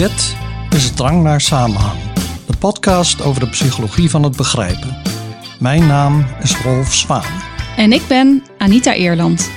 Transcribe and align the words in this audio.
Dit 0.00 0.36
is 0.70 0.90
Drang 0.90 1.22
naar 1.22 1.40
Samenhang, 1.40 1.98
de 2.46 2.56
podcast 2.58 3.22
over 3.22 3.40
de 3.40 3.48
psychologie 3.48 4.10
van 4.10 4.22
het 4.22 4.36
begrijpen. 4.36 4.96
Mijn 5.58 5.86
naam 5.86 6.26
is 6.42 6.56
Rolf 6.56 6.94
Zwaan. 6.94 7.42
En 7.76 7.92
ik 7.92 8.02
ben 8.08 8.42
Anita 8.58 8.94
Eerland. 8.94 9.50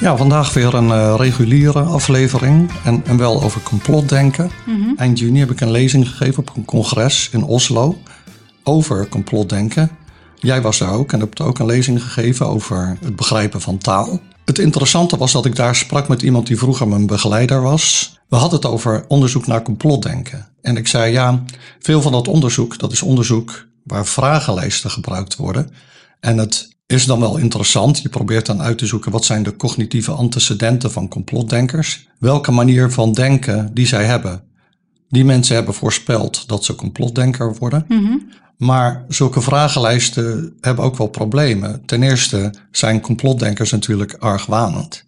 Ja, 0.00 0.16
vandaag 0.16 0.54
weer 0.54 0.74
een 0.74 0.88
uh, 0.88 1.14
reguliere 1.18 1.80
aflevering 1.80 2.70
en, 2.84 3.02
en 3.06 3.16
wel 3.16 3.42
over 3.42 3.60
complotdenken. 3.60 4.50
Eind 4.96 5.18
juni 5.18 5.38
heb 5.38 5.50
ik 5.50 5.60
een 5.60 5.70
lezing 5.70 6.08
gegeven 6.08 6.38
op 6.38 6.56
een 6.56 6.64
congres 6.64 7.28
in 7.32 7.42
Oslo 7.42 7.98
over 8.62 9.08
complotdenken. 9.08 9.90
Jij 10.34 10.62
was 10.62 10.78
daar 10.78 10.92
ook 10.92 11.12
en 11.12 11.20
hebt 11.20 11.40
ook 11.40 11.58
een 11.58 11.66
lezing 11.66 12.02
gegeven 12.02 12.46
over 12.46 12.96
het 13.00 13.16
begrijpen 13.16 13.60
van 13.60 13.78
taal. 13.78 14.20
Het 14.46 14.58
interessante 14.58 15.16
was 15.16 15.32
dat 15.32 15.46
ik 15.46 15.56
daar 15.56 15.74
sprak 15.74 16.08
met 16.08 16.22
iemand 16.22 16.46
die 16.46 16.58
vroeger 16.58 16.88
mijn 16.88 17.06
begeleider 17.06 17.62
was. 17.62 18.16
We 18.28 18.36
hadden 18.36 18.58
het 18.58 18.68
over 18.68 19.04
onderzoek 19.08 19.46
naar 19.46 19.62
complotdenken. 19.62 20.48
En 20.60 20.76
ik 20.76 20.86
zei 20.86 21.12
ja, 21.12 21.42
veel 21.78 22.02
van 22.02 22.12
dat 22.12 22.28
onderzoek, 22.28 22.78
dat 22.78 22.92
is 22.92 23.02
onderzoek 23.02 23.66
waar 23.82 24.06
vragenlijsten 24.06 24.90
gebruikt 24.90 25.36
worden. 25.36 25.70
En 26.20 26.38
het 26.38 26.76
is 26.86 27.06
dan 27.06 27.20
wel 27.20 27.36
interessant. 27.36 27.98
Je 27.98 28.08
probeert 28.08 28.46
dan 28.46 28.62
uit 28.62 28.78
te 28.78 28.86
zoeken 28.86 29.12
wat 29.12 29.24
zijn 29.24 29.42
de 29.42 29.56
cognitieve 29.56 30.12
antecedenten 30.12 30.92
van 30.92 31.08
complotdenkers. 31.08 32.08
Welke 32.18 32.50
manier 32.50 32.90
van 32.90 33.12
denken 33.12 33.70
die 33.74 33.86
zij 33.86 34.04
hebben. 34.04 34.42
Die 35.08 35.24
mensen 35.24 35.54
hebben 35.54 35.74
voorspeld 35.74 36.48
dat 36.48 36.64
ze 36.64 36.74
complotdenker 36.74 37.56
worden. 37.58 37.86
Maar 38.56 39.04
zulke 39.08 39.40
vragenlijsten 39.40 40.56
hebben 40.60 40.84
ook 40.84 40.96
wel 40.96 41.06
problemen. 41.06 41.84
Ten 41.84 42.02
eerste 42.02 42.54
zijn 42.70 43.00
complotdenkers 43.00 43.70
natuurlijk 43.70 44.14
argwanend. 44.14 45.04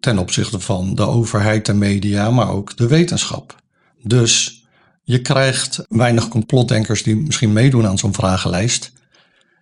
Ten 0.00 0.18
opzichte 0.18 0.60
van 0.60 0.94
de 0.94 1.06
overheid, 1.06 1.66
de 1.66 1.74
media, 1.74 2.30
maar 2.30 2.50
ook 2.50 2.76
de 2.76 2.86
wetenschap. 2.86 3.62
Dus 4.02 4.64
je 5.02 5.20
krijgt 5.20 5.84
weinig 5.88 6.28
complotdenkers 6.28 7.02
die 7.02 7.16
misschien 7.16 7.52
meedoen 7.52 7.86
aan 7.86 7.98
zo'n 7.98 8.14
vragenlijst. 8.14 8.92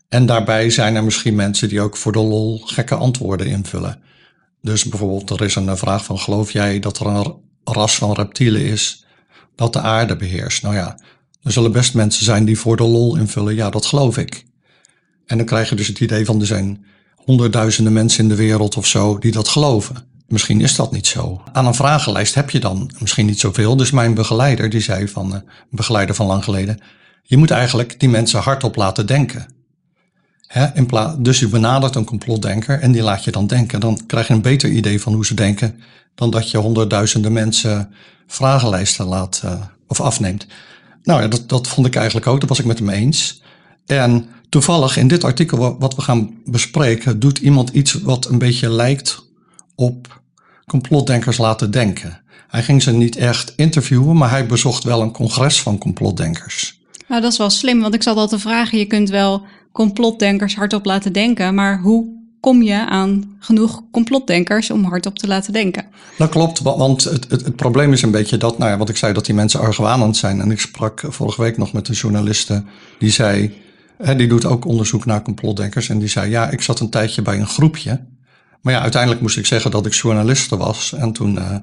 En 0.09 0.27
daarbij 0.27 0.71
zijn 0.71 0.97
er 0.97 1.05
misschien 1.05 1.35
mensen 1.35 1.69
die 1.69 1.81
ook 1.81 1.97
voor 1.97 2.13
de 2.13 2.19
lol 2.19 2.59
gekke 2.59 2.95
antwoorden 2.95 3.47
invullen. 3.47 4.03
Dus 4.63 4.85
bijvoorbeeld, 4.85 5.31
er 5.31 5.43
is 5.43 5.55
een 5.55 5.77
vraag 5.77 6.05
van: 6.05 6.19
geloof 6.19 6.51
jij 6.51 6.79
dat 6.79 6.99
er 6.99 7.07
een 7.07 7.35
ras 7.65 7.97
van 7.97 8.13
reptielen 8.13 8.65
is 8.65 9.05
dat 9.55 9.73
de 9.73 9.81
aarde 9.81 10.17
beheerst? 10.17 10.63
Nou 10.63 10.75
ja, 10.75 10.99
er 11.43 11.53
zullen 11.53 11.73
best 11.73 11.95
mensen 11.95 12.25
zijn 12.25 12.45
die 12.45 12.59
voor 12.59 12.77
de 12.77 12.83
lol 12.83 13.17
invullen: 13.17 13.55
ja, 13.55 13.71
dat 13.71 13.87
geloof 13.87 14.19
ik. 14.19 14.45
En 15.27 15.37
dan 15.37 15.47
krijg 15.47 15.69
je 15.69 15.75
dus 15.75 15.87
het 15.87 16.01
idee 16.01 16.25
van: 16.25 16.41
er 16.41 16.47
zijn 16.47 16.85
honderdduizenden 17.15 17.93
mensen 17.93 18.23
in 18.23 18.29
de 18.29 18.35
wereld 18.35 18.77
of 18.77 18.87
zo 18.87 19.19
die 19.19 19.33
dat 19.33 19.49
geloven. 19.49 20.09
Misschien 20.27 20.61
is 20.61 20.77
dat 20.77 20.93
niet 20.93 21.07
zo. 21.07 21.43
Aan 21.53 21.67
een 21.67 21.75
vragenlijst 21.75 22.35
heb 22.35 22.51
je 22.51 22.61
dan 22.61 22.91
misschien 22.99 23.27
niet 23.27 23.41
zoveel. 23.41 23.77
Dus 23.77 23.91
mijn 23.91 24.15
begeleider, 24.15 24.71
die 24.71 24.81
zei 24.81 25.09
van, 25.09 25.33
een 25.33 25.45
begeleider 25.71 26.15
van 26.15 26.27
lang 26.27 26.45
geleden, 26.45 26.79
je 27.23 27.37
moet 27.37 27.51
eigenlijk 27.51 28.01
die 28.01 28.09
mensen 28.09 28.41
hardop 28.41 28.77
laten 28.77 29.07
denken. 29.07 29.47
In 30.75 30.89
dus 31.19 31.39
je 31.39 31.49
benadert 31.49 31.95
een 31.95 32.05
complotdenker 32.05 32.81
en 32.81 32.93
die 32.93 33.03
laat 33.03 33.25
je 33.25 33.31
dan 33.31 33.47
denken. 33.47 33.81
Dan 33.81 34.01
krijg 34.07 34.27
je 34.27 34.35
een 34.35 34.43
beter 34.43 34.71
idee 34.71 35.01
van 35.01 35.15
hoe 35.15 35.27
ze 35.27 35.35
denken 35.35 35.81
dan 36.15 36.31
dat 36.31 36.51
je 36.51 36.59
honderdduizenden 36.59 37.33
mensen 37.33 37.95
vragenlijsten 38.27 39.07
laat 39.07 39.43
uh, 39.45 39.53
of 39.87 40.01
afneemt. 40.01 40.47
Nou 41.03 41.23
ja, 41.23 41.29
dat, 41.29 41.49
dat 41.49 41.69
vond 41.69 41.87
ik 41.87 41.97
eigenlijk 41.97 42.27
ook. 42.27 42.41
Dat 42.41 42.49
was 42.49 42.59
ik 42.59 42.65
met 42.65 42.79
hem 42.79 42.89
eens. 42.89 43.43
En 43.87 44.29
toevallig 44.49 44.97
in 44.97 45.09
dit 45.09 45.25
artikel 45.25 45.79
wat 45.79 45.95
we 45.95 46.03
gaan 46.03 46.31
bespreken, 46.45 47.21
doet 47.21 47.39
iemand 47.39 47.69
iets 47.69 47.93
wat 47.93 48.29
een 48.29 48.39
beetje 48.39 48.71
lijkt 48.71 49.29
op 49.75 50.23
complotdenkers 50.67 51.39
laten 51.39 51.71
denken. 51.71 52.21
Hij 52.49 52.63
ging 52.63 52.83
ze 52.83 52.93
niet 52.93 53.17
echt 53.17 53.53
interviewen, 53.57 54.17
maar 54.17 54.31
hij 54.31 54.47
bezocht 54.47 54.85
wel 54.85 55.03
een 55.03 55.13
congres 55.13 55.63
van 55.63 55.79
complotdenkers. 55.79 56.81
Nou, 57.09 57.23
dat 57.23 57.33
is 57.33 57.39
wel 57.39 57.51
slim, 57.51 57.81
want 57.81 57.95
ik 57.95 58.03
zat 58.03 58.17
al 58.17 58.29
te 58.29 58.39
vragen: 58.39 58.79
je 58.79 58.85
kunt 58.85 59.09
wel 59.09 59.43
complotdenkers 59.73 60.55
hardop 60.55 60.85
laten 60.85 61.13
denken, 61.13 61.55
maar 61.55 61.81
hoe 61.81 62.20
kom 62.41 62.63
je 62.63 62.87
aan 62.87 63.37
genoeg 63.39 63.83
complotdenkers 63.91 64.71
om 64.71 64.85
hardop 64.85 65.19
te 65.19 65.27
laten 65.27 65.53
denken? 65.53 65.85
Dat 66.19 66.29
klopt, 66.29 66.61
want 66.61 67.05
het, 67.05 67.31
het, 67.31 67.45
het 67.45 67.57
probleem 67.57 67.93
is 67.93 68.03
een 68.03 68.11
beetje 68.11 68.37
dat, 68.37 68.59
nou 68.59 68.71
ja, 68.71 68.77
wat 68.77 68.89
ik 68.89 68.97
zei, 68.97 69.13
dat 69.13 69.27
die 69.27 69.35
mensen 69.35 69.61
argwanend 69.61 70.17
zijn. 70.17 70.41
En 70.41 70.51
ik 70.51 70.61
sprak 70.61 71.03
vorige 71.09 71.43
week 71.43 71.57
nog 71.57 71.73
met 71.73 71.89
een 71.89 71.95
journaliste 71.95 72.65
die 72.99 73.11
zei, 73.11 73.55
hè, 74.03 74.17
die 74.17 74.29
doet 74.29 74.45
ook 74.45 74.65
onderzoek 74.65 75.05
naar 75.05 75.23
complotdenkers. 75.23 75.89
En 75.89 75.99
die 75.99 76.09
zei, 76.09 76.31
ja, 76.31 76.51
ik 76.51 76.63
zat 76.63 76.81
een 76.81 76.91
tijdje 76.91 77.23
bij 77.23 77.39
een 77.39 77.47
groepje. 77.47 78.05
Maar 78.61 78.73
ja, 78.73 78.81
uiteindelijk 78.81 79.21
moest 79.21 79.37
ik 79.37 79.47
zeggen 79.47 79.71
dat 79.71 79.87
ik 79.87 79.93
journaliste 79.93 80.57
was. 80.57 80.93
En 80.93 81.13
toen. 81.13 81.35
Uh, 81.35 81.57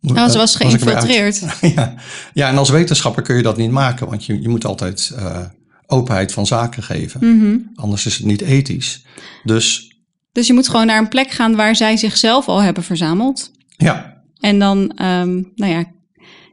nou, 0.00 0.30
ze 0.30 0.38
was 0.38 0.56
geïnfiltreerd. 0.56 1.42
ja. 1.74 1.94
ja, 2.32 2.48
en 2.48 2.58
als 2.58 2.70
wetenschapper 2.70 3.22
kun 3.22 3.36
je 3.36 3.42
dat 3.42 3.56
niet 3.56 3.70
maken, 3.70 4.08
want 4.08 4.24
je, 4.24 4.42
je 4.42 4.48
moet 4.48 4.64
altijd 4.64 5.12
uh, 5.16 5.38
openheid 5.86 6.32
van 6.32 6.46
zaken 6.46 6.82
geven. 6.82 7.20
Mm 7.22 7.40
-hmm. 7.40 7.70
Anders 7.74 8.06
is 8.06 8.16
het 8.16 8.26
niet 8.26 8.40
ethisch. 8.40 9.04
Dus. 9.44 9.92
Dus 10.34 10.46
je 10.46 10.52
moet 10.52 10.68
gewoon 10.68 10.86
naar 10.86 10.98
een 10.98 11.08
plek 11.08 11.30
gaan 11.30 11.56
waar 11.56 11.76
zij 11.76 11.96
zichzelf 11.96 12.48
al 12.48 12.62
hebben 12.62 12.82
verzameld. 12.82 13.50
Ja. 13.76 14.22
En 14.40 14.58
dan, 14.58 14.78
um, 14.78 15.52
nou 15.54 15.72
ja. 15.72 15.84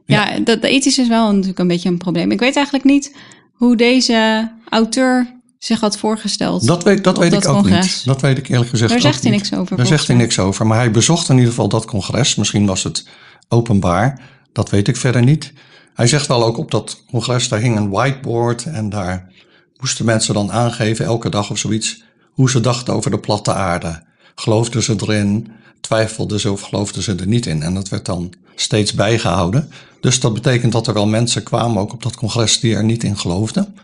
Ja, 0.04 0.30
ja. 0.30 0.38
dat 0.38 0.62
ethisch 0.62 0.98
is 0.98 1.08
wel 1.08 1.30
natuurlijk 1.30 1.58
een 1.58 1.68
beetje 1.68 1.88
een 1.88 1.98
probleem. 1.98 2.30
Ik 2.30 2.40
weet 2.40 2.56
eigenlijk 2.56 2.84
niet 2.84 3.16
hoe 3.52 3.76
deze 3.76 4.50
auteur 4.68 5.40
zich 5.58 5.80
had 5.80 5.98
voorgesteld. 5.98 6.66
Dat 6.66 6.82
weet, 6.82 7.04
dat 7.04 7.18
weet 7.18 7.32
ik 7.32 7.48
ook 7.48 7.70
niet. 7.70 8.04
Dat 8.04 8.20
weet 8.20 8.38
ik 8.38 8.48
eerlijk 8.48 8.70
gezegd 8.70 8.90
Daar 8.90 9.00
zegt 9.00 9.22
hij 9.22 9.30
niks 9.30 9.54
over. 9.54 9.76
Daar 9.76 9.86
zegt 9.86 10.06
hij 10.06 10.16
niks 10.16 10.38
over. 10.38 10.66
Maar 10.66 10.78
hij 10.78 10.90
bezocht 10.90 11.28
in 11.28 11.34
ieder 11.34 11.50
geval 11.50 11.68
dat 11.68 11.84
congres. 11.84 12.34
Misschien 12.34 12.66
was 12.66 12.82
het 12.82 13.06
openbaar. 13.48 14.20
Dat 14.52 14.70
weet 14.70 14.88
ik 14.88 14.96
verder 14.96 15.22
niet. 15.22 15.52
Hij 15.94 16.06
zegt 16.06 16.26
wel 16.26 16.44
ook 16.44 16.58
op 16.58 16.70
dat 16.70 17.04
congres, 17.10 17.48
daar 17.48 17.60
hing 17.60 17.76
een 17.76 17.90
whiteboard. 17.90 18.64
En 18.64 18.88
daar 18.88 19.32
moesten 19.76 20.04
mensen 20.04 20.34
dan 20.34 20.52
aangeven, 20.52 21.04
elke 21.04 21.28
dag 21.28 21.50
of 21.50 21.58
zoiets, 21.58 22.02
hoe 22.32 22.50
ze 22.50 22.60
dachten 22.60 22.94
over 22.94 23.10
de 23.10 23.18
platte 23.18 23.52
aarde. 23.52 24.02
Geloofden 24.34 24.82
ze 24.82 24.96
erin, 25.00 25.52
twijfelden 25.80 26.40
ze 26.40 26.52
of 26.52 26.60
geloofden 26.60 27.02
ze 27.02 27.14
er 27.14 27.26
niet 27.26 27.46
in. 27.46 27.62
En 27.62 27.74
dat 27.74 27.88
werd 27.88 28.04
dan 28.04 28.32
steeds 28.54 28.92
bijgehouden. 28.92 29.70
Dus 30.00 30.20
dat 30.20 30.34
betekent 30.34 30.72
dat 30.72 30.86
er 30.86 30.94
wel 30.94 31.06
mensen 31.06 31.42
kwamen, 31.42 31.82
ook 31.82 31.92
op 31.92 32.02
dat 32.02 32.16
congres, 32.16 32.60
die 32.60 32.74
er 32.74 32.84
niet 32.84 33.04
in 33.04 33.18
geloofden. 33.18 33.74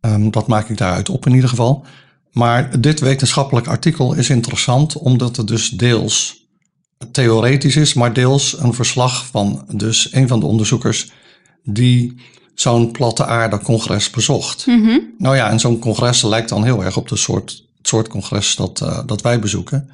Um, 0.00 0.30
dat 0.30 0.46
maak 0.46 0.68
ik 0.68 0.76
daaruit 0.76 1.08
op 1.08 1.26
in 1.26 1.34
ieder 1.34 1.48
geval. 1.48 1.84
Maar 2.32 2.80
dit 2.80 3.00
wetenschappelijk 3.00 3.66
artikel 3.66 4.14
is 4.14 4.30
interessant 4.30 4.96
omdat 4.96 5.36
het 5.36 5.46
dus 5.46 5.68
deels 5.68 6.46
theoretisch 7.12 7.76
is, 7.76 7.94
maar 7.94 8.12
deels 8.12 8.58
een 8.58 8.74
verslag 8.74 9.26
van 9.26 9.64
dus 9.72 10.12
een 10.12 10.28
van 10.28 10.40
de 10.40 10.46
onderzoekers 10.46 11.10
die 11.62 12.20
zo'n 12.60 12.90
platte 12.92 13.24
aarde 13.24 13.58
congres 13.58 14.10
bezocht. 14.10 14.66
Mm 14.66 14.84
-hmm. 14.84 15.14
Nou 15.18 15.36
ja, 15.36 15.50
en 15.50 15.60
zo'n 15.60 15.78
congres 15.78 16.22
lijkt 16.22 16.48
dan 16.48 16.64
heel 16.64 16.84
erg 16.84 16.96
op 16.96 17.08
de 17.08 17.16
soort, 17.16 17.50
het 17.76 17.88
soort 17.88 18.08
congres 18.08 18.56
dat, 18.56 18.80
uh, 18.82 18.98
dat 19.06 19.22
wij 19.22 19.38
bezoeken. 19.38 19.90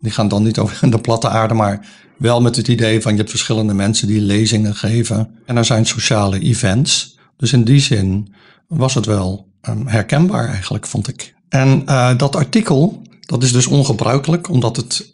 Die 0.00 0.12
gaan 0.12 0.28
dan 0.28 0.42
niet 0.42 0.58
over 0.58 0.90
de 0.90 1.00
platte 1.00 1.28
aarde, 1.28 1.54
maar 1.54 1.86
wel 2.16 2.40
met 2.40 2.56
het 2.56 2.68
idee 2.68 3.02
van 3.02 3.12
je 3.12 3.18
hebt 3.18 3.30
verschillende 3.30 3.74
mensen 3.74 4.06
die 4.06 4.20
lezingen 4.20 4.74
geven. 4.74 5.34
En 5.46 5.56
er 5.56 5.64
zijn 5.64 5.86
sociale 5.86 6.40
events. 6.40 7.18
Dus 7.36 7.52
in 7.52 7.64
die 7.64 7.80
zin 7.80 8.34
was 8.66 8.94
het 8.94 9.06
wel 9.06 9.46
um, 9.68 9.86
herkenbaar 9.86 10.48
eigenlijk, 10.48 10.86
vond 10.86 11.08
ik. 11.08 11.34
En 11.48 11.82
uh, 11.86 12.16
dat 12.16 12.36
artikel, 12.36 13.02
dat 13.20 13.42
is 13.42 13.52
dus 13.52 13.66
ongebruikelijk, 13.66 14.48
omdat 14.48 14.76
het, 14.76 15.10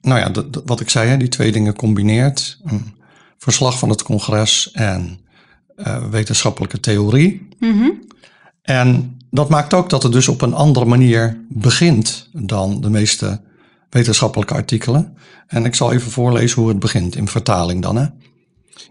nou 0.00 0.20
ja, 0.20 0.28
de, 0.28 0.50
de, 0.50 0.62
wat 0.64 0.80
ik 0.80 0.90
zei, 0.90 1.08
hè, 1.08 1.16
die 1.16 1.28
twee 1.28 1.52
dingen 1.52 1.76
combineert. 1.76 2.58
Een 2.64 2.94
verslag 3.38 3.78
van 3.78 3.88
het 3.88 4.02
congres 4.02 4.70
en 4.72 5.20
uh, 5.76 6.04
wetenschappelijke 6.10 6.80
theorie. 6.80 7.48
En 8.62 9.18
dat 9.30 9.48
maakt 9.48 9.74
ook 9.74 9.90
dat 9.90 10.02
het 10.02 10.12
dus 10.12 10.28
op 10.28 10.42
een 10.42 10.54
andere 10.54 10.86
manier 10.86 11.44
begint 11.48 12.28
dan 12.32 12.80
de 12.80 12.90
meeste 12.90 13.40
wetenschappelijke 13.90 14.54
artikelen. 14.54 15.16
En 15.46 15.64
ik 15.64 15.74
zal 15.74 15.92
even 15.92 16.10
voorlezen 16.10 16.60
hoe 16.60 16.68
het 16.68 16.78
begint 16.78 17.16
in 17.16 17.28
vertaling 17.28 17.82
dan. 17.82 17.96
Hè. 17.96 18.06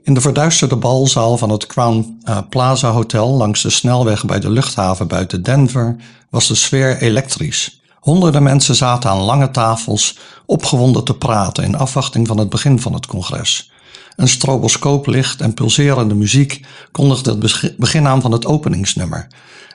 In 0.04 0.14
de 0.14 0.22
verduisterde 0.22 0.76
balzaal 0.76 1.38
van 1.38 1.50
het 1.50 1.66
Crown 1.66 2.20
uh, 2.30 2.38
Plaza 2.50 2.92
Hotel 2.92 3.30
langs 3.30 3.62
de 3.62 3.70
snelweg 3.70 4.26
bij 4.26 4.40
de 4.40 4.50
luchthaven 4.50 5.08
buiten 5.08 5.44
Denver 5.44 5.96
was 6.30 6.48
de 6.48 6.56
sfeer 6.56 6.98
elektrisch. 6.98 7.82
Honderden 8.00 8.44
mensen 8.44 8.76
zaten 8.76 9.10
aan 9.10 9.22
lange 9.22 9.52
tafels 9.52 10.18
opgewonden 10.46 11.04
te 11.04 11.18
praten 11.18 11.64
in 11.64 11.78
afwachting 11.78 12.28
van 12.28 12.38
het 12.38 12.50
begin 12.50 12.80
van 12.80 12.94
het 12.94 13.06
congres. 13.06 13.72
Een 14.16 14.28
stroboscooplicht 14.28 15.42
en 15.42 15.54
pulserende 15.54 16.16
muziek 16.16 16.62
kondigde 16.92 17.32
het 17.32 17.78
begin 17.78 18.08
aan 18.08 18.22
van 18.22 18.32
het 18.32 18.46
openingsnummer. 18.46 19.28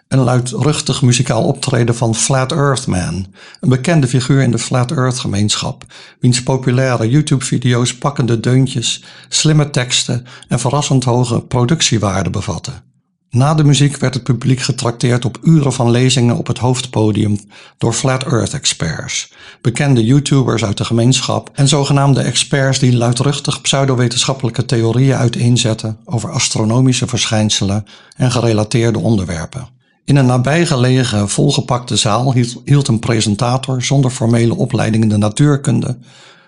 Een 0.09 0.19
luidruchtig 0.19 1.03
muzikaal 1.03 1.45
optreden 1.45 1.95
van 1.95 2.15
Flat 2.15 2.53
Earth 2.53 2.87
Man, 2.87 3.27
een 3.61 3.69
bekende 3.69 4.07
figuur 4.07 4.43
in 4.43 4.51
de 4.51 4.59
Flat 4.59 4.91
Earth 4.91 5.19
gemeenschap, 5.19 5.85
wiens 6.21 6.43
populaire 6.43 7.09
YouTube-video's 7.09 7.99
pakkende 7.99 8.41
deuntjes, 8.41 9.05
slimme 9.29 9.71
teksten 9.71 10.27
en 10.49 10.61
verrassend 10.61 11.05
hoge 11.05 11.41
productiewaarde 11.41 12.31
bevatten. 12.31 12.90
Na 13.33 13.55
de 13.55 13.65
muziek 13.65 13.97
werd 13.97 14.15
het 14.15 14.23
publiek 14.23 14.61
getrakteerd 14.61 15.25
op 15.25 15.39
uren 15.43 15.73
van 15.73 15.91
lezingen 15.91 16.37
op 16.37 16.47
het 16.47 16.59
hoofdpodium 16.59 17.39
door 17.79 17.93
Flat 17.93 18.23
Earth 18.23 18.55
experts, 18.55 19.33
bekende 19.61 20.05
YouTubers 20.05 20.65
uit 20.65 20.77
de 20.77 20.85
gemeenschap 20.85 21.51
en 21.53 21.69
zogenaamde 21.69 22.21
experts 22.21 22.79
die 22.79 22.97
luidruchtig 22.97 23.61
pseudowetenschappelijke 23.61 24.65
theorieën 24.65 25.17
uiteenzetten 25.17 25.99
over 26.05 26.31
astronomische 26.31 27.07
verschijnselen 27.07 27.85
en 28.17 28.31
gerelateerde 28.31 28.99
onderwerpen. 28.99 29.69
In 30.05 30.17
een 30.17 30.27
nabijgelegen, 30.27 31.29
volgepakte 31.29 31.97
zaal 31.97 32.35
hield 32.65 32.89
een 32.89 32.99
presentator 32.99 33.83
zonder 33.83 34.11
formele 34.11 34.55
opleiding 34.55 35.03
in 35.03 35.09
de 35.09 35.17
natuurkunde 35.17 35.99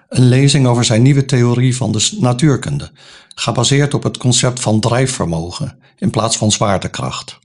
een 0.08 0.28
lezing 0.28 0.66
over 0.66 0.84
zijn 0.84 1.02
nieuwe 1.02 1.24
theorie 1.24 1.76
van 1.76 1.92
de 1.92 2.16
natuurkunde, 2.20 2.90
gebaseerd 3.34 3.94
op 3.94 4.02
het 4.02 4.16
concept 4.16 4.60
van 4.60 4.80
drijfvermogen 4.80 5.80
in 6.02 6.10
plaats 6.10 6.36
van 6.36 6.50
zwaartekracht. 6.50 7.38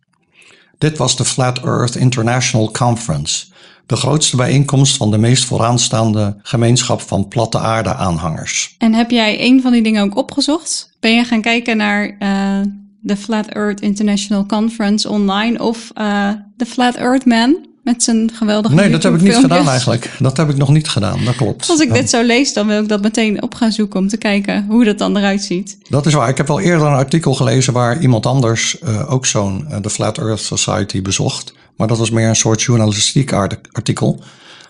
Dit 0.77 0.97
was 0.97 1.17
de 1.17 1.25
Flat 1.25 1.59
Earth 1.63 1.95
International 1.95 2.71
Conference, 2.71 3.45
de 3.85 3.95
grootste 3.95 4.35
bijeenkomst 4.35 4.97
van 4.97 5.11
de 5.11 5.17
meest 5.17 5.45
vooraanstaande 5.45 6.37
gemeenschap 6.41 7.01
van 7.01 7.27
platte 7.27 7.57
aarde 7.57 7.93
aanhangers. 7.93 8.75
En 8.77 8.93
heb 8.93 9.11
jij 9.11 9.41
een 9.41 9.61
van 9.61 9.71
die 9.71 9.81
dingen 9.81 10.03
ook 10.03 10.15
opgezocht? 10.15 10.89
Ben 10.99 11.15
je 11.15 11.23
gaan 11.23 11.41
kijken 11.41 11.77
naar 11.77 12.15
uh, 12.19 12.59
de 13.01 13.17
Flat 13.17 13.47
Earth 13.47 13.81
International 13.81 14.45
Conference 14.45 15.09
online 15.09 15.63
of 15.63 15.91
uh, 15.95 16.29
de 16.55 16.65
Flat 16.65 16.95
Earth 16.95 17.25
Man? 17.25 17.67
Met 17.87 18.03
zijn 18.03 18.31
geweldige 18.33 18.75
Nee, 18.75 18.89
dat 18.89 19.03
heb 19.03 19.13
ik 19.13 19.21
niet 19.21 19.35
gedaan 19.35 19.69
eigenlijk. 19.69 20.11
Dat 20.19 20.37
heb 20.37 20.49
ik 20.49 20.57
nog 20.57 20.69
niet 20.69 20.87
gedaan, 20.89 21.25
dat 21.25 21.35
klopt. 21.35 21.69
Als 21.69 21.79
ik 21.79 21.93
dit 21.93 22.09
zo 22.09 22.23
lees, 22.23 22.53
dan 22.53 22.67
wil 22.67 22.81
ik 22.81 22.87
dat 22.87 23.01
meteen 23.01 23.41
op 23.41 23.55
gaan 23.55 23.71
zoeken 23.71 23.99
om 23.99 24.07
te 24.07 24.17
kijken 24.17 24.65
hoe 24.69 24.85
dat 24.85 24.97
dan 24.97 25.17
eruit 25.17 25.41
ziet. 25.41 25.77
Dat 25.89 26.05
is 26.05 26.13
waar. 26.13 26.29
Ik 26.29 26.37
heb 26.37 26.47
wel 26.47 26.59
eerder 26.59 26.87
een 26.87 26.93
artikel 26.93 27.33
gelezen 27.33 27.73
waar 27.73 28.01
iemand 28.01 28.25
anders 28.25 28.77
uh, 28.83 29.11
ook 29.11 29.25
zo'n 29.25 29.65
uh, 29.69 29.77
de 29.81 29.89
Flat 29.89 30.17
Earth 30.17 30.39
Society 30.39 31.01
bezocht. 31.01 31.53
Maar 31.75 31.87
dat 31.87 31.97
was 31.97 32.09
meer 32.09 32.27
een 32.29 32.35
soort 32.35 32.61
journalistiek 32.61 33.33
artikel. 33.71 34.23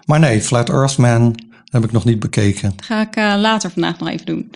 Maar 0.05 0.19
nee, 0.19 0.41
Flat 0.41 0.69
Earth 0.69 0.97
Man 0.97 1.35
heb 1.71 1.83
ik 1.83 1.91
nog 1.91 2.05
niet 2.05 2.19
bekeken. 2.19 2.73
Dat 2.75 2.85
ga 2.85 3.01
ik 3.01 3.17
uh, 3.17 3.33
later 3.37 3.71
vandaag 3.71 3.99
nog 3.99 4.09
even 4.09 4.25
doen. 4.25 4.49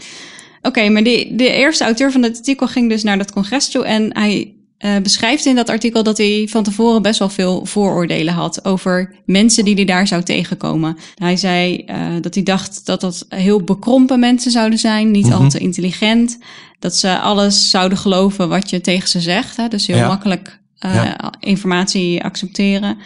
Oké, 0.58 0.68
okay, 0.68 0.90
maar 0.90 1.04
de, 1.04 1.32
de 1.32 1.50
eerste 1.50 1.84
auteur 1.84 2.12
van 2.12 2.24
het 2.24 2.38
artikel 2.38 2.68
ging 2.68 2.90
dus 2.90 3.04
naar 3.04 3.18
dat 3.18 3.32
congres 3.32 3.70
toe 3.70 3.86
en 3.86 4.18
hij 4.18 4.54
uh, 4.86 4.98
beschrijft 4.98 5.46
in 5.46 5.56
dat 5.56 5.70
artikel 5.70 6.04
dat 6.04 6.18
hij 6.18 6.48
van 6.50 6.64
tevoren 6.64 7.02
best 7.02 7.20
wel 7.20 7.30
veel 7.30 7.66
vooroordelen 7.66 8.34
had 8.34 8.66
over 8.66 9.16
mensen 9.26 9.66
die 9.66 9.76
hij 9.76 9.86
daar 9.86 10.08
zou 10.08 10.24
tegenkomen. 10.24 10.98
Hij 11.16 11.38
zei 11.38 11.84
uh, 11.88 12.08
dat 12.22 12.34
hij 12.34 12.44
dacht 12.44 12.86
dat 12.86 13.02
dat 13.02 13.26
heel 13.30 13.64
bekrompen 13.64 14.20
mensen 14.20 14.52
zouden 14.52 14.80
zijn, 14.80 15.12
niet 15.12 15.26
mm 15.26 15.32
-hmm. 15.32 15.42
al 15.42 15.50
te 15.50 15.60
intelligent, 15.60 16.38
dat 16.80 16.96
ze 16.96 17.20
alles 17.20 17.70
zouden 17.70 17.98
geloven 17.98 18.50
wat 18.50 18.70
je 18.70 18.82
tegen 18.82 19.10
ze 19.10 19.20
zegt, 19.20 19.58
hè, 19.58 19.68
dus 19.68 19.88
heel 19.88 19.98
ja. 19.98 20.08
makkelijk 20.08 20.60
uh, 20.86 20.96
ja. 20.96 21.34
informatie 21.40 22.24
accepteren. 22.24 22.98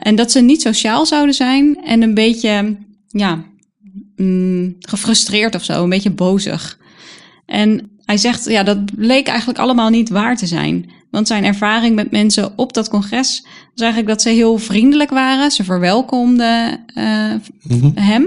en 0.00 0.14
dat 0.14 0.30
ze 0.30 0.40
niet 0.40 0.62
sociaal 0.62 1.06
zouden 1.06 1.34
zijn 1.34 1.84
en 1.84 2.02
een 2.02 2.14
beetje, 2.14 2.76
ja, 3.08 3.44
mm, 4.16 4.76
gefrustreerd 4.78 5.54
of 5.54 5.64
zo, 5.64 5.82
een 5.82 5.88
beetje 5.88 6.10
bozig. 6.10 6.78
En 7.46 7.95
hij 8.06 8.16
zegt, 8.16 8.44
ja, 8.44 8.62
dat 8.62 8.96
bleek 8.96 9.26
eigenlijk 9.26 9.58
allemaal 9.58 9.90
niet 9.90 10.08
waar 10.08 10.36
te 10.36 10.46
zijn. 10.46 10.90
Want 11.10 11.26
zijn 11.26 11.44
ervaring 11.44 11.94
met 11.94 12.10
mensen 12.10 12.52
op 12.56 12.72
dat 12.72 12.88
congres 12.88 13.42
was 13.42 13.84
eigenlijk 13.84 14.08
dat 14.08 14.22
ze 14.22 14.28
heel 14.28 14.58
vriendelijk 14.58 15.10
waren. 15.10 15.50
Ze 15.50 15.64
verwelkomden 15.64 16.84
uh, 16.94 17.32
mm 17.62 17.80
-hmm. 17.80 17.92
hem. 17.94 18.22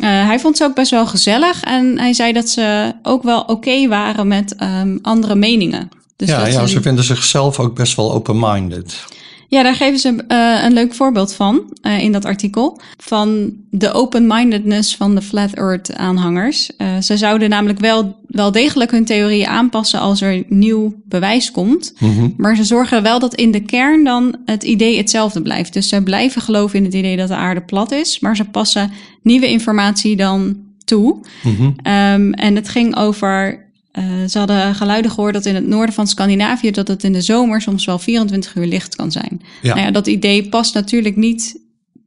Uh, 0.00 0.26
hij 0.26 0.40
vond 0.40 0.56
ze 0.56 0.64
ook 0.64 0.74
best 0.74 0.90
wel 0.90 1.06
gezellig. 1.06 1.62
En 1.62 1.98
hij 1.98 2.12
zei 2.12 2.32
dat 2.32 2.48
ze 2.48 2.94
ook 3.02 3.22
wel 3.22 3.40
oké 3.40 3.52
okay 3.52 3.88
waren 3.88 4.28
met 4.28 4.54
um, 4.62 4.98
andere 5.02 5.34
meningen. 5.34 5.88
Dus 6.16 6.28
ja, 6.28 6.46
ja 6.46 6.66
ze, 6.66 6.68
ze 6.68 6.82
vinden 6.82 7.04
zichzelf 7.04 7.58
ook 7.58 7.74
best 7.74 7.96
wel 7.96 8.12
open-minded. 8.12 9.04
Ja, 9.50 9.62
daar 9.62 9.74
geven 9.74 9.98
ze 9.98 10.24
uh, 10.28 10.64
een 10.64 10.72
leuk 10.72 10.94
voorbeeld 10.94 11.34
van 11.34 11.62
uh, 11.82 12.02
in 12.02 12.12
dat 12.12 12.24
artikel. 12.24 12.80
Van 12.96 13.52
de 13.70 13.92
open-mindedness 13.92 14.96
van 14.96 15.14
de 15.14 15.22
Flat 15.22 15.52
Earth 15.52 15.94
aanhangers. 15.94 16.70
Uh, 16.78 16.98
ze 16.98 17.16
zouden 17.16 17.48
namelijk 17.48 17.78
wel, 17.78 18.16
wel 18.26 18.52
degelijk 18.52 18.90
hun 18.90 19.04
theorieën 19.04 19.46
aanpassen 19.46 20.00
als 20.00 20.20
er 20.20 20.44
nieuw 20.48 20.94
bewijs 21.04 21.50
komt. 21.50 21.92
Mm 21.98 22.16
-hmm. 22.16 22.34
Maar 22.36 22.56
ze 22.56 22.64
zorgen 22.64 23.02
wel 23.02 23.18
dat 23.18 23.34
in 23.34 23.50
de 23.50 23.60
kern 23.60 24.04
dan 24.04 24.36
het 24.44 24.62
idee 24.62 24.96
hetzelfde 24.96 25.42
blijft. 25.42 25.72
Dus 25.72 25.88
ze 25.88 26.02
blijven 26.02 26.42
geloven 26.42 26.78
in 26.78 26.84
het 26.84 26.94
idee 26.94 27.16
dat 27.16 27.28
de 27.28 27.34
aarde 27.34 27.62
plat 27.62 27.92
is. 27.92 28.20
Maar 28.20 28.36
ze 28.36 28.44
passen 28.44 28.90
nieuwe 29.22 29.48
informatie 29.48 30.16
dan 30.16 30.56
toe. 30.84 31.18
Mm 31.42 31.56
-hmm. 31.56 31.66
um, 31.66 32.32
en 32.32 32.56
het 32.56 32.68
ging 32.68 32.96
over 32.96 33.68
uh, 33.92 34.04
ze 34.28 34.38
hadden 34.38 34.74
geluiden 34.74 35.10
gehoord 35.10 35.34
dat 35.34 35.46
in 35.46 35.54
het 35.54 35.66
noorden 35.66 35.94
van 35.94 36.06
Scandinavië 36.06 36.70
dat 36.70 36.88
het 36.88 37.04
in 37.04 37.12
de 37.12 37.20
zomer 37.20 37.60
soms 37.60 37.84
wel 37.84 37.98
24 37.98 38.54
uur 38.54 38.66
licht 38.66 38.96
kan 38.96 39.12
zijn. 39.12 39.42
Ja. 39.62 39.74
Nou 39.74 39.86
ja, 39.86 39.90
dat 39.90 40.06
idee 40.06 40.48
past 40.48 40.74
natuurlijk 40.74 41.16
niet 41.16 41.60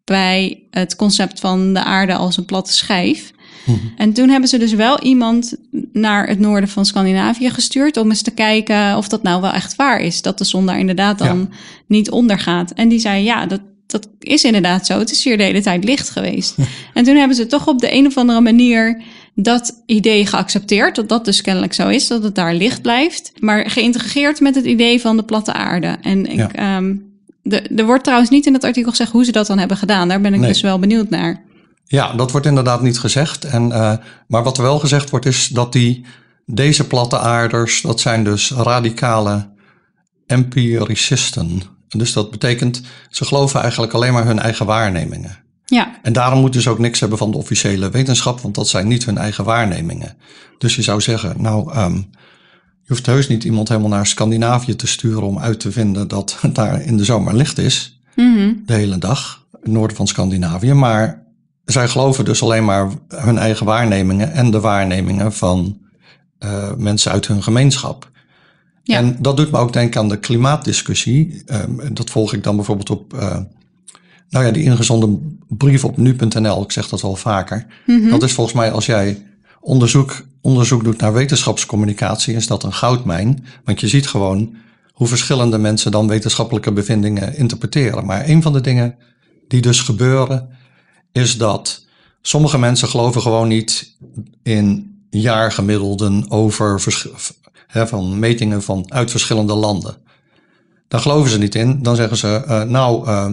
bij 0.03 0.63
het 0.69 0.95
concept 0.95 1.39
van 1.39 1.73
de 1.73 1.83
aarde 1.83 2.13
als 2.13 2.37
een 2.37 2.45
platte 2.45 2.73
schijf. 2.73 3.31
Mm 3.65 3.75
-hmm. 3.75 3.93
En 3.97 4.13
toen 4.13 4.29
hebben 4.29 4.49
ze 4.49 4.57
dus 4.57 4.73
wel 4.73 5.01
iemand 5.01 5.55
naar 5.93 6.27
het 6.27 6.39
noorden 6.39 6.69
van 6.69 6.85
Scandinavië 6.85 7.49
gestuurd 7.49 7.97
om 7.97 8.09
eens 8.09 8.21
te 8.21 8.31
kijken 8.31 8.97
of 8.97 9.07
dat 9.07 9.23
nou 9.23 9.41
wel 9.41 9.51
echt 9.51 9.75
waar 9.75 9.99
is. 9.99 10.21
Dat 10.21 10.37
de 10.37 10.43
zon 10.43 10.65
daar 10.65 10.79
inderdaad 10.79 11.17
dan 11.17 11.39
ja. 11.39 11.57
niet 11.87 12.11
ondergaat. 12.11 12.71
En 12.71 12.87
die 12.89 12.99
zei 12.99 13.23
ja, 13.23 13.45
dat, 13.45 13.61
dat 13.87 14.07
is 14.19 14.43
inderdaad 14.43 14.85
zo. 14.85 14.99
Het 14.99 15.11
is 15.11 15.23
hier 15.23 15.37
de 15.37 15.43
hele 15.43 15.61
tijd 15.61 15.83
licht 15.83 16.09
geweest. 16.09 16.55
en 16.93 17.03
toen 17.03 17.15
hebben 17.15 17.37
ze 17.37 17.45
toch 17.45 17.67
op 17.67 17.79
de 17.79 17.93
een 17.93 18.05
of 18.05 18.17
andere 18.17 18.41
manier 18.41 19.01
dat 19.35 19.81
idee 19.85 20.25
geaccepteerd, 20.25 20.95
dat 20.95 21.09
dat 21.09 21.25
dus 21.25 21.41
kennelijk 21.41 21.73
zo 21.73 21.87
is, 21.87 22.07
dat 22.07 22.23
het 22.23 22.35
daar 22.35 22.53
licht 22.53 22.81
blijft, 22.81 23.31
maar 23.39 23.69
geïntegreerd 23.69 24.39
met 24.39 24.55
het 24.55 24.65
idee 24.65 25.01
van 25.01 25.17
de 25.17 25.23
platte 25.23 25.53
aarde. 25.53 25.97
En 26.01 26.25
ik, 26.25 26.55
ja. 26.55 26.77
um, 26.77 27.11
de, 27.41 27.61
er 27.61 27.85
wordt 27.85 28.03
trouwens 28.03 28.29
niet 28.31 28.45
in 28.45 28.53
het 28.53 28.63
artikel 28.63 28.91
gezegd 28.91 29.11
hoe 29.11 29.25
ze 29.25 29.31
dat 29.31 29.47
dan 29.47 29.59
hebben 29.59 29.77
gedaan. 29.77 30.07
Daar 30.07 30.21
ben 30.21 30.33
ik 30.33 30.39
nee. 30.39 30.49
dus 30.49 30.61
wel 30.61 30.79
benieuwd 30.79 31.09
naar. 31.09 31.41
Ja, 31.85 32.13
dat 32.13 32.31
wordt 32.31 32.45
inderdaad 32.45 32.81
niet 32.81 32.99
gezegd. 32.99 33.45
En, 33.45 33.67
uh, 33.67 33.93
maar 34.27 34.43
wat 34.43 34.57
er 34.57 34.63
wel 34.63 34.79
gezegd 34.79 35.09
wordt 35.09 35.25
is 35.25 35.47
dat 35.47 35.71
die, 35.71 36.05
deze 36.45 36.87
platte 36.87 37.19
aarders, 37.19 37.81
dat 37.81 37.99
zijn 37.99 38.23
dus 38.23 38.51
radicale 38.51 39.49
empiricisten. 40.25 41.61
Dus 41.87 42.13
dat 42.13 42.31
betekent, 42.31 42.81
ze 43.09 43.25
geloven 43.25 43.61
eigenlijk 43.61 43.93
alleen 43.93 44.13
maar 44.13 44.25
hun 44.25 44.39
eigen 44.39 44.65
waarnemingen. 44.65 45.42
Ja. 45.73 45.99
En 46.01 46.13
daarom 46.13 46.39
moeten 46.39 46.61
ze 46.61 46.69
ook 46.69 46.79
niks 46.79 46.99
hebben 46.99 47.17
van 47.17 47.31
de 47.31 47.37
officiële 47.37 47.89
wetenschap, 47.89 48.39
want 48.39 48.55
dat 48.55 48.67
zijn 48.67 48.87
niet 48.87 49.05
hun 49.05 49.17
eigen 49.17 49.43
waarnemingen. 49.43 50.17
Dus 50.57 50.75
je 50.75 50.81
zou 50.81 51.01
zeggen, 51.01 51.41
nou, 51.41 51.77
um, 51.77 51.95
je 52.81 52.87
hoeft 52.87 53.05
heus 53.05 53.27
niet 53.27 53.43
iemand 53.43 53.69
helemaal 53.69 53.89
naar 53.89 54.07
Scandinavië 54.07 54.75
te 54.75 54.87
sturen 54.87 55.23
om 55.23 55.39
uit 55.39 55.59
te 55.59 55.71
vinden 55.71 56.07
dat 56.07 56.37
het 56.41 56.55
daar 56.61 56.81
in 56.81 56.97
de 56.97 57.03
zomer 57.03 57.35
licht 57.35 57.57
is. 57.57 57.99
Mm 58.15 58.35
-hmm. 58.35 58.63
De 58.65 58.73
hele 58.73 58.97
dag, 58.97 59.45
in 59.51 59.59
het 59.61 59.71
noorden 59.71 59.97
van 59.97 60.07
Scandinavië. 60.07 60.73
Maar 60.73 61.23
zij 61.65 61.87
geloven 61.87 62.25
dus 62.25 62.41
alleen 62.41 62.65
maar 62.65 62.89
hun 63.07 63.37
eigen 63.37 63.65
waarnemingen 63.65 64.31
en 64.31 64.51
de 64.51 64.59
waarnemingen 64.59 65.33
van 65.33 65.77
uh, 66.39 66.73
mensen 66.77 67.11
uit 67.11 67.27
hun 67.27 67.43
gemeenschap. 67.43 68.11
Ja. 68.83 68.97
En 68.97 69.17
dat 69.19 69.37
doet 69.37 69.51
me 69.51 69.57
ook 69.57 69.73
denken 69.73 70.01
aan 70.01 70.09
de 70.09 70.19
klimaatdiscussie. 70.19 71.43
Um, 71.45 71.93
dat 71.93 72.09
volg 72.09 72.33
ik 72.33 72.43
dan 72.43 72.55
bijvoorbeeld 72.55 72.89
op 72.89 73.13
uh, 73.13 73.37
nou 74.33 74.45
ja, 74.45 74.51
die 74.51 74.63
ingezonden 74.63 75.39
brief 75.47 75.85
op 75.85 75.97
nu.nl, 75.97 76.63
ik 76.63 76.71
zeg 76.71 76.89
dat 76.89 77.01
wel 77.01 77.15
vaker. 77.15 77.65
Mm 77.85 78.01
-hmm. 78.01 78.09
Dat 78.09 78.23
is 78.23 78.33
volgens 78.33 78.55
mij 78.55 78.71
als 78.71 78.85
jij 78.85 79.25
onderzoek, 79.59 80.25
onderzoek 80.41 80.83
doet 80.83 80.97
naar 80.97 81.13
wetenschapscommunicatie, 81.13 82.35
is 82.35 82.47
dat 82.47 82.63
een 82.63 82.73
goudmijn. 82.73 83.45
Want 83.63 83.79
je 83.79 83.87
ziet 83.87 84.07
gewoon 84.07 84.55
hoe 84.93 85.07
verschillende 85.07 85.57
mensen 85.57 85.91
dan 85.91 86.07
wetenschappelijke 86.07 86.71
bevindingen 86.71 87.37
interpreteren. 87.37 88.05
Maar 88.05 88.27
een 88.29 88.41
van 88.41 88.53
de 88.53 88.61
dingen 88.61 88.95
die 89.47 89.61
dus 89.61 89.81
gebeuren, 89.81 90.49
is 91.11 91.37
dat 91.37 91.85
sommige 92.21 92.59
mensen 92.59 92.87
geloven 92.87 93.21
gewoon 93.21 93.47
niet 93.47 93.95
in 94.43 94.95
jaargemiddelden 95.09 96.31
over 96.31 96.83
hè, 97.67 97.87
van 97.87 98.19
metingen 98.19 98.63
van 98.63 98.85
uit 98.87 99.11
verschillende 99.11 99.53
landen. 99.53 99.95
Daar 100.87 101.01
geloven 101.01 101.29
ze 101.29 101.37
niet 101.37 101.55
in. 101.55 101.83
Dan 101.83 101.95
zeggen 101.95 102.17
ze, 102.17 102.43
uh, 102.47 102.61
nou, 102.61 103.07
uh, 103.07 103.31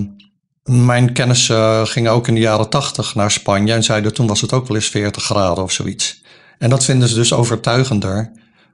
mijn 0.71 1.12
kennis 1.12 1.49
uh, 1.49 1.85
ging 1.85 2.09
ook 2.09 2.29
in 2.29 2.35
de 2.35 2.41
jaren 2.41 2.69
tachtig 2.69 3.15
naar 3.15 3.31
Spanje 3.31 3.73
en 3.73 3.83
zeiden 3.83 4.15
toen 4.15 4.27
was 4.27 4.41
het 4.41 4.53
ook 4.53 4.69
wel 4.69 4.77
eens 4.77 4.89
40 4.89 5.23
graden 5.23 5.65
of 5.65 5.73
zoiets. 5.73 6.23
En 6.59 6.71
dat 6.71 6.85
vinden 6.85 7.09
ze 7.09 7.15
dus 7.15 7.33
overtuigender 7.33 8.31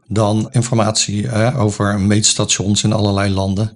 dan 0.08 0.48
informatie 0.50 1.26
hè, 1.26 1.58
over 1.58 2.00
meetstations 2.00 2.82
in 2.82 2.92
allerlei 2.92 3.30
landen. 3.30 3.72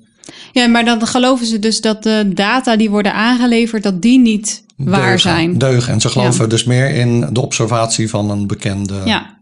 Ja, 0.53 0.67
maar 0.67 0.85
dan 0.85 1.07
geloven 1.07 1.47
ze 1.47 1.59
dus 1.59 1.81
dat 1.81 2.03
de 2.03 2.31
data 2.35 2.77
die 2.77 2.91
worden 2.91 3.15
aangeleverd, 3.15 3.83
dat 3.83 4.03
die 4.03 4.19
niet 4.19 4.65
waar 4.77 5.19
zijn. 5.19 5.59
Deugen. 5.59 5.93
En 5.93 6.01
ze 6.01 6.09
geloven 6.09 6.43
ja. 6.43 6.49
dus 6.49 6.65
meer 6.65 6.91
in 6.91 7.29
de 7.33 7.41
observatie 7.41 8.09
van 8.09 8.31
een 8.31 8.47
bekende. 8.47 9.01
Ja. 9.05 9.39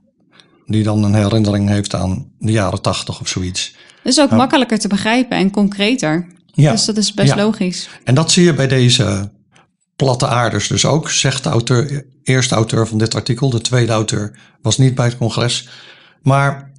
Die 0.67 0.83
dan 0.83 1.05
een 1.05 1.15
herinnering 1.15 1.69
heeft 1.69 1.95
aan 1.95 2.27
de 2.39 2.53
jaren 2.53 2.83
tachtig 2.83 3.21
of 3.21 3.29
zoiets. 3.29 3.75
Dat 4.03 4.13
is 4.13 4.21
ook 4.21 4.31
makkelijker 4.31 4.79
te 4.79 4.89
begrijpen 4.89 5.37
en 5.37 5.51
concreter. 5.51 6.27
Ja. 6.63 6.71
Dus 6.71 6.85
dat 6.85 6.97
is 6.97 7.15
best 7.15 7.29
ja. 7.29 7.37
logisch. 7.37 7.89
En 8.05 8.15
dat 8.15 8.31
zie 8.31 8.45
je 8.45 8.55
bij 8.55 8.69
deze 8.69 9.31
platte 9.97 10.27
aarders 10.27 10.69
dus 10.69 10.87
ook, 10.87 11.11
zegt 11.11 11.45
de 11.45 11.51
auteur, 11.51 12.07
eerste 12.23 12.55
auteur 12.55 12.87
van 12.87 12.99
dit 12.99 13.15
artikel. 13.15 13.51
De 13.51 13.61
tweede 13.61 13.93
auteur 13.93 14.39
was 14.63 14.79
niet 14.79 14.95
bij 14.95 15.05
het 15.05 15.17
congres. 15.17 15.69
Maar 16.23 16.71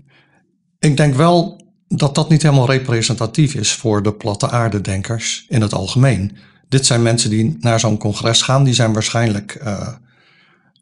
ik 0.80 0.98
denk 0.98 1.16
wel 1.16 1.62
dat 1.88 2.16
dat 2.16 2.30
niet 2.30 2.42
helemaal 2.42 2.70
representatief 2.70 3.54
is 3.56 3.74
voor 3.74 4.04
de 4.04 4.14
platte 4.14 4.50
aardedenkers 4.50 5.46
in 5.50 5.62
het 5.62 5.74
algemeen. 5.74 6.38
Dit 6.70 6.86
zijn 6.86 7.02
mensen 7.02 7.30
die 7.30 7.58
naar 7.60 7.80
zo'n 7.80 7.98
congres 7.98 8.42
gaan, 8.42 8.64
die 8.64 8.74
zijn 8.74 8.94
waarschijnlijk 8.94 9.60
uh, 9.64 9.88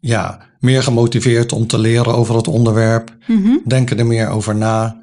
ja, 0.00 0.38
meer 0.60 0.82
gemotiveerd 0.82 1.52
om 1.52 1.66
te 1.66 1.78
leren 1.78 2.14
over 2.14 2.36
het 2.36 2.48
onderwerp, 2.48 3.16
denken 3.66 3.98
er 3.98 4.06
meer 4.06 4.28
over 4.28 4.56
na, 4.56 5.00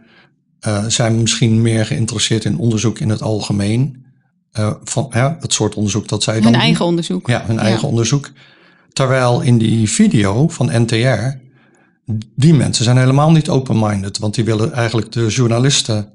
uh, 0.67 0.85
zijn 0.87 1.21
misschien 1.21 1.61
meer 1.61 1.85
geïnteresseerd 1.85 2.45
in 2.45 2.57
onderzoek 2.57 2.99
in 2.99 3.09
het 3.09 3.21
algemeen. 3.21 4.05
Uh, 4.59 4.73
van 4.83 5.07
ja, 5.11 5.37
het 5.39 5.53
soort 5.53 5.75
onderzoek 5.75 6.07
dat 6.07 6.23
zij 6.23 6.41
dan. 6.41 6.51
Hun 6.51 6.61
eigen 6.61 6.85
onderzoek. 6.85 7.27
Ja, 7.27 7.43
hun 7.45 7.59
eigen 7.59 7.87
onderzoek. 7.87 8.31
Terwijl 8.93 9.41
in 9.41 9.57
die 9.57 9.89
video 9.89 10.47
van 10.47 10.81
NTR, 10.81 11.37
die 12.35 12.53
mensen 12.53 12.83
zijn 12.83 12.97
helemaal 12.97 13.31
niet 13.31 13.49
open-minded, 13.49 14.17
want 14.17 14.35
die 14.35 14.43
willen 14.43 14.73
eigenlijk 14.73 15.11
de 15.11 15.27
journalisten 15.27 16.09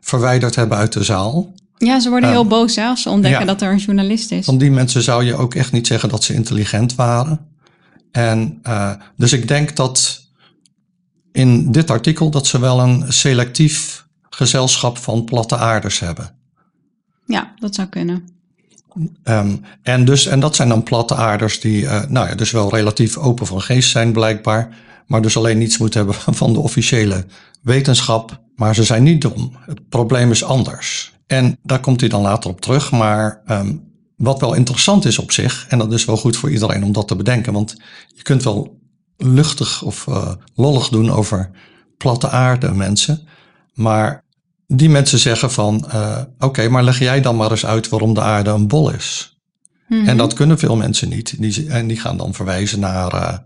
verwijderd 0.00 0.54
hebben 0.54 0.78
uit 0.78 0.92
de 0.92 1.04
zaal. 1.04 1.54
Ja, 1.78 2.00
ze 2.00 2.08
worden 2.08 2.30
heel 2.30 2.40
ehm, 2.40 2.48
boos 2.48 2.78
als 2.78 3.02
ze 3.02 3.10
ontdekken 3.10 3.46
dat 3.46 3.62
er 3.62 3.70
een 3.70 3.78
journalist 3.78 4.30
is. 4.30 4.44
Van 4.44 4.58
die 4.58 4.70
mensen 4.70 5.02
zou 5.02 5.24
je 5.24 5.34
ook 5.34 5.54
echt 5.54 5.72
niet 5.72 5.86
zeggen 5.86 6.08
dat 6.08 6.24
ze 6.24 6.34
intelligent 6.34 6.94
waren. 6.94 7.40
En 8.10 8.62
dus 9.16 9.32
ik 9.32 9.48
denk 9.48 9.76
dat 9.76 10.25
in 11.36 11.72
dit 11.72 11.90
artikel 11.90 12.30
dat 12.30 12.46
ze 12.46 12.58
wel 12.60 12.80
een 12.80 13.12
selectief 13.12 14.06
gezelschap 14.30 14.98
van 14.98 15.24
platte 15.24 15.56
aarders 15.56 15.98
hebben. 15.98 16.34
Ja, 17.26 17.54
dat 17.58 17.74
zou 17.74 17.88
kunnen. 17.88 18.28
Um, 19.24 19.64
en, 19.82 20.04
dus, 20.04 20.26
en 20.26 20.40
dat 20.40 20.56
zijn 20.56 20.68
dan 20.68 20.82
platte 20.82 21.14
aarders 21.14 21.60
die 21.60 21.82
uh, 21.82 22.04
nou 22.08 22.28
ja, 22.28 22.34
dus 22.34 22.50
wel 22.50 22.70
relatief 22.70 23.16
open 23.16 23.46
van 23.46 23.60
geest 23.60 23.90
zijn 23.90 24.12
blijkbaar, 24.12 24.76
maar 25.06 25.22
dus 25.22 25.36
alleen 25.36 25.58
niets 25.58 25.78
moeten 25.78 26.04
hebben 26.04 26.34
van 26.42 26.52
de 26.52 26.60
officiële 26.60 27.26
wetenschap. 27.62 28.40
Maar 28.54 28.74
ze 28.74 28.84
zijn 28.84 29.02
niet 29.02 29.22
dom. 29.22 29.56
Het 29.60 29.88
probleem 29.88 30.30
is 30.30 30.44
anders. 30.44 31.14
En 31.26 31.58
daar 31.62 31.80
komt 31.80 32.00
hij 32.00 32.08
dan 32.08 32.22
later 32.22 32.50
op 32.50 32.60
terug. 32.60 32.90
Maar 32.90 33.42
um, 33.48 33.82
wat 34.16 34.40
wel 34.40 34.54
interessant 34.54 35.04
is 35.04 35.18
op 35.18 35.32
zich, 35.32 35.66
en 35.68 35.78
dat 35.78 35.92
is 35.92 36.04
wel 36.04 36.16
goed 36.16 36.36
voor 36.36 36.50
iedereen 36.50 36.84
om 36.84 36.92
dat 36.92 37.08
te 37.08 37.16
bedenken, 37.16 37.52
want 37.52 37.76
je 38.14 38.22
kunt 38.22 38.42
wel 38.42 38.84
luchtig 39.16 39.82
of 39.82 40.06
uh, 40.06 40.32
lollig 40.54 40.88
doen 40.88 41.10
over 41.10 41.50
platte 41.96 42.28
aarde 42.30 42.72
mensen. 42.72 43.28
Maar 43.74 44.24
die 44.66 44.88
mensen 44.88 45.18
zeggen 45.18 45.50
van, 45.50 45.84
uh, 45.94 46.20
oké, 46.38 46.68
maar 46.68 46.82
leg 46.82 46.98
jij 46.98 47.20
dan 47.20 47.36
maar 47.36 47.50
eens 47.50 47.66
uit 47.66 47.88
waarom 47.88 48.14
de 48.14 48.20
aarde 48.20 48.50
een 48.50 48.68
bol 48.68 48.90
is. 48.90 49.38
Mm 49.88 49.98
-hmm. 49.98 50.08
En 50.08 50.16
dat 50.16 50.34
kunnen 50.34 50.58
veel 50.58 50.76
mensen 50.76 51.08
niet. 51.08 51.34
Die, 51.38 51.68
en 51.68 51.86
die 51.86 52.00
gaan 52.00 52.16
dan 52.16 52.34
verwijzen 52.34 52.80
naar 52.80 53.14
uh, 53.14 53.38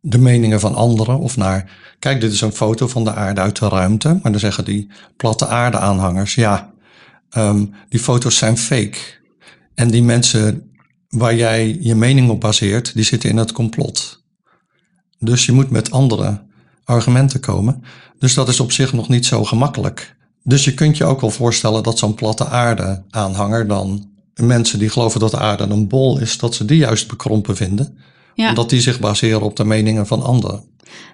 de 0.00 0.18
meningen 0.18 0.60
van 0.60 0.74
anderen 0.74 1.18
of 1.18 1.36
naar, 1.36 1.70
kijk, 1.98 2.20
dit 2.20 2.32
is 2.32 2.40
een 2.40 2.52
foto 2.52 2.88
van 2.88 3.04
de 3.04 3.14
aarde 3.14 3.40
uit 3.40 3.58
de 3.58 3.68
ruimte. 3.68 4.08
Maar 4.22 4.32
dan 4.32 4.40
zeggen 4.40 4.64
die 4.64 4.90
platte 5.16 5.46
aarde 5.46 5.78
aanhangers, 5.78 6.34
ja, 6.34 6.72
um, 7.36 7.74
die 7.88 8.00
foto's 8.00 8.36
zijn 8.36 8.58
fake. 8.58 8.98
En 9.74 9.90
die 9.90 10.02
mensen 10.02 10.70
waar 11.08 11.34
jij 11.34 11.78
je 11.80 11.94
mening 11.94 12.30
op 12.30 12.40
baseert, 12.40 12.94
die 12.94 13.04
zitten 13.04 13.30
in 13.30 13.36
het 13.36 13.52
complot. 13.52 14.19
Dus 15.20 15.46
je 15.46 15.52
moet 15.52 15.70
met 15.70 15.90
andere 15.90 16.40
argumenten 16.84 17.40
komen. 17.40 17.84
Dus 18.18 18.34
dat 18.34 18.48
is 18.48 18.60
op 18.60 18.72
zich 18.72 18.92
nog 18.92 19.08
niet 19.08 19.26
zo 19.26 19.44
gemakkelijk. 19.44 20.16
Dus 20.42 20.64
je 20.64 20.74
kunt 20.74 20.96
je 20.96 21.04
ook 21.04 21.20
wel 21.20 21.30
voorstellen 21.30 21.82
dat 21.82 21.98
zo'n 21.98 22.14
platte 22.14 22.46
aarde 22.46 23.02
aanhanger 23.10 23.66
dan 23.66 24.08
mensen 24.34 24.78
die 24.78 24.90
geloven 24.90 25.20
dat 25.20 25.30
de 25.30 25.38
aarde 25.38 25.64
een 25.64 25.88
bol 25.88 26.18
is, 26.18 26.38
dat 26.38 26.54
ze 26.54 26.64
die 26.64 26.78
juist 26.78 27.08
bekrompen 27.08 27.56
vinden. 27.56 27.98
Ja. 28.34 28.48
Omdat 28.48 28.70
die 28.70 28.80
zich 28.80 29.00
baseren 29.00 29.42
op 29.42 29.56
de 29.56 29.64
meningen 29.64 30.06
van 30.06 30.22
anderen. 30.22 30.64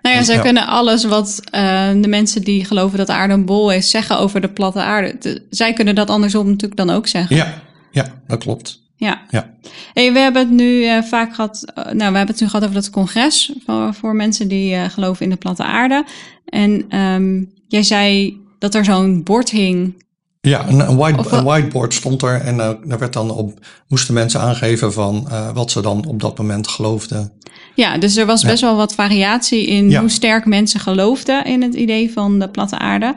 Nou 0.02 0.16
ja, 0.16 0.22
zij 0.22 0.38
kunnen 0.38 0.66
alles 0.66 1.04
wat 1.04 1.40
uh, 1.44 1.88
de 2.00 2.08
mensen 2.08 2.42
die 2.42 2.64
geloven 2.64 2.98
dat 2.98 3.06
de 3.06 3.12
aarde 3.12 3.34
een 3.34 3.44
bol 3.44 3.72
is, 3.72 3.90
zeggen 3.90 4.18
over 4.18 4.40
de 4.40 4.48
platte 4.48 4.82
aarde. 4.82 5.42
zij 5.50 5.72
kunnen 5.72 5.94
dat 5.94 6.10
andersom 6.10 6.46
natuurlijk 6.46 6.76
dan 6.76 6.90
ook 6.90 7.06
zeggen. 7.06 7.36
Ja, 7.36 7.62
ja 7.90 8.06
dat 8.26 8.38
klopt. 8.38 8.84
Ja. 8.96 9.22
ja. 9.30 9.54
Hey, 9.92 10.12
we 10.12 10.18
hebben 10.18 10.42
het 10.42 10.50
nu 10.50 10.84
uh, 10.84 11.02
vaak 11.02 11.34
gehad, 11.34 11.64
uh, 11.68 11.84
nou, 11.84 11.96
we 11.96 12.16
hebben 12.16 12.26
het 12.26 12.40
nu 12.40 12.46
gehad 12.46 12.62
over 12.62 12.74
dat 12.74 12.90
congres 12.90 13.52
voor, 13.64 13.94
voor 13.94 14.14
mensen 14.14 14.48
die 14.48 14.90
geloven 14.90 15.24
in 15.24 15.30
de 15.30 15.36
platte 15.36 15.64
aarde. 15.64 16.04
En 16.44 16.98
um, 16.98 17.52
jij 17.68 17.82
zei 17.82 18.36
dat 18.58 18.74
er 18.74 18.84
zo'n 18.84 19.22
bord 19.22 19.50
hing. 19.50 20.04
Ja, 20.40 20.68
een, 20.68 20.88
een, 20.88 20.96
white, 20.96 21.36
een 21.36 21.44
whiteboard 21.44 21.94
stond 21.94 22.22
er 22.22 22.40
en 22.40 22.56
daar 22.56 22.98
werd 22.98 23.12
dan 23.12 23.30
op, 23.30 23.66
moesten 23.88 24.14
mensen 24.14 24.40
aangeven 24.40 24.92
van 24.92 25.28
wat 25.54 25.70
ze 25.70 25.82
dan 25.82 26.06
op 26.06 26.20
dat 26.20 26.38
moment 26.38 26.68
geloofden. 26.68 27.32
Ja, 27.74 27.98
dus 27.98 28.16
er 28.16 28.26
was 28.26 28.44
best 28.44 28.60
wel 28.60 28.76
wat 28.76 28.94
variatie 28.94 29.66
in 29.66 29.90
ja. 29.90 30.00
hoe 30.00 30.08
sterk 30.08 30.44
mensen 30.44 30.80
geloofden 30.80 31.44
in 31.44 31.62
het 31.62 31.74
idee 31.74 32.12
van 32.12 32.38
de 32.38 32.48
platte 32.48 32.78
aarde. 32.78 33.14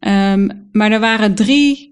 Um, 0.00 0.68
maar 0.72 0.92
er 0.92 1.00
waren 1.00 1.34
drie 1.34 1.87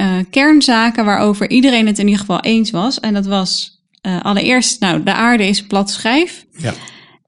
uh, 0.00 0.16
kernzaken 0.30 1.04
waarover 1.04 1.50
iedereen 1.50 1.86
het 1.86 1.98
in 1.98 2.04
ieder 2.04 2.20
geval 2.20 2.40
eens 2.40 2.70
was. 2.70 3.00
En 3.00 3.14
dat 3.14 3.26
was 3.26 3.74
allereerst, 4.22 4.80
nou, 4.80 5.02
de 5.02 5.12
aarde 5.12 5.46
is 5.46 5.66
plat 5.66 5.90
schijf. 5.90 6.44
Ja. 6.56 6.74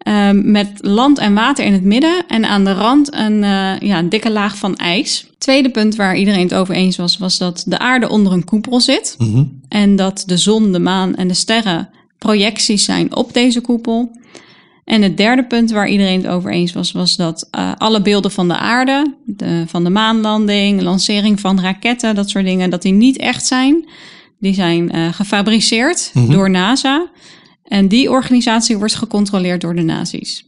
Um, 0.08 0.50
met 0.50 0.78
land 0.80 1.18
en 1.18 1.34
water 1.34 1.64
in 1.64 1.72
het 1.72 1.82
midden 1.82 2.24
en 2.26 2.44
aan 2.44 2.64
de 2.64 2.72
rand 2.72 3.14
een, 3.14 3.42
uh, 3.42 3.78
ja, 3.78 3.98
een 3.98 4.08
dikke 4.08 4.30
laag 4.30 4.56
van 4.56 4.76
ijs. 4.76 5.26
Tweede 5.38 5.70
punt 5.70 5.96
waar 5.96 6.16
iedereen 6.16 6.42
het 6.42 6.54
over 6.54 6.74
eens 6.74 6.96
was, 6.96 7.18
was 7.18 7.38
dat 7.38 7.64
de 7.66 7.78
aarde 7.78 8.08
onder 8.08 8.32
een 8.32 8.44
koepel 8.44 8.80
zit. 8.80 9.14
Mm 9.18 9.32
-hmm. 9.32 9.60
En 9.68 9.96
dat 9.96 10.22
de 10.26 10.36
zon, 10.36 10.72
de 10.72 10.78
maan 10.78 11.14
en 11.14 11.28
de 11.28 11.34
sterren 11.34 11.90
projecties 12.18 12.84
zijn 12.84 13.16
op 13.16 13.32
deze 13.32 13.60
koepel. 13.60 14.16
En 14.88 15.02
het 15.02 15.16
derde 15.16 15.44
punt 15.44 15.70
waar 15.70 15.88
iedereen 15.88 16.22
het 16.22 16.30
over 16.30 16.52
eens 16.52 16.72
was, 16.72 16.92
was 16.92 17.16
dat 17.16 17.48
uh, 17.58 17.72
alle 17.78 18.02
beelden 18.02 18.30
van 18.30 18.48
de 18.48 18.56
aarde, 18.56 19.14
de, 19.24 19.64
van 19.66 19.84
de 19.84 19.90
maanlanding, 19.90 20.82
lancering 20.82 21.40
van 21.40 21.60
raketten, 21.60 22.14
dat 22.14 22.30
soort 22.30 22.44
dingen, 22.44 22.70
dat 22.70 22.82
die 22.82 22.92
niet 22.92 23.18
echt 23.18 23.46
zijn. 23.46 23.88
Die 24.38 24.54
zijn 24.54 24.96
uh, 24.96 25.12
gefabriceerd 25.12 26.10
mm 26.14 26.24
-hmm. 26.24 26.32
door 26.32 26.50
NASA. 26.50 27.06
En 27.64 27.88
die 27.88 28.10
organisatie 28.10 28.78
wordt 28.78 28.94
gecontroleerd 28.94 29.60
door 29.60 29.74
de 29.74 29.82
nazi's. 29.82 30.44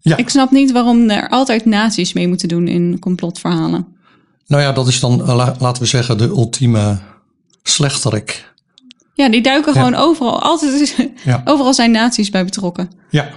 Ja. 0.00 0.16
Ik 0.16 0.28
snap 0.28 0.50
niet 0.50 0.72
waarom 0.72 1.10
er 1.10 1.28
altijd 1.28 1.64
nazi's 1.64 2.12
mee 2.12 2.28
moeten 2.28 2.48
doen 2.48 2.68
in 2.68 2.98
complotverhalen. 2.98 3.86
Nou 4.46 4.62
ja, 4.62 4.72
dat 4.72 4.88
is 4.88 5.00
dan, 5.00 5.24
laten 5.58 5.82
we 5.82 5.88
zeggen, 5.88 6.18
de 6.18 6.26
ultieme 6.26 6.98
slechterik. 7.62 8.52
Ja, 9.14 9.28
die 9.28 9.42
duiken 9.42 9.74
ja. 9.74 9.80
gewoon 9.80 9.94
overal. 9.94 10.42
Altijd, 10.42 10.96
ja. 11.24 11.42
Overal 11.44 11.74
zijn 11.74 11.90
nazi's 11.90 12.30
bij 12.30 12.44
betrokken. 12.44 12.90
Ja. 13.10 13.30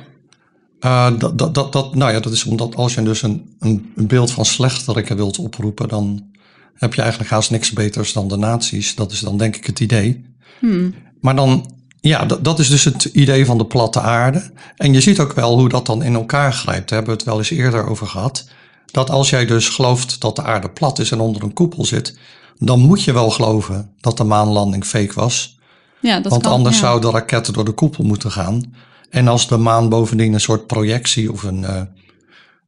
Uh, 0.85 1.07
dat, 1.17 1.37
dat, 1.37 1.53
dat, 1.55 1.71
dat, 1.71 1.95
nou 1.95 2.11
ja, 2.11 2.19
dat 2.19 2.33
is 2.33 2.43
omdat 2.43 2.75
als 2.75 2.93
je 2.93 3.03
dus 3.03 3.21
een, 3.21 3.55
een, 3.59 3.91
een 3.95 4.07
beeld 4.07 4.31
van 4.31 4.45
slechterikken 4.45 5.15
wilt 5.15 5.37
oproepen, 5.37 5.87
dan 5.87 6.31
heb 6.73 6.93
je 6.93 7.01
eigenlijk 7.01 7.31
haast 7.31 7.51
niks 7.51 7.71
beters 7.71 8.13
dan 8.13 8.27
de 8.27 8.37
nazi's. 8.37 8.95
Dat 8.95 9.11
is 9.11 9.19
dan 9.19 9.37
denk 9.37 9.55
ik 9.55 9.65
het 9.65 9.79
idee. 9.79 10.25
Hmm. 10.59 10.93
Maar 11.21 11.35
dan 11.35 11.71
ja, 12.01 12.25
dat, 12.25 12.43
dat 12.43 12.59
is 12.59 12.69
dus 12.69 12.83
het 12.83 13.03
idee 13.03 13.45
van 13.45 13.57
de 13.57 13.65
platte 13.65 13.99
aarde. 13.99 14.51
En 14.75 14.93
je 14.93 15.01
ziet 15.01 15.19
ook 15.19 15.33
wel 15.33 15.57
hoe 15.57 15.69
dat 15.69 15.85
dan 15.85 16.03
in 16.03 16.13
elkaar 16.13 16.53
grijpt. 16.53 16.89
Daar 16.89 16.97
hebben 16.97 17.13
we 17.13 17.19
het 17.19 17.29
wel 17.29 17.37
eens 17.37 17.49
eerder 17.49 17.87
over 17.89 18.07
gehad. 18.07 18.47
Dat 18.91 19.09
als 19.09 19.29
jij 19.29 19.45
dus 19.45 19.69
gelooft 19.69 20.21
dat 20.21 20.35
de 20.35 20.43
aarde 20.43 20.69
plat 20.69 20.99
is 20.99 21.11
en 21.11 21.19
onder 21.19 21.43
een 21.43 21.53
koepel 21.53 21.85
zit, 21.85 22.17
dan 22.57 22.79
moet 22.79 23.03
je 23.03 23.13
wel 23.13 23.29
geloven 23.29 23.91
dat 23.99 24.17
de 24.17 24.23
maanlanding 24.23 24.85
fake 24.85 25.13
was. 25.13 25.57
Ja, 25.99 26.19
dat 26.19 26.31
Want 26.31 26.43
kan, 26.43 26.51
anders 26.51 26.75
ja. 26.75 26.81
zouden 26.81 27.11
raketten 27.11 27.53
door 27.53 27.65
de 27.65 27.71
koepel 27.71 28.03
moeten 28.03 28.31
gaan. 28.31 28.73
En 29.13 29.27
als 29.27 29.47
de 29.47 29.57
maan 29.57 29.89
bovendien 29.89 30.33
een 30.33 30.39
soort 30.39 30.67
projectie 30.67 31.31
of 31.31 31.43
een, 31.43 31.61
uh, 31.61 31.81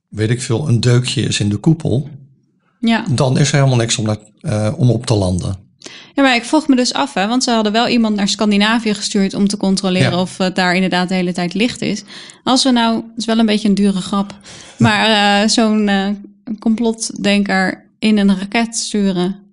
weet 0.09 0.29
ik 0.29 0.41
veel, 0.41 0.67
een 0.67 0.79
deukje 0.79 1.21
is 1.21 1.39
in 1.39 1.49
de 1.49 1.57
koepel, 1.57 2.09
ja. 2.79 3.05
dan 3.11 3.37
is 3.37 3.47
er 3.47 3.55
helemaal 3.55 3.77
niks 3.77 3.97
om, 3.97 4.05
dat, 4.05 4.19
uh, 4.41 4.73
om 4.77 4.89
op 4.89 5.05
te 5.05 5.13
landen. 5.13 5.55
Ja, 6.13 6.23
maar 6.23 6.35
ik 6.35 6.43
vroeg 6.43 6.67
me 6.67 6.75
dus 6.75 6.93
af, 6.93 7.13
hè, 7.13 7.27
want 7.27 7.43
ze 7.43 7.51
hadden 7.51 7.71
wel 7.71 7.87
iemand 7.87 8.15
naar 8.15 8.27
Scandinavië 8.27 8.93
gestuurd 8.93 9.33
om 9.33 9.47
te 9.47 9.57
controleren 9.57 10.11
Ja. 10.11 10.21
of 10.21 10.37
het 10.37 10.55
daar 10.55 10.75
inderdaad 10.75 11.09
de 11.09 11.15
hele 11.15 11.33
tijd 11.33 11.53
licht 11.53 11.81
is. 11.81 12.03
Als 12.43 12.63
we 12.63 12.71
nou, 12.71 12.95
het 12.95 13.17
is 13.17 13.25
wel 13.25 13.39
een 13.39 13.45
beetje 13.45 13.67
een 13.67 13.75
dure 13.75 14.01
grap, 14.01 14.35
maar 14.77 15.41
eh, 15.41 15.49
zo'n 15.49 15.87
eh, 15.87 16.07
complotdenker 16.59 17.89
in 17.99 18.17
een 18.17 18.37
raket 18.39 18.75
sturen 18.75 19.44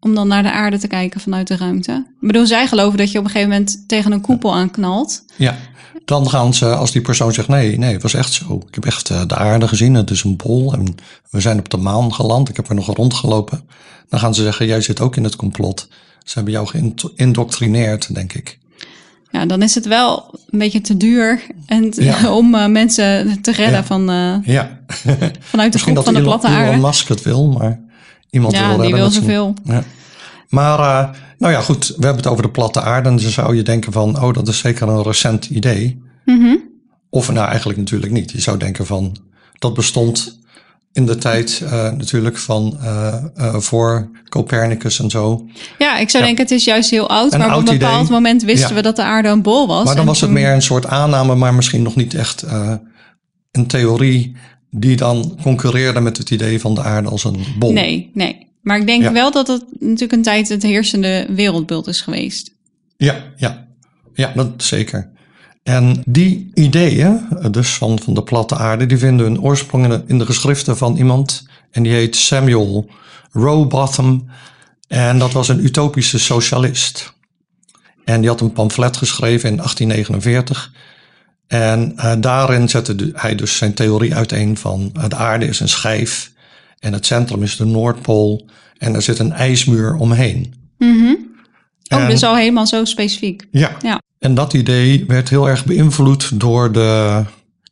om 0.00 0.14
dan 0.14 0.28
naar 0.28 0.42
de 0.42 0.52
aarde 0.52 0.78
te 0.78 0.86
kijken 0.86 1.20
vanuit 1.20 1.46
de 1.46 1.56
ruimte. 1.56 2.04
Ik 2.20 2.26
bedoel, 2.26 2.46
zij 2.46 2.66
geloven 2.66 2.98
dat 2.98 3.10
je 3.12 3.18
op 3.18 3.24
een 3.24 3.30
gegeven 3.30 3.50
moment 3.52 3.84
tegen 3.86 4.12
een 4.12 4.20
koepel 4.20 4.54
aanknalt. 4.54 5.24
Ja, 5.36 5.56
dan 6.04 6.28
gaan 6.30 6.54
ze, 6.54 6.74
als 6.74 6.92
die 6.92 7.02
persoon 7.02 7.32
zegt: 7.32 7.48
nee, 7.48 7.78
nee, 7.78 7.92
het 7.92 8.02
was 8.02 8.14
echt 8.14 8.32
zo. 8.32 8.62
Ik 8.68 8.74
heb 8.74 8.84
echt 8.84 9.10
uh, 9.10 9.22
de 9.26 9.36
aarde 9.36 9.68
gezien, 9.68 9.94
het 9.94 10.10
is 10.10 10.22
een 10.22 10.36
bol 10.36 10.72
en 10.72 10.94
we 11.30 11.40
zijn 11.40 11.58
op 11.58 11.68
de 11.70 11.76
maan 11.76 12.14
geland. 12.14 12.48
Ik 12.48 12.56
heb 12.56 12.68
er 12.68 12.74
nog 12.74 12.96
rondgelopen. 12.96 13.60
Dan 14.08 14.20
gaan 14.20 14.34
ze 14.34 14.42
zeggen: 14.42 14.66
jij 14.66 14.80
zit 14.80 15.00
ook 15.00 15.16
in 15.16 15.24
het 15.24 15.36
complot. 15.36 15.88
Ze 16.24 16.34
hebben 16.34 16.52
jou 16.52 16.66
geïndoctrineerd, 16.66 18.14
denk 18.14 18.32
ik. 18.32 18.58
Ja, 19.30 19.46
dan 19.46 19.62
is 19.62 19.74
het 19.74 19.86
wel 19.86 20.34
een 20.50 20.58
beetje 20.58 20.80
te 20.80 20.96
duur 20.96 21.42
en 21.66 21.92
Ja. 21.96 22.32
om 22.38 22.54
uh, 22.54 22.66
mensen 22.66 23.40
te 23.42 23.52
redden 23.52 23.76
Ja. 23.78 23.84
van, 23.84 24.10
uh, 24.10 24.34
Ja, 24.42 24.80
vanuit 25.40 25.72
de 25.72 25.78
groep 25.78 25.94
van 26.04 26.04
de 26.04 26.20
Elon, 26.20 26.22
platte 26.22 26.46
Elon 26.46 26.58
aarde. 26.58 26.76
Musk 26.80 27.08
het 27.08 27.22
wil, 27.22 27.46
maar 27.46 27.80
iemand 28.30 28.54
Ja, 28.54 28.68
wil 28.68 28.84
die 28.86 28.94
wil 28.94 29.10
zoveel. 29.10 29.54
Ja. 29.64 29.84
Maar, 30.48 30.78
uh, 30.78 31.08
nou 31.38 31.52
ja, 31.52 31.60
goed, 31.60 31.86
we 31.86 32.04
hebben 32.04 32.22
het 32.22 32.26
over 32.26 32.42
de 32.42 32.50
platte 32.50 32.80
aarde. 32.80 33.08
En 33.08 33.16
dan 33.16 33.30
zou 33.30 33.56
je 33.56 33.62
denken 33.62 33.92
van, 33.92 34.22
oh, 34.22 34.34
dat 34.34 34.48
is 34.48 34.58
zeker 34.58 34.88
een 34.88 35.02
recent 35.02 35.44
idee. 35.44 36.02
Mm 36.24 36.40
-hmm. 36.40 36.68
Of 37.10 37.32
nou, 37.32 37.48
eigenlijk 37.48 37.78
natuurlijk 37.78 38.12
niet. 38.12 38.30
Je 38.30 38.40
zou 38.40 38.58
denken 38.58 38.86
van, 38.86 39.16
dat 39.58 39.74
bestond 39.74 40.38
in 40.92 41.06
de 41.06 41.16
tijd 41.16 41.60
uh, 41.64 41.70
natuurlijk 41.90 42.38
van 42.38 42.78
uh, 42.82 43.14
uh, 43.38 43.54
voor 43.54 44.10
Copernicus 44.28 44.98
en 44.98 45.10
zo. 45.10 45.48
Ja, 45.78 45.98
ik 45.98 46.10
zou 46.10 46.22
ja. 46.22 46.28
denken 46.28 46.44
het 46.44 46.54
is 46.54 46.64
juist 46.64 46.90
heel 46.90 47.08
oud, 47.08 47.32
Een 47.32 47.38
maar 47.38 47.48
oud 47.48 47.62
op 47.62 47.68
een 47.68 47.78
bepaald 47.78 48.00
idee. 48.04 48.12
moment 48.12 48.42
wisten 48.42 48.68
Ja. 48.68 48.74
we 48.74 48.82
dat 48.82 48.96
de 48.96 49.02
aarde 49.02 49.28
een 49.28 49.42
bol 49.42 49.66
was. 49.66 49.84
Maar 49.84 49.96
dan 49.96 50.06
was 50.06 50.20
het 50.20 50.30
meer 50.30 50.52
een 50.52 50.62
soort 50.62 50.86
aanname, 50.86 51.34
maar 51.34 51.54
misschien 51.54 51.82
nog 51.82 51.96
niet 51.96 52.14
echt 52.14 52.44
een 53.50 53.66
theorie 53.66 54.36
die 54.70 54.96
dan 54.96 55.38
concurreerde 55.42 56.00
met 56.00 56.16
het 56.16 56.30
idee 56.30 56.60
van 56.60 56.74
de 56.74 56.82
aarde 56.82 57.08
als 57.08 57.24
een 57.24 57.44
bol. 57.58 57.72
Nee, 57.72 58.10
nee. 58.14 58.48
Maar 58.62 58.78
ik 58.78 58.86
denk 58.86 59.02
Ja. 59.02 59.12
wel 59.12 59.30
dat 59.32 59.46
het 59.48 59.64
natuurlijk 59.78 60.12
een 60.12 60.22
tijd 60.22 60.48
het 60.48 60.62
heersende 60.62 61.26
wereldbeeld 61.30 61.86
is 61.86 62.00
geweest. 62.00 62.50
Ja, 62.96 63.24
ja. 63.36 63.68
Ja, 64.14 64.32
dat 64.34 64.52
zeker. 64.56 65.10
En 65.62 66.02
die 66.06 66.50
ideeën, 66.54 67.26
eh, 67.40 67.50
dus 67.50 67.68
van, 67.68 67.98
van 67.98 68.14
de 68.14 68.22
platte 68.22 68.56
aarde, 68.56 68.86
die 68.86 68.98
vinden 68.98 69.26
hun 69.26 69.40
oorsprong 69.40 69.84
in 69.84 69.90
de, 69.90 70.02
in 70.06 70.18
de 70.18 70.26
geschriften 70.26 70.76
van 70.76 70.96
iemand. 70.96 71.46
En 71.70 71.82
die 71.82 71.92
heet 71.92 72.16
Samuel 72.16 72.90
Rowbotham. 73.32 74.26
En 74.88 75.18
dat 75.18 75.32
was 75.32 75.48
een 75.48 75.64
utopische 75.64 76.18
socialist. 76.18 77.14
En 78.04 78.20
die 78.20 78.30
had 78.30 78.40
een 78.40 78.52
pamflet 78.52 78.96
geschreven 78.96 79.48
in 79.50 79.56
1849. 79.56 80.72
En 81.50 81.92
eh, 81.96 82.12
daarin 82.20 82.68
zette 82.68 82.94
de- 82.94 83.10
hij 83.14 83.34
dus 83.34 83.56
zijn 83.56 83.74
theorie 83.74 84.14
uiteen 84.14 84.56
van 84.56 84.90
eh, 84.94 85.08
de 85.08 85.16
aarde 85.16 85.46
is 85.46 85.60
een 85.60 85.68
schijf. 85.68 86.32
En 86.78 86.92
het 86.92 87.06
centrum 87.06 87.42
is 87.42 87.56
de 87.56 87.64
Noordpool. 87.64 88.48
En 88.78 88.94
er 88.94 89.02
zit 89.02 89.18
een 89.18 89.32
ijsmuur 89.32 89.94
omheen. 89.94 90.54
Mhm. 90.78 91.14
Oh, 91.88 92.02
En- 92.02 92.08
dus 92.08 92.22
al 92.22 92.36
helemaal 92.36 92.66
zo 92.66 92.84
specifiek. 92.84 93.46
Ja. 93.50 93.76
Ja. 93.82 94.00
En 94.18 94.34
dat 94.34 94.52
idee 94.54 95.04
werd 95.06 95.28
heel 95.28 95.48
erg 95.48 95.64
beïnvloed 95.64 96.40
door 96.40 96.72
de 96.72 97.22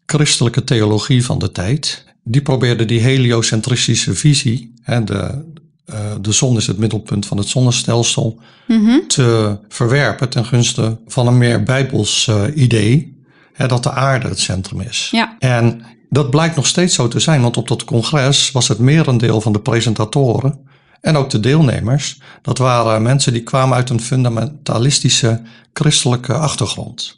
christelijke 0.07 0.65
theologie 0.65 1.25
van 1.25 1.39
de 1.39 1.53
tijd. 1.53 2.05
Die 2.25 2.43
probeerde 2.43 2.85
die 2.85 3.01
heliocentristische 3.01 4.15
visie, 4.15 4.73
hè, 4.83 5.05
de, 5.05 5.45
eh, 5.85 5.99
de 6.21 6.33
zon 6.33 6.57
is 6.57 6.67
het 6.67 6.79
middelpunt 6.79 7.27
van 7.27 7.37
het 7.39 7.47
zonnestelsel, 7.49 8.41
Mhm. 8.69 8.99
te 9.09 9.57
verwerpen 9.69 10.29
ten 10.29 10.45
gunste 10.45 10.99
van 11.07 11.27
een 11.27 11.39
meer 11.39 11.63
bijbels 11.63 12.31
idee, 12.55 13.17
hè, 13.59 13.67
dat 13.69 13.83
de 13.83 13.93
aarde 13.93 14.29
het 14.29 14.39
centrum 14.41 14.81
is. 14.81 15.09
Ja. 15.11 15.37
En 15.39 15.83
dat 16.11 16.31
blijkt 16.31 16.57
nog 16.57 16.67
steeds 16.67 16.95
zo 16.95 17.09
te 17.09 17.21
zijn, 17.21 17.43
want 17.43 17.57
op 17.57 17.69
dat 17.69 17.85
congres 17.85 18.51
was 18.51 18.69
het 18.69 18.79
merendeel 18.79 19.41
van 19.41 19.53
de 19.53 19.61
presentatoren 19.61 20.59
en 21.01 21.17
ook 21.17 21.31
de 21.31 21.41
deelnemers, 21.41 22.21
dat 22.43 22.59
waren 22.59 23.03
mensen 23.03 23.33
die 23.33 23.43
kwamen 23.43 23.77
uit 23.77 23.91
een 23.91 24.01
fundamentalistische 24.01 25.43
christelijke 25.73 26.33
achtergrond. 26.35 27.17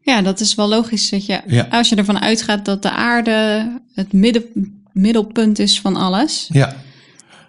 Ja, 0.00 0.22
dat 0.22 0.40
is 0.40 0.54
wel 0.54 0.68
logisch 0.68 1.10
dat 1.10 1.26
je, 1.26 1.40
Ja. 1.46 1.66
als 1.70 1.88
je 1.88 1.96
ervan 1.96 2.20
uitgaat 2.20 2.64
dat 2.64 2.82
de 2.82 2.90
aarde 2.92 3.70
het 3.94 4.12
midden, 4.12 4.44
middelpunt 4.92 5.58
is 5.58 5.80
van 5.80 5.96
alles. 5.96 6.46
Ja, 6.52 6.74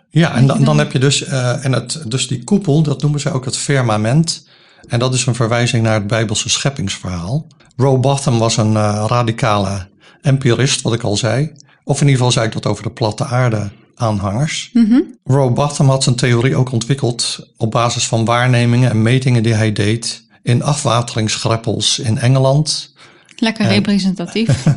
ja 0.09 0.35
en 0.35 0.47
dan- 0.47 0.63
dan 0.63 0.77
heb 0.77 0.91
je 0.91 0.99
dus, 0.99 1.23
eh, 1.23 1.65
en 1.65 1.71
het, 1.73 2.03
dus 2.07 2.27
die 2.27 2.43
koepel, 2.43 2.81
dat 2.81 3.01
noemen 3.01 3.19
ze 3.19 3.31
ook 3.31 3.45
het 3.45 3.57
firmament. 3.57 4.47
En 4.87 4.99
dat 4.99 5.13
is 5.13 5.25
een 5.25 5.35
verwijzing 5.35 5.83
naar 5.83 5.93
het 5.93 6.07
Bijbelse 6.07 6.49
scheppingsverhaal. 6.49 7.47
Rowbotham 7.77 8.39
was 8.39 8.57
een 8.57 8.75
eh, 8.75 9.05
radicale 9.07 9.87
empirist, 10.21 10.81
wat 10.81 10.93
ik 10.93 11.03
al 11.03 11.15
zei. 11.15 11.51
Of 11.83 11.95
in 12.01 12.07
ieder 12.07 12.17
geval 12.17 12.31
zei 12.31 12.45
ik 12.45 12.53
dat 12.53 12.65
over 12.65 12.83
de 12.83 12.91
platte 12.91 13.25
aarde 13.25 13.69
aanhangers. 13.95 14.69
Mhm. 14.73 15.01
Rowbotham 15.23 15.89
had 15.89 16.03
zijn 16.03 16.15
theorie 16.15 16.55
ook 16.55 16.71
ontwikkeld 16.71 17.49
op 17.57 17.71
basis 17.71 18.07
van 18.07 18.25
waarnemingen 18.25 18.89
en 18.89 19.01
metingen 19.01 19.43
die 19.43 19.53
hij 19.53 19.71
deed 19.71 20.27
in 20.43 20.63
afwateringsgreppels 20.63 21.99
in 21.99 22.17
Engeland. 22.17 22.95
Lekker 23.35 23.65
En- 23.65 23.71
representatief. 23.71 24.65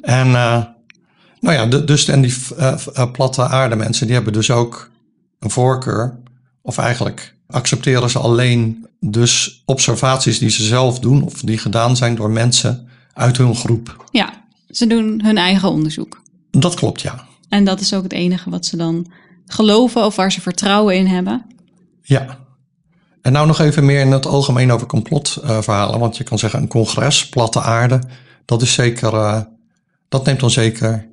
En 0.00 0.26
uh, 0.26 0.64
nou 1.40 1.56
ja, 1.56 1.66
de, 1.66 1.84
dus 1.84 2.08
en 2.08 2.20
die 2.20 2.34
uh, 2.58 3.10
platte 3.12 3.42
aarde 3.42 3.76
mensen, 3.76 4.06
die 4.06 4.14
hebben 4.14 4.32
dus 4.32 4.50
ook 4.50 4.90
een 5.38 5.50
voorkeur. 5.50 6.18
Of 6.62 6.78
eigenlijk 6.78 7.36
accepteren 7.46 8.10
ze 8.10 8.18
alleen 8.18 8.86
dus 9.04 9.62
observaties 9.64 10.38
die 10.38 10.50
ze 10.50 10.64
zelf 10.64 10.98
doen 10.98 11.22
of 11.22 11.40
die 11.40 11.58
gedaan 11.58 11.96
zijn 11.96 12.14
door 12.14 12.30
mensen 12.30 12.88
uit 13.12 13.36
hun 13.36 13.54
groep. 13.54 14.04
ja, 14.10 14.44
ze 14.70 14.86
doen 14.86 15.20
hun 15.24 15.36
eigen 15.36 15.68
onderzoek. 15.68 16.22
Dat 16.50 16.74
klopt, 16.74 17.00
ja. 17.00 17.26
En 17.48 17.64
dat 17.64 17.80
is 17.80 17.94
ook 17.94 18.02
het 18.02 18.12
enige 18.12 18.50
wat 18.50 18.66
ze 18.66 18.76
dan 18.76 19.06
geloven 19.46 20.04
of 20.04 20.16
waar 20.16 20.32
ze 20.32 20.40
vertrouwen 20.40 20.96
in 20.96 21.06
hebben. 21.06 21.44
Ja. 22.02 22.38
En 23.22 23.32
nou 23.32 23.46
nog 23.46 23.58
even 23.58 23.84
meer 23.84 24.00
in 24.00 24.12
het 24.12 24.26
algemeen 24.26 24.72
over 24.72 24.86
complotverhalen. 24.86 26.00
want 26.00 26.16
je 26.16 26.24
kan 26.24 26.38
zeggen 26.38 26.60
een 26.60 26.68
congres, 26.68 27.28
platte 27.28 27.60
aarde, 27.60 28.00
dat 28.44 28.62
is 28.62 28.72
zeker, 28.72 29.12
uh, 29.12 29.40
dat 30.08 30.24
neemt 30.24 30.40
dan 30.40 30.50
zeker 30.50 31.08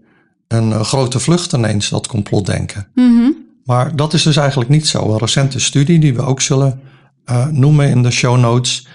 een 0.48 0.70
uh, 0.70 0.82
grote 0.82 1.20
vlucht 1.20 1.54
ineens, 1.54 1.90
dat 1.90 2.08
complotdenken. 2.08 2.88
Mhm. 2.94 3.30
Maar 3.64 3.96
dat 3.96 4.14
is 4.14 4.24
dus 4.24 4.38
eigenlijk 4.38 4.70
niet 4.70 4.88
zo. 4.88 5.12
Een 5.12 5.18
recente 5.18 5.60
studie 5.60 6.00
die 6.00 6.14
we 6.14 6.22
ook 6.22 6.42
zullen 6.42 6.82
noemen 7.52 7.90
in 7.90 8.04
de 8.04 8.12
show 8.12 8.38
notes 8.38 8.88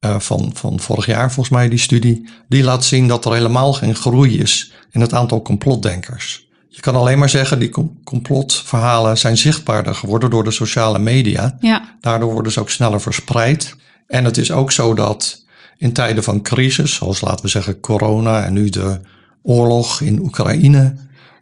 uh, 0.00 0.18
van, 0.18 0.50
van 0.54 0.80
vorig 0.80 1.06
jaar 1.06 1.32
volgens 1.32 1.56
mij 1.56 1.68
die 1.68 1.78
studie, 1.78 2.28
die 2.48 2.62
laat 2.62 2.84
zien 2.84 3.08
dat 3.08 3.24
er 3.24 3.32
helemaal 3.32 3.72
geen 3.72 3.94
groei 3.94 4.38
is 4.38 4.72
in 4.90 5.00
het 5.00 5.14
aantal 5.14 5.42
complotdenkers. 5.42 6.48
Je 6.68 6.80
kan 6.82 6.94
alleen 6.94 7.18
maar 7.18 7.28
zeggen, 7.28 7.58
die 7.58 7.72
complotverhalen 8.04 9.18
zijn 9.18 9.36
zichtbaarder 9.36 9.94
geworden 9.94 10.30
door 10.30 10.44
de 10.44 10.50
sociale 10.50 10.98
media. 10.98 11.56
Ja. 11.60 11.96
Daardoor 12.00 12.32
worden 12.32 12.52
ze 12.52 12.60
ook 12.60 12.70
sneller 12.70 13.00
verspreid. 13.00 13.76
En 14.06 14.24
het 14.24 14.36
is 14.36 14.50
ook 14.50 14.72
zo 14.72 14.94
dat 14.94 15.44
in 15.76 15.92
tijden 15.92 16.22
van 16.22 16.42
crisis, 16.42 16.94
zoals 16.94 17.20
laten 17.20 17.44
we 17.44 17.50
zeggen 17.50 17.80
corona 17.80 18.44
en 18.44 18.52
nu 18.52 18.68
de 18.68 19.00
oorlog 19.42 20.00
in 20.00 20.20
Oekraïne, 20.20 20.94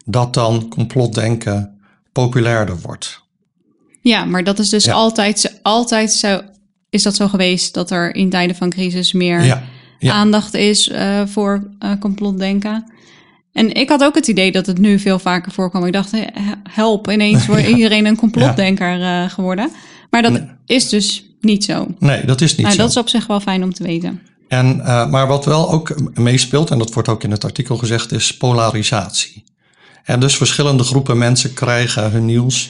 dat 0.05 0.33
dan 0.33 0.67
complotdenken 0.69 1.79
populairder 2.11 2.79
wordt. 2.81 3.24
Ja, 4.09 4.25
maar 4.25 4.43
dat 4.43 4.59
is 4.59 4.69
dus 4.69 4.85
Ja. 4.85 4.93
altijd, 4.93 5.59
altijd 5.61 6.13
zo, 6.13 6.41
is 6.89 7.03
dat 7.03 7.15
zo 7.15 7.27
geweest 7.27 7.73
dat 7.73 7.91
er 7.91 8.15
in 8.15 8.29
tijden 8.29 8.55
van 8.55 8.69
crisis 8.69 9.13
meer 9.13 9.43
Ja, 9.43 9.63
ja. 9.99 10.13
aandacht 10.13 10.53
is 10.53 10.87
uh, 10.87 11.21
voor 11.25 11.67
uh, 11.79 11.91
complotdenken. 11.99 12.91
En 13.51 13.71
ik 13.73 13.89
had 13.89 14.03
ook 14.03 14.15
het 14.15 14.27
idee 14.27 14.51
dat 14.51 14.65
het 14.65 14.77
nu 14.77 14.99
veel 14.99 15.19
vaker 15.19 15.51
voorkwam. 15.51 15.85
Ik 15.85 15.93
dacht, 15.93 16.11
he- 16.11 16.25
help, 16.69 17.11
ineens 17.11 17.45
wordt 17.47 17.67
iedereen 17.67 18.05
een 18.05 18.15
complotdenker 18.15 18.99
uh, 18.99 19.29
geworden. 19.29 19.69
Maar 20.09 20.21
dat 20.21 20.31
Nee. 20.31 20.47
is 20.65 20.89
dus 20.89 21.25
niet 21.41 21.63
zo. 21.63 21.87
Nee, 21.99 22.25
dat 22.25 22.41
is 22.41 22.51
niet 22.55 22.65
Nou, 22.65 22.71
zo. 22.75 22.81
dat 22.81 22.89
is 22.89 22.97
op 22.97 23.09
zich 23.09 23.27
wel 23.27 23.39
fijn 23.39 23.63
om 23.63 23.73
te 23.73 23.83
weten. 23.83 24.21
En, 24.47 24.77
maar 25.09 25.27
wat 25.27 25.45
wel 25.45 25.71
ook 25.71 25.95
meespeelt, 26.13 26.69
en 26.71 26.77
dat 26.77 26.93
wordt 26.93 27.09
ook 27.09 27.23
in 27.23 27.31
het 27.31 27.43
artikel 27.43 27.77
gezegd, 27.77 28.11
is 28.11 28.37
polarisatie. 28.37 29.43
En 30.03 30.19
dus 30.19 30.37
verschillende 30.37 30.83
groepen 30.83 31.17
mensen 31.17 31.53
krijgen 31.53 32.11
hun 32.11 32.25
nieuws 32.25 32.69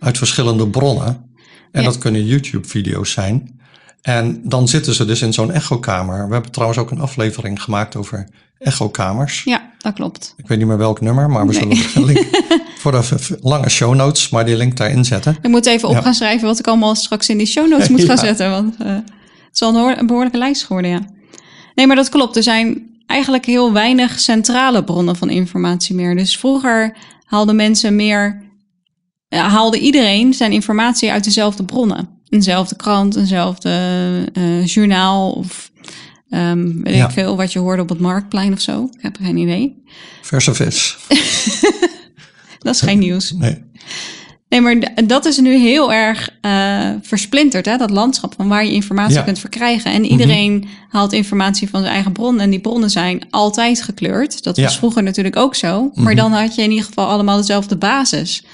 uit 0.00 0.18
verschillende 0.18 0.68
bronnen. 0.68 1.26
En 1.72 1.82
Ja. 1.82 1.88
dat 1.88 1.98
kunnen 1.98 2.24
YouTube-video's 2.24 3.10
zijn. 3.12 3.60
En 4.02 4.40
dan 4.44 4.68
zitten 4.68 4.94
ze 4.94 5.04
dus 5.04 5.22
in 5.22 5.32
zo'n 5.32 5.52
echokamer. 5.52 6.26
We 6.26 6.32
hebben 6.32 6.50
trouwens 6.52 6.78
ook 6.80 6.90
een 6.90 7.00
aflevering 7.00 7.62
gemaakt 7.62 7.96
over 7.96 8.28
echokamers. 8.58 9.42
Ja, 9.44 9.70
dat 9.78 9.94
klopt. 9.94 10.34
Ik 10.36 10.46
weet 10.48 10.58
niet 10.58 10.66
meer 10.66 10.78
welk 10.78 11.00
nummer, 11.00 11.30
maar 11.30 11.46
we 11.46 11.52
Nee. 11.52 11.74
zullen 11.76 11.86
een 11.94 12.04
link 12.14 12.26
voor 12.80 12.92
de 12.92 13.38
lange 13.40 13.68
show 13.68 13.94
notes, 13.94 14.28
maar 14.28 14.44
die 14.44 14.56
link 14.56 14.76
daarin 14.76 15.04
zetten. 15.04 15.36
Ik 15.42 15.50
moet 15.50 15.66
even 15.66 15.88
op 15.88 15.94
Ja. 15.94 16.00
gaan 16.02 16.14
schrijven 16.14 16.46
wat 16.46 16.58
ik 16.58 16.66
allemaal 16.66 16.94
straks 16.94 17.28
in 17.28 17.38
die 17.38 17.46
show 17.46 17.68
notes 17.70 17.88
moet 17.88 18.04
gaan 18.10 18.18
zetten. 18.18 18.50
Want 18.50 18.74
uh, 18.82 18.86
het 18.88 19.02
is 19.52 19.62
al 19.62 19.76
een, 19.76 19.98
een 19.98 20.06
behoorlijke 20.06 20.38
lijst 20.38 20.64
geworden, 20.64 20.90
ja. 20.90 21.00
Nee, 21.74 21.86
maar 21.86 21.96
dat 21.96 22.08
klopt. 22.08 22.36
Er 22.36 22.42
zijn 22.42 22.86
eigenlijk 23.06 23.44
heel 23.46 23.72
weinig 23.72 24.20
centrale 24.20 24.84
bronnen 24.84 25.16
van 25.16 25.30
informatie 25.30 25.94
meer. 25.94 26.16
Dus 26.16 26.36
vroeger 26.38 26.96
haalden 27.24 27.56
mensen 27.56 27.96
meer... 27.96 28.46
Ja, 29.28 29.48
haalde 29.48 29.78
iedereen 29.78 30.34
zijn 30.34 30.52
informatie 30.52 31.10
uit 31.12 31.24
dezelfde 31.24 31.64
bronnen. 31.64 32.08
Eenzelfde 32.28 32.76
krant, 32.76 33.16
eenzelfde 33.16 33.70
uh, 34.32 34.66
journaal 34.66 35.30
of... 35.32 35.70
Um, 36.30 36.82
weet 36.82 36.94
Ja. 36.94 37.04
ik 37.06 37.10
veel 37.12 37.36
wat 37.36 37.52
je 37.52 37.58
hoorde 37.58 37.82
op 37.82 37.88
het 37.88 38.00
marktplein 38.00 38.52
of 38.52 38.60
zo. 38.60 38.88
Ik 38.96 39.02
heb 39.02 39.16
geen 39.22 39.36
idee. 39.36 39.82
Verse 40.22 40.54
vis. 40.54 40.96
Dat 42.58 42.74
is 42.74 42.80
geen 42.80 42.98
nieuws. 42.98 43.32
Nee. 43.32 43.64
Nee, 44.48 44.60
maar 44.60 45.06
dat 45.06 45.24
is 45.24 45.38
nu 45.38 45.56
heel 45.58 45.92
erg 45.92 46.30
uh, 46.42 46.90
versplinterd, 47.02 47.66
hè? 47.66 47.76
dat 47.76 47.90
landschap 47.90 48.34
van 48.36 48.48
waar 48.48 48.64
je 48.64 48.72
informatie 48.72 49.16
Ja. 49.16 49.22
kunt 49.22 49.38
verkrijgen. 49.38 49.92
En 49.92 50.04
iedereen 50.04 50.68
haalt 50.88 51.12
informatie 51.12 51.68
van 51.68 51.80
zijn 51.80 51.92
eigen 51.92 52.12
bron. 52.12 52.40
En 52.40 52.50
die 52.50 52.60
bronnen 52.60 52.90
zijn 52.90 53.26
altijd 53.30 53.82
gekleurd. 53.82 54.42
Dat 54.42 54.56
was 54.58 54.72
Ja. 54.72 54.78
vroeger 54.78 55.02
natuurlijk 55.02 55.36
ook 55.36 55.54
zo. 55.54 55.90
Maar 55.94 56.04
Mhm. 56.04 56.16
dan 56.16 56.32
had 56.32 56.54
je 56.54 56.62
in 56.62 56.70
ieder 56.70 56.86
geval 56.86 57.06
allemaal 57.06 57.36
dezelfde 57.36 57.76
basis. 57.76 58.44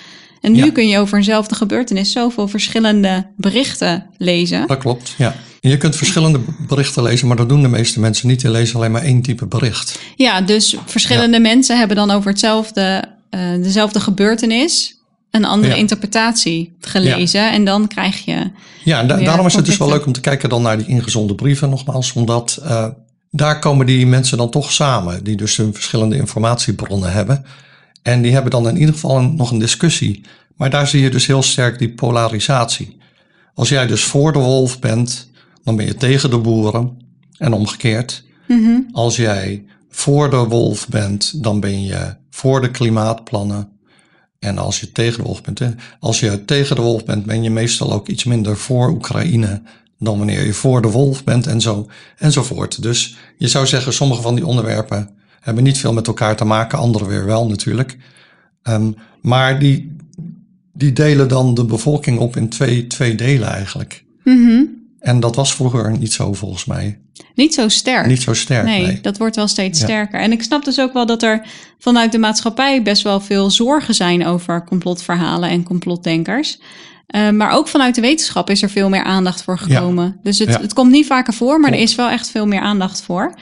En 0.45 0.53
nu 0.53 0.65
Ja. 0.65 0.71
kun 0.73 0.89
je 0.89 0.99
over 0.99 1.17
eenzelfde 1.19 1.55
gebeurtenis 1.55 2.13
zoveel 2.13 2.49
verschillende 2.49 3.27
berichten 3.37 4.07
lezen. 4.19 4.67
Dat 4.67 4.79
klopt, 4.79 5.15
ja. 5.19 5.35
Je 5.61 5.77
kunt 5.77 5.97
verschillende 5.97 6.41
berichten 6.69 7.03
lezen, 7.03 7.27
maar 7.29 7.37
dat 7.37 7.49
doen 7.49 7.63
de 7.63 7.69
meeste 7.69 8.01
mensen 8.01 8.29
niet. 8.29 8.41
Die 8.41 8.51
lezen 8.51 8.77
alleen 8.77 8.91
maar 8.93 9.03
één 9.03 9.23
type 9.23 9.47
bericht. 9.47 9.99
Ja, 10.17 10.41
dus 10.41 10.77
verschillende 10.87 11.41
mensen 11.41 11.79
hebben 11.79 11.97
dan 11.97 12.11
over 12.11 12.31
hetzelfde, 12.31 13.05
uh, 13.31 13.41
dezelfde 13.63 14.01
gebeurtenis 14.01 14.95
een 15.31 15.45
andere 15.45 15.73
Ja. 15.73 15.79
interpretatie 15.79 16.77
gelezen. 16.81 17.53
En 17.53 17.65
dan 17.65 17.89
krijg 17.89 18.25
je 18.25 18.51
Ja, 18.85 19.01
en 19.01 19.07
da- 19.07 19.17
daarom 19.17 19.47
is 19.47 19.55
het 19.55 19.67
dus 19.67 19.77
wel 19.77 19.89
leuk 19.89 20.07
om 20.07 20.13
te 20.13 20.21
kijken 20.21 20.49
dan 20.49 20.63
naar 20.63 20.79
die 20.79 20.87
ingezonde 20.87 21.35
brieven 21.35 21.71
nogmaals. 21.71 22.13
Omdat 22.13 22.59
uh, 22.63 22.87
daar 23.31 23.59
komen 23.59 23.87
die 23.87 24.07
mensen 24.07 24.39
dan 24.39 24.51
toch 24.51 24.73
samen. 24.73 25.25
Die 25.25 25.37
dus 25.37 25.57
hun 25.57 25.75
verschillende 25.75 26.17
informatiebronnen 26.17 27.13
hebben. 27.13 27.45
En 28.05 28.23
die 28.23 28.33
hebben 28.33 28.51
dan 28.51 28.69
in 28.69 28.77
ieder 28.77 28.95
geval 28.95 29.19
een, 29.19 29.37
nog 29.37 29.51
een 29.51 29.59
discussie. 29.59 30.25
Maar 30.57 30.71
daar 30.71 30.87
zie 30.87 31.03
je 31.03 31.11
dus 31.11 31.27
heel 31.27 31.43
sterk 31.43 31.79
die 31.79 31.91
polarisatie. 31.91 32.97
Als 33.55 33.69
jij 33.69 33.87
dus 33.87 34.05
voor 34.05 34.33
de 34.33 34.39
wolf 34.39 34.79
bent, 34.79 35.31
dan 35.63 35.77
ben 35.77 35.87
je 35.87 35.95
tegen 35.95 36.31
de 36.31 36.39
boeren. 36.39 36.99
En 37.39 37.53
omgekeerd. 37.53 38.25
Als 38.93 39.17
jij 39.17 39.65
voor 39.91 40.31
de 40.31 40.37
wolf 40.37 40.89
bent, 40.89 41.43
dan 41.43 41.61
ben 41.61 41.85
je 41.85 42.15
voor 42.31 42.61
de 42.61 42.71
klimaatplannen. 42.71 43.69
En 44.39 44.59
als 44.59 44.81
je 44.81 44.93
tegen 44.93 45.19
de 45.19 45.25
wolf 45.25 45.43
bent, 45.43 45.61
als 46.01 46.21
je 46.21 46.45
tegen 46.45 46.77
de 46.77 46.83
wolf 46.83 47.05
bent, 47.05 47.27
ben 47.27 47.43
je 47.43 47.51
meestal 47.51 47.93
ook 47.93 48.09
iets 48.09 48.25
minder 48.25 48.57
voor 48.57 48.89
Oekraïne 48.89 49.63
dan 49.99 50.19
wanneer 50.19 50.47
je 50.47 50.53
voor 50.53 50.83
de 50.83 50.91
wolf 50.91 51.25
bent 51.25 51.47
en 51.47 51.61
zo 51.61 51.87
enzovoort. 52.19 52.83
Dus 52.83 53.17
je 53.39 53.49
zou 53.49 53.67
zeggen, 53.67 53.93
sommige 53.93 54.23
van 54.23 54.35
die 54.35 54.47
onderwerpen 54.47 55.11
hebben 55.45 55.65
niet 55.65 55.79
veel 55.79 55.93
met 55.93 56.07
elkaar 56.07 56.37
te 56.37 56.45
maken, 56.45 56.79
andere 56.79 57.07
weer 57.07 57.25
wel 57.25 57.47
natuurlijk. 57.49 57.97
Ehm, 58.63 58.93
maar 59.21 59.59
die, 59.59 59.97
die 60.73 60.93
delen 60.93 61.29
dan 61.29 61.55
de 61.55 61.65
bevolking 61.65 62.19
op 62.19 62.37
in 62.37 62.49
twee, 62.49 62.87
twee 62.87 63.15
delen 63.15 63.49
eigenlijk. 63.49 64.05
En 65.01 65.21
dat 65.21 65.37
was 65.37 65.55
vroeger 65.55 65.99
niet 65.99 66.13
zo 66.13 66.33
volgens 66.33 66.65
mij. 66.65 66.99
Niet 67.35 67.55
zo 67.55 67.69
sterk. 67.69 68.07
Niet 68.07 68.23
zo 68.23 68.35
sterk. 68.35 68.65
Nee, 68.65 68.87
Nee, 68.87 69.01
dat 69.01 69.19
wordt 69.19 69.37
wel 69.37 69.49
steeds 69.49 69.79
Ja. 69.79 69.85
sterker. 69.85 70.21
En 70.21 70.33
ik 70.33 70.43
snap 70.43 70.65
dus 70.65 70.81
ook 70.81 70.93
wel 70.93 71.07
dat 71.07 71.23
er 71.23 71.47
vanuit 71.79 72.13
de 72.13 72.19
maatschappij 72.19 72.83
best 72.83 73.03
wel 73.03 73.21
veel 73.21 73.51
zorgen 73.51 73.95
zijn 73.95 74.27
over 74.27 74.65
complotverhalen 74.65 75.49
en 75.49 75.63
complotdenkers. 75.63 76.59
Eh, 77.07 77.31
maar 77.31 77.51
ook 77.53 77.69
vanuit 77.69 77.95
de 77.95 78.01
wetenschap 78.01 78.51
is 78.51 78.63
er 78.63 78.71
veel 78.71 78.89
meer 78.89 79.05
aandacht 79.05 79.43
voor 79.43 79.59
gekomen. 79.59 80.17
Dus 80.23 80.39
het, 80.39 80.49
Ja. 80.49 80.61
het 80.61 80.73
komt 80.73 80.91
niet 80.91 81.07
vaker 81.07 81.33
voor, 81.33 81.61
maar 81.61 81.73
er 81.73 81.79
is 81.79 81.95
wel 81.95 82.09
echt 82.09 82.31
veel 82.31 82.47
meer 82.47 82.61
aandacht 82.61 83.03
voor. 83.03 83.35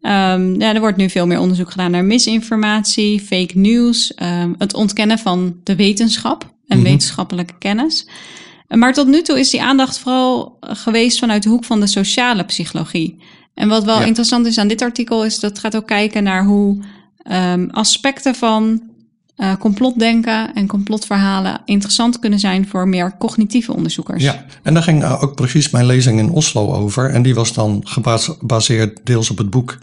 Ehm, 0.00 0.60
ja, 0.60 0.74
er 0.74 0.80
wordt 0.80 0.96
nu 0.96 1.10
veel 1.10 1.26
meer 1.26 1.38
onderzoek 1.40 1.70
gedaan 1.70 1.90
naar 1.90 2.04
misinformatie, 2.04 3.20
fake 3.20 3.58
news, 3.58 4.14
ehm, 4.14 4.52
het 4.58 4.74
ontkennen 4.74 5.18
van 5.18 5.56
de 5.64 5.76
wetenschap 5.76 6.52
en 6.66 6.78
Mhm. 6.78 6.86
wetenschappelijke 6.86 7.54
kennis. 7.58 8.08
Maar 8.68 8.92
tot 8.92 9.06
nu 9.06 9.22
toe 9.22 9.38
is 9.38 9.50
die 9.50 9.62
aandacht 9.62 9.98
vooral 9.98 10.56
geweest 10.60 11.18
vanuit 11.18 11.42
de 11.42 11.48
hoek 11.48 11.64
van 11.64 11.80
de 11.80 11.86
sociale 11.86 12.44
psychologie. 12.44 13.22
En 13.54 13.68
wat 13.68 13.84
wel 13.84 13.98
Ja. 14.00 14.04
interessant 14.06 14.46
is 14.46 14.58
aan 14.58 14.68
dit 14.68 14.82
artikel, 14.82 15.24
is 15.24 15.38
dat 15.40 15.50
het 15.50 15.58
gaat 15.58 15.76
ook 15.76 15.86
kijken 15.86 16.22
naar 16.22 16.44
hoe 16.44 16.78
ehm, 17.22 17.68
aspecten 17.70 18.34
van 18.34 18.82
eh, 19.36 19.56
complotdenken 19.56 20.54
en 20.54 20.66
complotverhalen 20.66 21.60
interessant 21.64 22.18
kunnen 22.18 22.38
zijn 22.38 22.68
voor 22.68 22.88
meer 22.88 23.16
cognitieve 23.18 23.74
onderzoekers. 23.74 24.22
Ja, 24.22 24.44
en 24.62 24.74
daar 24.74 24.82
ging 24.82 25.02
eh, 25.02 25.22
ook 25.22 25.34
precies 25.34 25.70
mijn 25.70 25.86
lezing 25.86 26.18
in 26.18 26.30
Oslo 26.30 26.72
over. 26.72 27.10
En 27.10 27.22
die 27.22 27.34
was 27.34 27.52
dan 27.52 27.80
gebas- 27.84 28.30
gebaseerd 28.38 29.00
deels 29.04 29.30
op 29.30 29.38
het 29.38 29.50
boek 29.50 29.78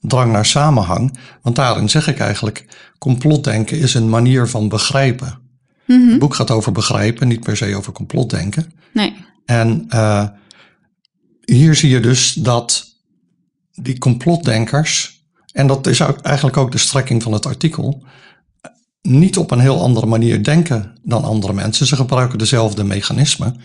Drang 0.00 0.32
naar 0.32 0.46
Samenhang. 0.46 1.18
Want 1.42 1.56
daarin 1.56 1.90
zeg 1.90 2.08
ik 2.08 2.18
eigenlijk, 2.18 2.66
complotdenken 2.98 3.78
is 3.78 3.94
een 3.94 4.08
manier 4.08 4.48
van 4.48 4.68
begrijpen. 4.68 5.38
Het 5.86 6.18
boek 6.18 6.34
gaat 6.34 6.50
over 6.50 6.72
begrijpen, 6.72 7.28
niet 7.28 7.40
per 7.40 7.56
se 7.56 7.76
over 7.76 7.92
complotdenken. 7.92 8.72
Nee. 8.92 9.16
En 9.44 9.84
eh, 9.88 10.24
hier 11.44 11.74
zie 11.74 11.90
je 11.90 12.00
dus 12.00 12.32
dat 12.32 12.96
die 13.72 13.98
complotdenkers, 13.98 15.22
en 15.52 15.66
dat 15.66 15.86
is 15.86 16.02
ook 16.02 16.20
eigenlijk 16.20 16.56
ook 16.56 16.72
de 16.72 16.78
strekking 16.78 17.22
van 17.22 17.32
het 17.32 17.46
artikel, 17.46 18.04
niet 19.02 19.36
op 19.38 19.50
een 19.50 19.60
heel 19.60 19.82
andere 19.82 20.06
manier 20.06 20.44
denken 20.44 20.98
dan 21.02 21.24
andere 21.24 21.52
mensen. 21.52 21.86
Ze 21.86 21.96
gebruiken 21.96 22.38
dezelfde 22.38 22.84
mechanismen, 22.84 23.60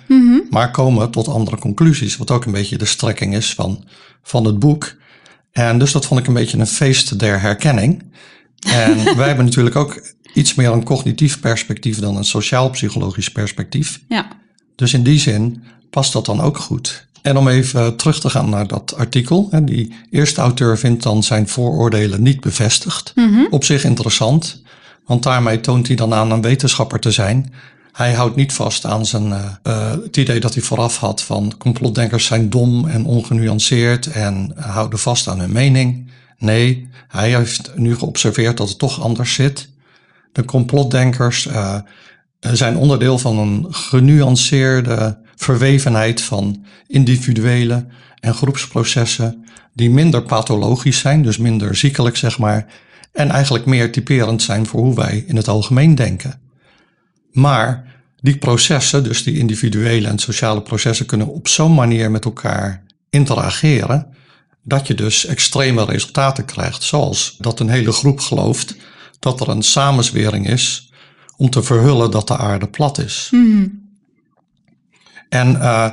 maar 0.50 0.72
komen 0.72 1.12
tot 1.12 1.28
andere 1.28 1.58
conclusies, 1.58 2.18
wat 2.18 2.32
ook 2.32 2.46
een 2.46 2.52
beetje 2.52 2.78
de 2.78 2.86
strekking 2.86 3.36
is 3.36 3.54
van, 3.54 3.84
van 4.22 4.46
het 4.46 4.60
boek. 4.60 4.96
En 5.58 5.78
dus 5.78 5.92
dat 5.92 6.06
vond 6.06 6.20
ik 6.20 6.28
een 6.28 6.34
beetje 6.34 6.58
een 6.58 6.68
feest 6.68 7.20
der 7.20 7.42
herkenning. 7.42 8.04
En 8.68 9.04
wij 9.18 9.28
hebben 9.28 9.46
natuurlijk 9.46 9.76
ook 9.76 10.02
iets 10.34 10.56
meer 10.56 10.72
een 10.72 10.84
cognitief 10.84 11.40
perspectief 11.40 12.00
dan 12.00 12.18
een 12.18 12.24
sociaal-psychologisch 12.24 13.32
perspectief. 13.32 14.02
Ja. 14.08 14.28
Dus 14.76 14.94
in 14.94 15.04
die 15.04 15.20
zin 15.20 15.64
past 15.90 16.14
dat 16.14 16.26
dan 16.26 16.42
ook 16.42 16.58
goed. 16.58 17.08
En 17.22 17.38
om 17.38 17.48
even 17.48 17.96
terug 17.96 18.20
te 18.20 18.30
gaan 18.30 18.50
naar 18.50 18.68
dat 18.68 18.96
artikel. 18.96 19.48
hè, 19.52 19.64
Die 19.64 19.96
eerste 20.10 20.42
auteur 20.42 20.78
vindt 20.78 21.04
dan 21.04 21.24
zijn 21.24 21.48
vooroordelen 21.48 22.22
niet 22.22 22.40
bevestigd. 22.40 23.14
Op 23.50 23.64
zich 23.64 23.84
interessant, 23.84 24.64
want 25.06 25.24
daarmee 25.24 25.60
toont 25.62 25.88
hij 25.88 25.96
dan 25.96 26.14
aan 26.14 26.32
een 26.32 26.42
wetenschapper 26.42 27.00
te 27.00 27.12
zijn. 27.12 27.54
Hij 27.96 28.14
houdt 28.14 28.36
niet 28.36 28.54
vast 28.54 28.86
aan 28.86 29.06
zijn, 29.06 29.32
eh, 29.32 29.46
eh, 29.64 29.92
het 29.92 30.18
idee 30.18 30.40
dat 30.40 30.54
hij 30.54 30.64
vooraf 30.64 30.98
had 30.98 31.22
van 31.22 31.54
complotdenkers 31.58 32.26
zijn 32.26 32.50
dom 32.50 32.88
en 32.88 33.06
ongenuanceerd 33.06 34.08
en 34.08 34.54
houden 34.56 35.00
vast 35.00 35.28
aan 35.28 35.40
hun 35.40 35.52
mening. 35.52 36.12
Nee, 36.38 36.90
hij 37.08 37.36
heeft 37.36 37.72
nu 37.76 37.96
geobserveerd 37.96 38.58
dat 38.58 38.70
het 38.70 38.78
toch 38.78 39.02
anders 39.02 39.34
zit. 39.34 39.70
De 40.32 40.46
complotdenkers 40.46 41.48
eh, 41.48 41.76
zijn 42.40 42.78
onderdeel 42.78 43.18
van 43.18 43.38
een 43.38 43.66
genuanceerde 43.70 45.18
verwevenheid 45.36 46.22
van 46.22 46.66
individuele 46.88 47.86
en 48.20 48.34
groepsprocessen 48.34 49.46
die 49.74 49.90
minder 49.90 50.24
pathologisch 50.24 51.00
zijn, 51.00 51.22
dus 51.22 51.38
minder 51.38 51.76
ziekelijk 51.76 52.18
zeg 52.18 52.38
maar, 52.40 52.66
en 53.12 53.30
eigenlijk 53.30 53.66
meer 53.66 53.92
typerend 53.92 54.42
zijn 54.42 54.66
voor 54.66 54.82
hoe 54.82 54.96
wij 54.96 55.24
in 55.28 55.36
het 55.36 55.48
algemeen 55.48 55.96
denken. 55.96 56.45
Maar 57.36 57.94
die 58.22 58.38
processen, 58.38 59.04
dus 59.04 59.24
die 59.24 59.38
individuele 59.38 60.08
en 60.08 60.20
sociale 60.20 60.62
processen, 60.62 61.06
kunnen 61.06 61.28
op 61.28 61.48
zo'n 61.48 61.74
manier 61.74 62.12
met 62.12 62.26
elkaar 62.26 62.84
interageren 63.10 64.08
dat 64.64 64.88
je 64.88 64.94
dus 64.94 65.26
extreme 65.26 65.86
resultaten 65.86 66.46
krijgt, 66.46 66.84
zoals 66.84 67.36
dat 67.40 67.60
een 67.60 67.70
hele 67.70 67.92
groep 67.92 68.20
gelooft 68.20 68.76
dat 69.20 69.42
er 69.42 69.50
een 69.50 69.62
samenzwering 69.62 70.50
is 70.50 70.92
om 71.38 71.50
te 71.50 71.64
verhullen 71.64 72.12
dat 72.12 72.28
de 72.28 72.38
aarde 72.38 72.68
plat 72.68 72.98
is. 72.98 73.32
En 75.30 75.62
eh, 75.62 75.92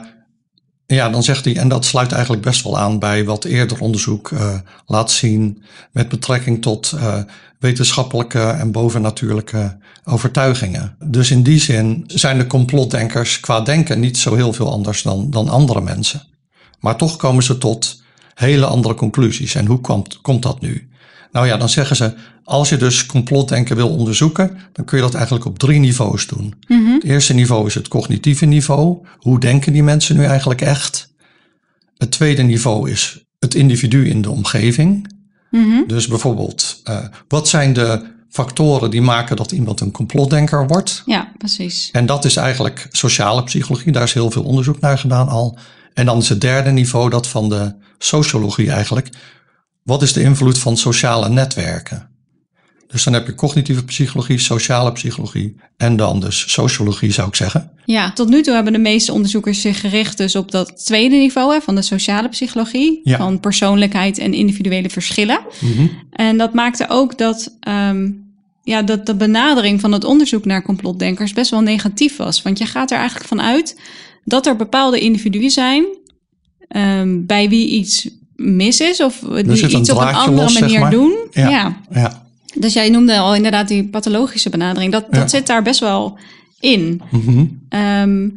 ja, 0.94 1.10
dan 1.10 1.22
zegt 1.22 1.44
hij, 1.44 1.56
en 1.56 1.68
dat 1.68 1.84
sluit 1.84 2.12
eigenlijk 2.12 2.42
best 2.42 2.62
wel 2.62 2.78
aan 2.78 2.98
bij 2.98 3.24
wat 3.24 3.44
eerder 3.44 3.80
onderzoek 3.80 4.30
eh, 4.30 4.54
laat 4.86 5.10
zien 5.10 5.62
met 5.92 6.08
betrekking 6.08 6.62
tot 6.62 6.92
eh, 6.92 7.18
wetenschappelijke 7.58 8.40
en 8.40 8.72
bovennatuurlijke 8.72 9.76
overtuigingen. 10.04 10.96
Dus 11.04 11.30
in 11.30 11.42
die 11.42 11.60
zin 11.60 12.04
zijn 12.06 12.38
de 12.38 12.46
complotdenkers 12.46 13.40
qua 13.40 13.60
denken 13.60 14.00
niet 14.00 14.18
zo 14.18 14.34
heel 14.34 14.52
veel 14.52 14.72
anders 14.72 15.02
dan, 15.02 15.30
dan 15.30 15.48
andere 15.48 15.80
mensen. 15.80 16.22
Maar 16.80 16.96
toch 16.96 17.16
komen 17.16 17.42
ze 17.42 17.58
tot 17.58 18.02
hele 18.34 18.66
andere 18.66 18.94
conclusies. 18.94 19.54
En 19.54 19.66
hoe 19.66 19.80
komt, 19.80 20.20
komt 20.20 20.42
dat 20.42 20.60
nu? 20.60 20.90
Nou 21.32 21.46
ja, 21.46 21.56
dan 21.56 21.68
zeggen 21.68 21.96
ze, 21.96 22.14
als 22.44 22.68
je 22.68 22.76
dus 22.76 23.06
complotdenken 23.06 23.76
wil 23.76 23.88
onderzoeken, 23.88 24.58
dan 24.72 24.84
kun 24.84 24.96
je 24.96 25.04
dat 25.04 25.14
eigenlijk 25.14 25.44
op 25.44 25.58
drie 25.58 25.78
niveaus 25.78 26.26
doen. 26.26 26.54
Het 26.66 27.04
eerste 27.04 27.34
niveau 27.34 27.66
is 27.66 27.74
het 27.74 27.88
cognitieve 27.88 28.44
niveau. 28.44 29.06
Hoe 29.18 29.40
denken 29.40 29.72
die 29.72 29.82
mensen 29.82 30.16
nu 30.16 30.24
eigenlijk 30.24 30.60
echt? 30.60 31.14
Het 31.96 32.10
tweede 32.10 32.42
niveau 32.42 32.90
is 32.90 33.24
het 33.38 33.54
individu 33.54 34.08
in 34.08 34.22
de 34.22 34.30
omgeving. 34.30 35.10
Dus 35.86 36.06
bijvoorbeeld, 36.06 36.80
eh, 36.84 36.98
wat 37.28 37.48
zijn 37.48 37.72
de 37.72 38.10
factoren 38.28 38.90
die 38.90 39.02
maken 39.02 39.36
dat 39.36 39.52
iemand 39.52 39.80
een 39.80 39.90
complotdenker 39.90 40.66
wordt? 40.66 41.02
Ja, 41.06 41.32
precies. 41.38 41.88
En 41.92 42.06
dat 42.06 42.24
is 42.24 42.36
eigenlijk 42.36 42.88
sociale 42.90 43.44
psychologie. 43.44 43.92
Daar 43.92 44.02
is 44.02 44.12
heel 44.12 44.30
veel 44.30 44.42
onderzoek 44.42 44.80
naar 44.80 44.98
gedaan 44.98 45.28
al. 45.28 45.58
En 45.94 46.06
dan 46.06 46.18
is 46.18 46.28
het 46.28 46.40
derde 46.40 46.70
niveau 46.70 47.10
dat 47.10 47.26
van 47.26 47.48
de 47.48 47.74
sociologie 47.98 48.70
eigenlijk. 48.70 49.08
Wat 49.82 50.02
is 50.02 50.12
de 50.12 50.22
invloed 50.22 50.58
van 50.58 50.76
sociale 50.76 51.28
netwerken? 51.28 52.10
Dus 52.86 53.04
dan 53.04 53.12
heb 53.12 53.26
je 53.26 53.34
cognitieve 53.34 53.84
psychologie, 53.84 54.38
sociale 54.38 54.92
psychologie 54.92 55.56
en 55.76 55.96
dan 55.96 56.20
dus 56.20 56.52
sociologie 56.52 57.12
zou 57.12 57.28
ik 57.28 57.34
zeggen. 57.34 57.70
Ja, 57.84 58.12
tot 58.12 58.28
nu 58.28 58.42
toe 58.42 58.54
hebben 58.54 58.72
de 58.72 58.78
meeste 58.78 59.12
onderzoekers 59.12 59.60
zich 59.60 59.80
gericht 59.80 60.16
dus 60.16 60.36
op 60.36 60.50
dat 60.50 60.84
tweede 60.84 61.16
niveau 61.16 61.52
hè, 61.54 61.60
van 61.60 61.74
de 61.74 61.82
sociale 61.82 62.28
psychologie, 62.28 63.00
Ja. 63.04 63.16
van 63.16 63.40
persoonlijkheid 63.40 64.18
en 64.18 64.32
individuele 64.34 64.90
verschillen. 64.90 65.40
Mhm. 65.60 65.86
En 66.10 66.38
dat 66.38 66.54
maakte 66.54 66.88
ook 66.88 67.18
dat, 67.18 67.56
ehm, 67.60 68.10
ja, 68.62 68.82
dat 68.82 69.06
de 69.06 69.14
benadering 69.14 69.80
van 69.80 69.92
het 69.92 70.04
onderzoek 70.04 70.44
naar 70.44 70.62
complotdenkers 70.62 71.32
best 71.32 71.50
wel 71.50 71.60
negatief 71.60 72.16
was. 72.16 72.42
Want 72.42 72.58
je 72.58 72.66
gaat 72.66 72.90
er 72.90 72.98
eigenlijk 72.98 73.28
van 73.28 73.40
uit 73.40 73.80
dat 74.24 74.46
er 74.46 74.56
bepaalde 74.56 75.00
individuen 75.00 75.50
zijn 75.50 75.84
ehm, 76.68 77.24
bij 77.26 77.48
wie 77.48 77.68
iets 77.68 78.08
mis 78.42 78.80
is 78.80 79.00
of 79.00 79.18
die 79.18 79.78
iets 79.78 79.90
op 79.90 79.98
een 79.98 80.14
andere 80.14 80.42
los, 80.42 80.52
zeg 80.52 80.60
manier 80.60 80.80
maar. 80.80 80.90
doen. 80.90 81.16
Ja. 81.30 81.48
ja. 81.48 81.80
Ja. 81.90 82.22
Dus 82.54 82.72
jij 82.72 82.90
noemde 82.90 83.18
al 83.18 83.34
inderdaad 83.34 83.68
die 83.68 83.88
pathologische 83.88 84.50
benadering. 84.50 84.92
Dat, 84.92 85.30
zit 85.30 85.46
daar 85.46 85.62
best 85.62 85.80
wel 85.80 86.18
in. 86.60 87.02
Mhm. 87.10 87.44
Ehm, 87.68 88.28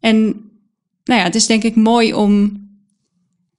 en 0.00 0.24
nou 1.04 1.20
ja, 1.20 1.22
het 1.22 1.34
is 1.34 1.46
denk 1.46 1.62
ik 1.62 1.76
mooi 1.76 2.14
om. 2.14 2.66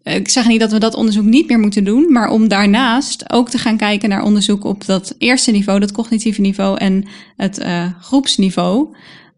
Ik 0.04 0.30
zeg 0.30 0.48
niet 0.48 0.60
dat 0.60 0.72
we 0.72 0.80
dat 0.80 0.96
onderzoek 0.96 1.26
niet 1.26 1.48
meer 1.48 1.60
moeten 1.60 1.84
doen, 1.84 2.12
maar 2.12 2.30
om 2.30 2.48
daarnaast 2.48 3.32
ook 3.32 3.50
te 3.50 3.58
gaan 3.58 3.78
kijken 3.78 4.10
naar 4.10 4.24
onderzoek 4.24 4.64
op 4.64 4.86
dat 4.86 5.16
eerste 5.18 5.52
niveau, 5.52 5.80
dat 5.80 5.92
cognitieve 5.92 6.42
niveau 6.42 6.78
en 6.78 7.06
het 7.36 7.58
eh, 7.58 7.86
groepsniveau, 8.02 8.96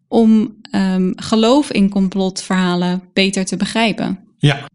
om 0.07 0.55
ehm, 0.71 1.11
geloof 1.15 1.71
in 1.71 1.89
complotverhalen 1.89 3.01
beter 3.13 3.45
te 3.45 3.57
begrijpen. 3.57 4.19
ja. 4.37 4.69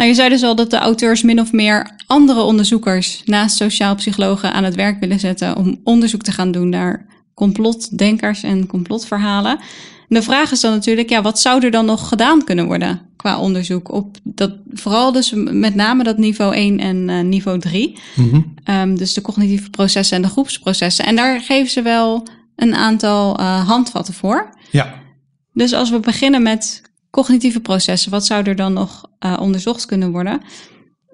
Nou, 0.00 0.12
je 0.12 0.18
zei 0.18 0.28
dus 0.28 0.42
al 0.42 0.54
dat 0.54 0.70
de 0.70 0.76
auteurs 0.76 1.22
min 1.22 1.40
of 1.40 1.52
meer 1.52 1.90
andere 2.06 2.40
onderzoekers 2.40 3.22
naast 3.24 3.56
sociaal 3.56 3.94
psychologen 3.94 4.52
aan 4.52 4.64
het 4.64 4.74
werk 4.74 5.00
willen 5.00 5.20
zetten 5.20 5.56
om 5.56 5.80
onderzoek 5.84 6.22
te 6.22 6.32
gaan 6.32 6.52
doen 6.52 6.68
naar 6.68 7.06
complotdenkers 7.34 8.42
en 8.42 8.66
complotverhalen. 8.66 9.58
de 10.08 10.22
vraag 10.22 10.52
is 10.52 10.60
dan 10.60 10.72
natuurlijk, 10.72 11.08
ja, 11.08 11.22
wat 11.22 11.40
zou 11.40 11.64
er 11.64 11.70
dan 11.70 11.84
nog 11.84 12.08
gedaan 12.08 12.44
kunnen 12.44 12.66
worden 12.66 13.00
qua 13.16 13.40
onderzoek 13.40 13.92
op 13.92 14.16
dat, 14.22 14.52
vooral 14.72 15.12
dus 15.12 15.32
met 15.34 15.74
name 15.74 16.04
dat 16.04 16.18
niveau 16.18 16.54
1 16.54 16.78
en 16.78 17.08
uh, 17.08 17.20
niveau 17.20 17.58
3. 17.58 17.98
Mm 18.14 18.58
dus 18.96 19.14
de 19.14 19.20
cognitieve 19.20 19.70
processen 19.70 20.16
en 20.16 20.22
de 20.22 20.28
groepsprocessen. 20.28 21.04
En 21.04 21.16
daar 21.16 21.40
geven 21.40 21.70
ze 21.70 21.82
wel 21.82 22.26
een 22.56 22.74
aantal 22.74 23.40
uh, 23.40 23.68
handvatten 23.68 24.14
voor. 24.14 24.54
Ja. 24.70 24.94
Dus 25.52 25.72
als 25.72 25.90
we 25.90 26.00
beginnen 26.00 26.42
met 26.42 26.89
cognitieve 27.10 27.60
processen, 27.60 28.10
wat 28.10 28.26
zou 28.26 28.44
er 28.44 28.56
dan 28.56 28.72
nog 28.72 29.10
uh, 29.24 29.36
onderzocht 29.40 29.86
kunnen 29.86 30.10
worden? 30.10 30.40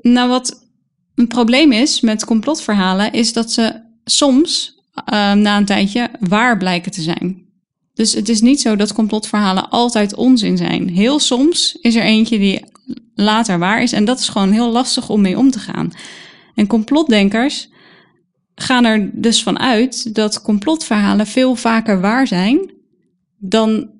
Nou, 0.01 0.29
wat 0.29 0.69
een 1.15 1.29
probleem 1.29 1.73
is 1.73 2.01
met 2.01 2.25
complotverhalen, 2.25 3.13
is 3.13 3.33
dat 3.33 3.53
ze 3.53 3.83
soms 4.05 4.81
uh, 5.13 5.33
na 5.33 5.57
een 5.57 5.65
tijdje 5.65 6.11
waar 6.21 6.59
blijken 6.59 6.93
te 6.93 7.03
zijn. 7.03 7.45
Dus 7.95 8.13
het 8.13 8.29
is 8.29 8.41
niet 8.41 8.61
zo 8.61 8.77
dat 8.77 8.93
complotverhalen 8.93 9.71
altijd 9.71 10.15
onzin 10.15 10.57
zijn. 10.57 10.89
Heel 10.89 11.19
soms 11.19 11.77
is 11.81 11.95
er 11.95 12.03
eentje 12.03 12.39
die 12.39 12.65
later 13.15 13.59
waar 13.59 13.83
is 13.83 13.93
en 13.93 14.05
dat 14.05 14.19
is 14.19 14.29
gewoon 14.29 14.53
heel 14.53 14.71
lastig 14.71 15.09
om 15.09 15.21
mee 15.21 15.39
om 15.39 15.51
te 15.51 15.59
gaan. 15.59 15.93
En 16.55 16.67
complotdenkers 16.67 17.69
gaan 18.55 18.85
er 18.85 19.11
dus 19.13 19.43
van 19.43 19.59
uit 19.59 20.15
dat 20.15 20.43
complotverhalen 20.43 21.27
veel 21.27 21.55
vaker 21.55 22.01
waar 22.01 22.27
zijn 22.27 22.71
dan 23.39 23.91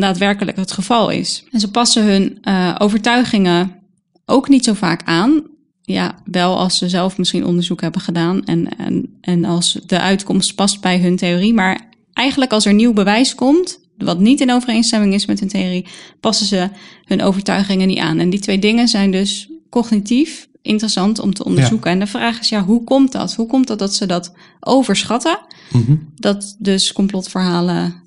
daadwerkelijk 0.00 0.56
het 0.56 0.72
geval 0.72 1.10
is. 1.10 1.44
En 1.50 1.60
ze 1.60 1.70
passen 1.70 2.04
hun 2.04 2.38
uh, 2.42 2.74
overtuigingen 2.78 3.82
ook 4.26 4.48
niet 4.48 4.64
zo 4.64 4.72
vaak 4.72 5.02
aan. 5.04 5.42
Ja, 5.82 6.18
wel 6.24 6.58
als 6.58 6.78
ze 6.78 6.88
zelf 6.88 7.18
misschien 7.18 7.46
onderzoek 7.46 7.80
hebben 7.80 8.00
gedaan 8.00 8.44
en, 8.44 8.78
en, 8.78 9.18
en 9.20 9.44
als 9.44 9.78
de 9.86 10.00
uitkomst 10.00 10.54
past 10.54 10.80
bij 10.80 11.00
hun 11.00 11.16
theorie. 11.16 11.54
Maar 11.54 11.88
eigenlijk 12.12 12.52
als 12.52 12.66
er 12.66 12.74
nieuw 12.74 12.92
bewijs 12.92 13.34
komt, 13.34 13.80
wat 13.96 14.18
niet 14.18 14.40
in 14.40 14.52
overeenstemming 14.52 15.14
is 15.14 15.26
met 15.26 15.40
hun 15.40 15.48
theorie, 15.48 15.86
passen 16.20 16.46
ze 16.46 16.68
hun 17.04 17.22
overtuigingen 17.22 17.86
niet 17.86 17.98
aan. 17.98 18.18
En 18.18 18.30
die 18.30 18.40
twee 18.40 18.58
dingen 18.58 18.88
zijn 18.88 19.10
dus 19.10 19.48
cognitief 19.70 20.48
interessant 20.62 21.18
om 21.18 21.34
te 21.34 21.44
onderzoeken. 21.44 21.90
En 21.90 21.98
de 21.98 22.06
vraag 22.06 22.40
is, 22.40 22.48
ja, 22.48 22.64
hoe 22.64 22.84
komt 22.84 23.12
dat? 23.12 23.34
Hoe 23.34 23.46
komt 23.46 23.66
dat 23.66 23.78
dat 23.78 23.94
ze 23.94 24.06
dat 24.06 24.32
overschatten? 24.60 25.38
Mhm. 25.72 25.96
Dat 26.14 26.56
dus 26.58 26.92
complotverhalen 26.92 28.02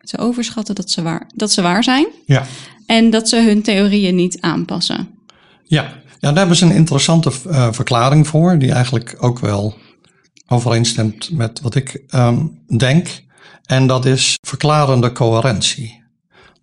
ze 0.00 0.18
overschatten 0.18 0.74
dat 0.74 0.90
ze 0.90 1.02
waar, 1.02 1.26
dat 1.34 1.52
ze 1.52 1.62
waar 1.62 1.84
zijn. 1.84 2.06
Ja. 2.26 2.46
En 2.86 3.10
dat 3.10 3.28
ze 3.28 3.42
hun 3.42 3.62
theorieën 3.62 4.14
niet 4.14 4.40
aanpassen. 4.40 5.08
Ja, 5.64 5.82
ja 6.18 6.28
daar 6.28 6.36
hebben 6.36 6.56
ze 6.56 6.64
een 6.64 6.74
interessante 6.74 7.32
uh, 7.46 7.68
verklaring 7.72 8.26
voor, 8.26 8.58
die 8.58 8.72
eigenlijk 8.72 9.16
ook 9.18 9.38
wel 9.38 9.74
overeenstemt 10.46 11.30
met 11.30 11.60
wat 11.60 11.74
ik 11.74 12.02
um, 12.14 12.60
denk. 12.76 13.22
En 13.64 13.86
dat 13.86 14.04
is 14.04 14.38
verklarende 14.40 15.12
coherentie. 15.12 16.02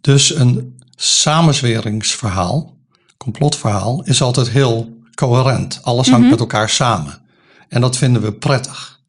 Dus 0.01 0.35
een 0.35 0.79
samenzweringsverhaal, 0.95 2.77
complotverhaal, 3.17 4.03
is 4.03 4.21
altijd 4.21 4.49
heel 4.49 4.97
coherent. 5.15 5.79
Alles 5.83 6.07
hangt 6.07 6.21
mhm. 6.21 6.29
met 6.29 6.39
elkaar 6.39 6.69
samen. 6.69 7.21
En 7.69 7.81
dat 7.81 7.97
vinden 7.97 8.21
we 8.21 8.33
prettig. 8.33 9.01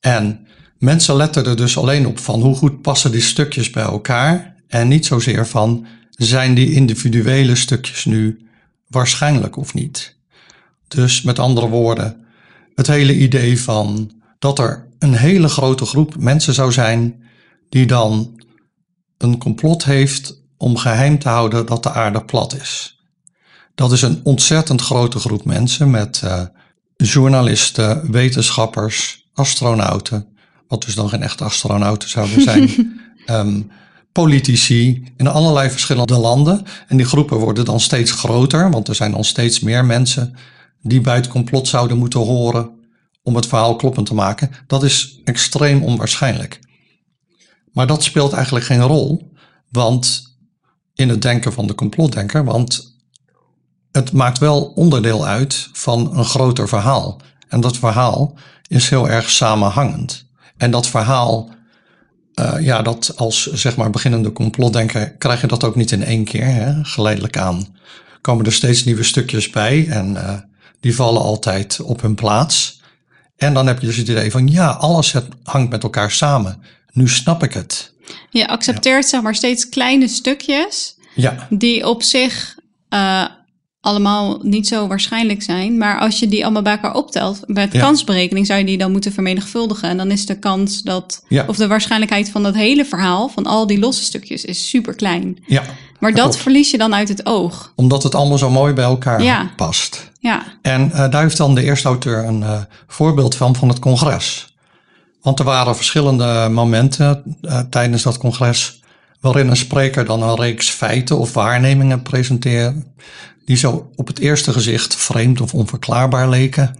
En 0.00 0.45
mensen 0.78 1.16
letten 1.16 1.46
er 1.46 1.56
dus 1.56 1.78
alleen 1.78 2.06
op 2.06 2.18
van 2.18 2.40
hoe 2.40 2.54
goed 2.54 2.82
passen 2.82 3.10
die 3.10 3.20
stukjes 3.20 3.70
bij 3.70 3.82
elkaar. 3.82 4.54
En 4.68 4.88
niet 4.88 5.06
zozeer 5.06 5.46
van 5.46 5.86
zijn 6.10 6.54
die 6.54 6.72
individuele 6.72 7.54
stukjes 7.54 8.04
nu 8.04 8.48
waarschijnlijk 8.86 9.56
of 9.56 9.74
niet. 9.74 10.16
Dus 10.88 11.22
met 11.22 11.38
andere 11.38 11.68
woorden, 11.68 12.24
het 12.74 12.86
hele 12.86 13.14
idee 13.16 13.60
van 13.60 14.10
dat 14.38 14.58
er 14.58 14.86
een 14.98 15.14
hele 15.14 15.48
grote 15.48 15.84
groep 15.84 16.16
mensen 16.18 16.54
zou 16.54 16.72
zijn 16.72 17.22
die 17.68 17.86
dan 17.86 18.40
een 19.18 19.38
complot 19.38 19.84
heeft 19.84 20.42
om 20.56 20.76
geheim 20.76 21.18
te 21.18 21.28
houden 21.28 21.66
dat 21.66 21.82
de 21.82 21.92
aarde 21.92 22.24
plat 22.24 22.54
is. 22.54 23.00
Dat 23.74 23.92
is 23.92 24.02
een 24.02 24.20
ontzettend 24.22 24.80
grote 24.80 25.18
groep 25.18 25.44
mensen 25.44 25.90
met 25.90 26.20
uh, 26.24 26.42
journalisten, 26.96 28.10
wetenschappers, 28.10 29.28
astronauten, 29.34 30.35
wat 30.68 30.82
dus 30.82 30.94
dan 30.94 31.08
geen 31.08 31.22
echte 31.22 31.44
astronauten 31.44 32.08
zouden 32.08 32.42
zijn, 32.42 33.00
um, 33.26 33.70
politici 34.12 35.12
in 35.16 35.26
allerlei 35.26 35.70
verschillende 35.70 36.16
landen. 36.16 36.66
En 36.88 36.96
die 36.96 37.06
groepen 37.06 37.38
worden 37.38 37.64
dan 37.64 37.80
steeds 37.80 38.10
groter, 38.10 38.70
want 38.70 38.88
er 38.88 38.94
zijn 38.94 39.10
dan 39.10 39.24
steeds 39.24 39.60
meer 39.60 39.84
mensen 39.84 40.34
die 40.82 41.00
bij 41.00 41.14
het 41.14 41.28
complot 41.28 41.68
zouden 41.68 41.98
moeten 41.98 42.20
horen 42.20 42.70
om 43.22 43.36
het 43.36 43.46
verhaal 43.46 43.76
kloppend 43.76 44.06
te 44.06 44.14
maken. 44.14 44.50
Dat 44.66 44.82
is 44.82 45.20
extreem 45.24 45.82
onwaarschijnlijk. 45.82 46.60
Maar 47.72 47.86
dat 47.86 48.02
speelt 48.02 48.32
eigenlijk 48.32 48.64
geen 48.64 48.82
rol, 48.82 49.32
want 49.70 50.34
in 50.94 51.08
het 51.08 51.22
denken 51.22 51.52
van 51.52 51.66
de 51.66 51.74
complotdenker, 51.74 52.44
want 52.44 52.96
het 53.92 54.12
maakt 54.12 54.38
wel 54.38 54.64
onderdeel 54.64 55.26
uit 55.26 55.68
van 55.72 56.16
een 56.18 56.24
groter 56.24 56.68
verhaal. 56.68 57.20
En 57.48 57.60
dat 57.60 57.76
verhaal 57.76 58.34
is 58.66 58.88
heel 58.88 59.08
erg 59.08 59.30
samenhangend. 59.30 60.25
En 60.56 60.70
dat 60.70 60.86
verhaal, 60.86 61.50
uh, 62.40 62.54
ja, 62.60 62.82
dat 62.82 63.12
als 63.16 63.46
zeg 63.52 63.76
maar 63.76 63.90
beginnende 63.90 64.32
complotdenker 64.32 65.10
krijg 65.10 65.40
je 65.40 65.46
dat 65.46 65.64
ook 65.64 65.76
niet 65.76 65.92
in 65.92 66.04
één 66.04 66.24
keer, 66.24 66.44
hè, 66.44 66.84
geleidelijk 66.84 67.38
aan. 67.38 67.76
Komen 68.20 68.44
er 68.44 68.52
steeds 68.52 68.84
nieuwe 68.84 69.02
stukjes 69.02 69.50
bij 69.50 69.88
en 69.88 70.10
uh, 70.10 70.34
die 70.80 70.94
vallen 70.94 71.22
altijd 71.22 71.80
op 71.80 72.00
hun 72.00 72.14
plaats. 72.14 72.82
En 73.36 73.54
dan 73.54 73.66
heb 73.66 73.80
je 73.80 73.86
dus 73.86 73.96
het 73.96 74.08
idee 74.08 74.30
van 74.30 74.48
ja, 74.48 74.68
alles 74.68 75.14
hangt 75.42 75.70
met 75.70 75.82
elkaar 75.82 76.10
samen. 76.10 76.62
Nu 76.92 77.08
snap 77.08 77.42
ik 77.42 77.52
het. 77.52 77.94
Je 78.30 78.48
accepteert 78.48 79.06
zeg 79.06 79.22
maar 79.22 79.34
steeds 79.34 79.68
kleine 79.68 80.08
stukjes 80.08 80.96
ja. 81.14 81.46
die 81.50 81.86
op 81.86 82.02
zich 82.02 82.58
uh, 82.90 83.24
allemaal 83.86 84.38
niet 84.42 84.68
zo 84.68 84.86
waarschijnlijk 84.86 85.42
zijn. 85.42 85.78
Maar 85.78 85.98
als 85.98 86.18
je 86.18 86.28
die 86.28 86.44
allemaal 86.44 86.62
bij 86.62 86.72
elkaar 86.72 86.94
optelt, 86.94 87.40
bij 87.46 87.68
de 87.68 87.78
kansberekening 87.78 88.46
zou 88.46 88.58
je 88.58 88.64
die 88.64 88.78
dan 88.78 88.92
moeten 88.92 89.12
vermenigvuldigen. 89.12 89.88
En 89.88 89.96
dan 89.96 90.10
is 90.10 90.26
de 90.26 90.38
kans 90.38 90.82
dat, 90.82 91.24
of 91.46 91.56
de 91.56 91.66
waarschijnlijkheid 91.66 92.30
van 92.30 92.42
dat 92.42 92.54
hele 92.54 92.84
verhaal, 92.84 93.28
van 93.28 93.46
al 93.46 93.66
die 93.66 93.78
losse 93.78 94.04
stukjes, 94.04 94.44
is 94.44 94.68
super 94.68 94.94
klein. 94.94 95.38
Ja. 95.46 95.62
Maar 96.00 96.14
dat 96.14 96.36
verlies 96.36 96.70
je 96.70 96.78
dan 96.78 96.94
uit 96.94 97.08
het 97.08 97.26
oog. 97.26 97.72
Omdat 97.74 98.02
het 98.02 98.14
allemaal 98.14 98.38
zo 98.38 98.50
mooi 98.50 98.72
bij 98.72 98.84
elkaar 98.84 99.52
past. 99.56 100.10
Ja. 100.20 100.42
En 100.62 100.90
uh, 100.92 101.10
daar 101.10 101.22
heeft 101.22 101.36
dan 101.36 101.54
de 101.54 101.62
eerste 101.62 101.88
auteur 101.88 102.24
een 102.24 102.40
uh, 102.40 102.60
voorbeeld 102.86 103.34
van, 103.34 103.56
van 103.56 103.68
het 103.68 103.78
congres. 103.78 104.54
Want 105.22 105.38
er 105.38 105.44
waren 105.44 105.76
verschillende 105.76 106.48
momenten 106.50 107.38
uh, 107.42 107.58
tijdens 107.58 108.02
dat 108.02 108.18
congres 108.18 108.80
waarin 109.20 109.48
een 109.48 109.56
spreker 109.56 110.04
dan 110.04 110.22
een 110.22 110.36
reeks 110.36 110.70
feiten 110.70 111.18
of 111.18 111.32
waarnemingen 111.32 112.02
presenteerde 112.02 112.84
die 113.46 113.56
zo 113.56 113.90
op 113.94 114.06
het 114.06 114.18
eerste 114.18 114.52
gezicht 114.52 114.96
vreemd 114.96 115.40
of 115.40 115.54
onverklaarbaar 115.54 116.28
leken, 116.28 116.76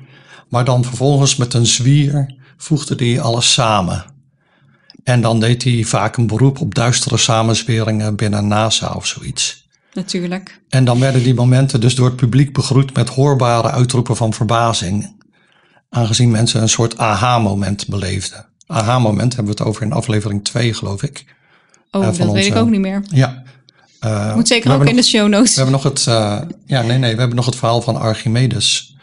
maar 0.48 0.64
dan 0.64 0.85
vervolgens 0.85 1.37
met 1.37 1.55
een 1.55 1.66
zwier 1.66 2.35
voegde 2.57 2.94
hij 3.05 3.20
alles 3.20 3.52
samen. 3.52 4.05
En 5.05 5.20
dan 5.20 5.40
deed 5.40 5.64
hij 5.64 5.85
vaak 5.85 6.16
een 6.16 6.26
beroep 6.26 6.61
op 6.61 6.74
duistere 6.74 7.16
samenzweringen 7.16 8.16
binnen 8.16 8.48
NASA 8.48 8.92
of 8.92 9.07
zoiets. 9.07 9.68
Natuurlijk. 9.92 10.61
En 10.68 10.85
dan 10.85 11.00
werden 11.00 11.22
die 11.22 11.35
momenten 11.35 11.81
dus 11.81 11.94
door 11.94 12.07
het 12.07 12.16
publiek 12.16 12.52
begroet 12.52 12.94
met 12.94 13.09
hoorbare 13.09 13.70
uitroepen 13.70 14.16
van 14.16 14.33
verbazing. 14.33 15.14
Aangezien 15.90 16.31
mensen 16.31 16.62
een 16.62 16.68
soort 16.68 16.98
aha-moment 16.98 17.88
beleefden. 17.88 18.46
Aha-moment 18.66 19.35
hebben 19.35 19.55
we 19.55 19.59
het 19.59 19.68
over 19.68 19.83
in 19.83 19.92
aflevering 19.92 20.44
2, 20.44 20.74
geloof 20.74 21.02
ik. 21.02 21.24
Oh, 21.90 22.02
uh, 22.02 22.18
dat 22.18 22.33
weet 22.33 22.46
ik 22.46 22.57
ook 22.57 22.70
niet 22.70 22.81
meer. 22.81 23.02
Ja, 23.09 23.42
uh, 24.06 24.34
Moet 24.34 24.48
zeker 24.48 24.72
ook 24.72 24.84
in 24.84 24.96
de 24.96 25.02
show 25.02 25.28
notes. 25.28 25.54
We 25.54 25.60
hebben 25.62 25.72
nog 25.72 25.82
het, 25.82 26.06
uh, 26.08 26.40
ja, 26.66 26.82
nee, 26.82 26.98
nee, 26.98 27.12
we 27.12 27.18
hebben 27.18 27.36
nog 27.36 27.46
het 27.46 27.56
verhaal 27.56 27.82
van 27.82 27.96
Archimedes 27.96 28.96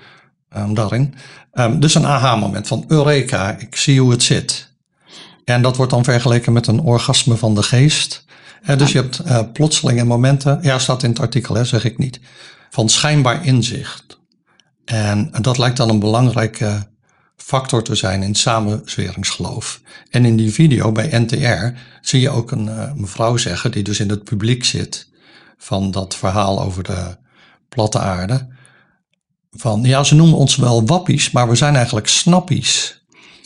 um, 0.57 0.73
daarin. 0.73 1.13
Um, 1.53 1.79
dus 1.79 1.95
een 1.95 2.05
aha-moment 2.05 2.67
van 2.67 2.85
Eureka, 2.87 3.57
ik 3.57 3.75
zie 3.75 4.01
hoe 4.01 4.11
het 4.11 4.23
zit. 4.23 4.71
En 5.45 5.61
dat 5.61 5.75
wordt 5.75 5.91
dan 5.91 6.03
vergeleken 6.03 6.53
met 6.53 6.67
een 6.67 6.79
orgasme 6.79 7.37
van 7.37 7.55
de 7.55 7.63
geest. 7.63 8.25
Uh, 8.69 8.77
dus 8.77 8.91
je 8.91 8.97
hebt 8.97 9.53
plotselinge 9.53 10.03
momenten, 10.03 10.59
ja, 10.61 10.79
staat 10.79 11.03
in 11.03 11.09
het 11.09 11.19
artikel, 11.19 11.55
hè, 11.55 11.65
zeg 11.65 11.85
ik 11.85 11.97
niet, 11.97 12.19
van 12.69 12.89
schijnbaar 12.89 13.45
inzicht. 13.45 14.21
En 14.85 15.31
dat 15.41 15.57
lijkt 15.57 15.77
dan 15.77 15.89
een 15.89 15.99
belangrijke 15.99 16.91
factor 17.43 17.83
te 17.83 17.95
zijn 17.95 18.23
in 18.23 18.35
samenzweringsgeloof. 18.35 19.81
En 20.09 20.25
in 20.25 20.35
die 20.35 20.53
video 20.53 20.91
bij 20.91 21.19
NTR 21.19 21.79
zie 22.01 22.21
je 22.21 22.29
ook 22.29 22.51
een 22.51 22.65
uh, 22.65 22.93
mevrouw 22.93 23.37
zeggen, 23.37 23.71
die 23.71 23.83
dus 23.83 23.99
in 23.99 24.09
het 24.09 24.23
publiek 24.23 24.63
zit, 24.63 25.09
van 25.57 25.91
dat 25.91 26.15
verhaal 26.15 26.61
over 26.61 26.83
de 26.83 27.17
platte 27.69 27.99
aarde. 27.99 28.47
Van 29.51 29.83
ja, 29.83 30.03
ze 30.03 30.15
noemen 30.15 30.37
ons 30.37 30.55
wel 30.55 30.85
wappies, 30.85 31.31
maar 31.31 31.49
we 31.49 31.55
zijn 31.55 31.75
eigenlijk 31.75 32.07
snappies. 32.07 33.03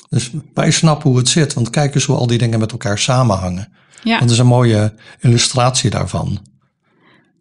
Dus 0.10 0.31
wij 0.53 0.71
snappen 0.71 1.10
hoe 1.10 1.17
het 1.17 1.29
zit, 1.29 1.53
want 1.53 1.69
kijk 1.69 1.95
eens 1.95 2.05
hoe 2.05 2.17
al 2.17 2.27
die 2.27 2.38
dingen 2.38 2.60
met 2.60 2.71
elkaar 2.71 2.99
samenhangen. 2.99 3.73
Ja. 4.03 4.19
Dat 4.19 4.29
is 4.29 4.38
een 4.38 4.45
mooie 4.45 4.93
illustratie 5.19 5.89
daarvan. 5.89 6.39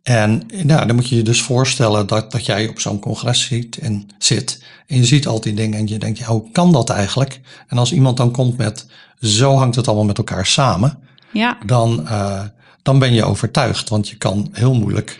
En 0.07 0.43
nou, 0.63 0.87
dan 0.87 0.97
moet 0.97 1.09
je 1.09 1.17
je 1.17 1.23
dus 1.23 1.43
voorstellen 1.43 2.07
dat, 2.07 2.33
dat 2.33 2.47
jij 2.47 2.69
op 2.69 2.81
zo'n 2.81 2.99
congres 2.99 3.45
ziet 3.45 3.79
en 3.79 4.09
zit. 4.19 4.63
En 4.87 4.97
je 4.97 5.05
ziet 5.05 5.27
al 5.27 5.41
die 5.41 5.55
dingen 5.55 5.79
en 5.79 5.87
je 5.87 5.99
denkt, 5.99 6.19
ja, 6.19 6.27
hoe 6.27 6.51
kan 6.53 6.73
dat 6.73 6.91
eigenlijk? 6.91 7.41
En 7.69 7.79
als 7.79 7.93
iemand 7.93 8.17
dan 8.17 8.31
komt 8.31 8.57
met, 8.57 8.87
zo 9.21 9.57
hangt 9.57 9.77
het 9.77 9.87
allemaal 9.87 10.05
met 10.05 10.19
elkaar 10.19 10.47
samen. 10.47 10.99
Ja. 11.33 11.59
Dan, 11.65 12.01
uh, 12.05 12.43
dan 12.83 12.99
ben 12.99 13.15
je 13.15 13.25
overtuigd. 13.25 13.89
Want 13.89 14.09
je 14.09 14.17
kan 14.17 14.49
heel 14.53 14.75
moeilijk 14.75 15.19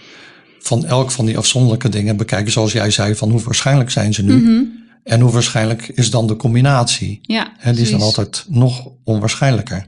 van 0.59 0.85
elk 0.85 1.11
van 1.11 1.27
die 1.27 1.39
afzonderlijke 1.39 1.89
dingen 1.89 2.17
bekijken. 2.17 2.53
Zoals 2.53 2.73
jij 2.73 2.91
zei, 2.91 3.15
van 3.15 3.31
hoe 3.31 3.43
waarschijnlijk 3.43 3.91
zijn 3.91 4.15
ze 4.15 4.23
nu? 4.23 4.35
Mm 4.35 4.45
-hmm. 4.45 4.85
En 5.05 5.21
hoe 5.21 5.33
waarschijnlijk 5.33 5.89
is 5.89 6.11
dan 6.11 6.27
de 6.27 6.37
combinatie? 6.37 7.19
Ja, 7.23 7.53
He, 7.59 7.73
die 7.73 7.83
is 7.83 7.91
dan 7.91 8.03
altijd 8.03 8.45
nog 8.49 8.89
onwaarschijnlijker. 9.05 9.87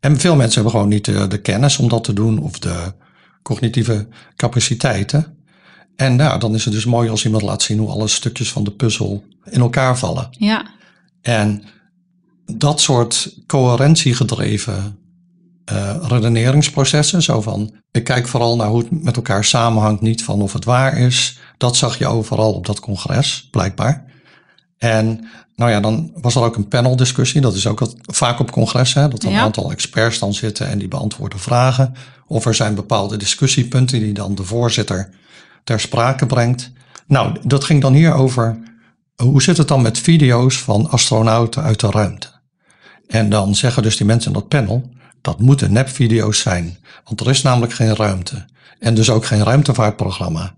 En 0.00 0.20
veel 0.20 0.36
mensen 0.36 0.54
hebben 0.54 0.72
gewoon 0.72 0.88
niet 0.88 1.04
de, 1.04 1.26
de 1.26 1.40
kennis 1.40 1.78
om 1.78 1.88
dat 1.88 2.04
te 2.04 2.12
doen 2.12 2.38
of 2.38 2.58
de 2.58 2.92
cognitieve 3.44 4.08
capaciteiten. 4.36 5.36
En 5.96 6.16
nou, 6.16 6.38
dan 6.38 6.54
is 6.54 6.64
het 6.64 6.74
dus 6.74 6.84
mooi 6.84 7.08
als 7.08 7.24
iemand 7.24 7.42
laat 7.42 7.62
zien 7.62 7.78
hoe 7.78 7.88
alle 7.88 8.08
stukjes 8.08 8.52
van 8.52 8.64
de 8.64 8.70
puzzel 8.70 9.24
in 9.50 9.60
elkaar 9.60 9.98
vallen. 9.98 10.28
Ja. 10.30 10.66
En 11.20 11.62
dat 12.46 12.80
soort 12.80 13.36
coherentiegedreven 13.46 14.98
uh, 15.72 15.96
redeneringsprocessen, 16.00 17.22
zo 17.22 17.40
van 17.40 17.74
ik 17.90 18.04
kijk 18.04 18.28
vooral 18.28 18.56
naar 18.56 18.68
hoe 18.68 18.78
het 18.78 19.02
met 19.02 19.16
elkaar 19.16 19.44
samenhangt, 19.44 20.00
niet 20.00 20.24
van 20.24 20.42
of 20.42 20.52
het 20.52 20.64
waar 20.64 20.98
is. 20.98 21.38
Dat 21.56 21.76
zag 21.76 21.98
je 21.98 22.06
overal 22.06 22.52
op 22.52 22.66
dat 22.66 22.80
congres, 22.80 23.48
blijkbaar. 23.50 24.04
En 24.78 25.28
nou 25.56 25.70
ja, 25.70 25.80
dan 25.80 26.12
was 26.20 26.34
er 26.34 26.42
ook 26.42 26.56
een 26.56 26.68
paneldiscussie. 26.68 27.40
Dat 27.40 27.54
is 27.54 27.66
ook 27.66 27.78
wat, 27.78 27.96
vaak 28.02 28.38
op 28.38 28.50
congressen, 28.50 29.10
dat 29.10 29.22
er 29.22 29.28
een 29.28 29.36
aantal 29.36 29.70
experts 29.70 30.18
dan 30.18 30.34
zitten 30.34 30.68
en 30.68 30.78
die 30.78 30.88
beantwoorden 30.88 31.38
vragen. 31.38 31.94
Of 32.26 32.46
er 32.46 32.54
zijn 32.54 32.74
bepaalde 32.74 33.16
discussiepunten 33.16 33.98
die 33.98 34.12
dan 34.12 34.34
de 34.34 34.44
voorzitter 34.44 35.10
ter 35.64 35.80
sprake 35.80 36.26
brengt. 36.26 36.72
Nou, 37.06 37.36
dat 37.42 37.64
ging 37.64 37.82
dan 37.82 37.92
hier 37.92 38.14
over 38.14 38.58
hoe 39.16 39.42
zit 39.42 39.56
het 39.56 39.68
dan 39.68 39.82
met 39.82 39.98
video's 39.98 40.58
van 40.58 40.90
astronauten 40.90 41.62
uit 41.62 41.80
de 41.80 41.90
ruimte? 41.90 42.28
En 43.06 43.28
dan 43.28 43.54
zeggen 43.54 43.82
dus 43.82 43.96
die 43.96 44.06
mensen 44.06 44.32
in 44.32 44.38
dat 44.38 44.48
panel, 44.48 44.90
dat 45.20 45.40
moeten 45.40 45.72
nepvideo's 45.72 46.38
zijn. 46.38 46.78
Want 47.04 47.20
er 47.20 47.28
is 47.28 47.42
namelijk 47.42 47.72
geen 47.72 47.96
ruimte. 47.96 48.44
En 48.78 48.94
dus 48.94 49.10
ook 49.10 49.26
geen 49.26 49.42
ruimtevaartprogramma. 49.42 50.54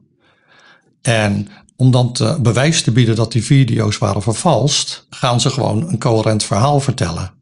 En 1.02 1.48
om 1.76 1.90
dan 1.90 2.12
te 2.12 2.38
bewijs 2.40 2.82
te 2.82 2.90
bieden 2.90 3.16
dat 3.16 3.32
die 3.32 3.44
video's 3.44 3.98
waren 3.98 4.22
vervalst, 4.22 5.06
gaan 5.10 5.40
ze 5.40 5.50
gewoon 5.50 5.88
een 5.88 5.98
coherent 5.98 6.44
verhaal 6.44 6.80
vertellen. 6.80 7.32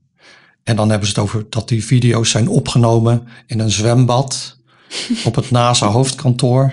En 0.64 0.77
dan 0.77 0.88
hebben 0.90 1.09
ze 1.09 1.14
het 1.14 1.23
over 1.25 1.47
dat 1.51 1.68
die 1.68 1.85
video's 1.85 2.31
zijn 2.31 2.49
opgenomen 2.49 3.27
in 3.47 3.59
een 3.61 3.70
zwembad 3.70 4.57
op 5.25 5.35
het 5.35 5.51
NASA 5.51 5.87
hoofdkantoor. 5.87 6.73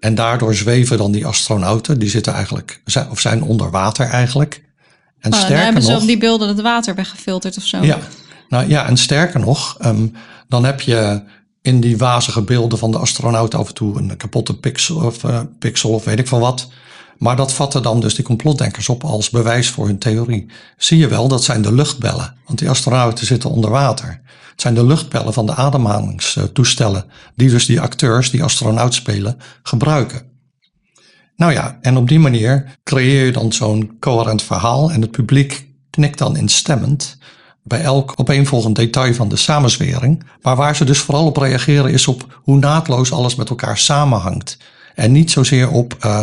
En 0.00 0.14
daardoor 0.14 0.54
zweven 0.54 0.98
dan 0.98 1.12
die 1.12 1.26
astronauten, 1.26 1.98
die 1.98 2.08
zitten 2.08 2.32
eigenlijk, 2.32 2.80
zijn- 2.84 3.10
of 3.10 3.20
zijn 3.20 3.42
onder 3.42 3.70
water 3.70 4.06
eigenlijk. 4.06 4.54
En 5.20 5.32
Oh, 5.32 5.38
dan 5.38 5.40
sterker 5.46 5.64
hebben 5.64 5.82
ze 5.82 5.90
nog, 5.90 6.00
op 6.00 6.06
die 6.06 6.18
beelden 6.18 6.48
het 6.48 6.60
water 6.60 6.94
weggefilterd 6.94 7.56
of 7.56 7.64
zo. 7.64 7.82
ja, 7.84 7.98
nou 8.48 8.68
ja, 8.68 8.86
en 8.86 8.96
sterker 8.96 9.40
nog, 9.40 9.76
ehm, 9.78 10.06
dan 10.48 10.64
heb 10.64 10.80
je 10.80 11.22
in 11.66 11.80
die 11.80 11.98
wazige 11.98 12.42
beelden 12.42 12.78
van 12.78 12.90
de 12.90 12.98
astronaut 12.98 13.54
af 13.54 13.68
en 13.68 13.74
toe 13.74 13.98
een 13.98 14.16
kapotte 14.16 14.56
pixel 14.56 14.96
of, 14.96 15.24
eh, 15.24 15.40
pixel 15.58 15.90
of 15.90 16.04
weet 16.04 16.18
ik 16.18 16.26
van 16.26 16.40
wat. 16.40 16.68
Maar 17.18 17.36
dat 17.36 17.52
vatten 17.52 17.82
dan 17.82 18.00
dus 18.00 18.14
die 18.14 18.24
complotdenkers 18.24 18.88
op 18.88 19.04
als 19.04 19.30
bewijs 19.30 19.68
voor 19.68 19.86
hun 19.86 19.98
theorie. 19.98 20.46
Zie 20.76 20.98
je 20.98 21.08
wel, 21.08 21.28
dat 21.28 21.44
zijn 21.44 21.62
de 21.62 21.72
luchtbellen. 21.72 22.34
Want 22.46 22.58
die 22.58 22.70
astronauten 22.70 23.26
zitten 23.26 23.50
onder 23.50 23.70
water. 23.70 24.20
Het 24.50 24.60
zijn 24.60 24.74
de 24.74 24.86
luchtbellen 24.86 25.32
van 25.32 25.46
de 25.46 25.54
ademhalingstoestellen. 25.54 27.04
Die 27.34 27.50
dus 27.50 27.66
die 27.66 27.80
acteurs 27.80 28.30
die 28.30 28.42
astronaut 28.42 28.94
spelen 28.94 29.38
gebruiken. 29.62 30.22
Nou 31.36 31.52
ja, 31.52 31.78
en 31.80 31.96
op 31.96 32.08
die 32.08 32.18
manier 32.18 32.78
creëer 32.84 33.24
je 33.24 33.32
dan 33.32 33.52
zo'n 33.52 33.96
coherent 34.00 34.42
verhaal. 34.42 34.90
En 34.90 35.00
het 35.00 35.10
publiek 35.10 35.66
knikt 35.90 36.18
dan 36.18 36.36
instemmend 36.36 37.18
bij 37.66 37.80
elk 37.80 38.12
opeenvolgend 38.16 38.76
detail 38.76 39.14
van 39.14 39.28
de 39.28 39.36
samenzwering. 39.36 40.24
Maar 40.42 40.56
waar 40.56 40.76
ze 40.76 40.84
dus 40.84 40.98
vooral 40.98 41.26
op 41.26 41.36
reageren 41.36 41.92
is 41.92 42.06
op 42.06 42.40
hoe 42.42 42.58
naadloos 42.58 43.12
alles 43.12 43.34
met 43.34 43.48
elkaar 43.50 43.78
samenhangt. 43.78 44.56
En 44.94 45.12
niet 45.12 45.30
zozeer 45.30 45.70
op, 45.70 45.96
uh, 46.04 46.20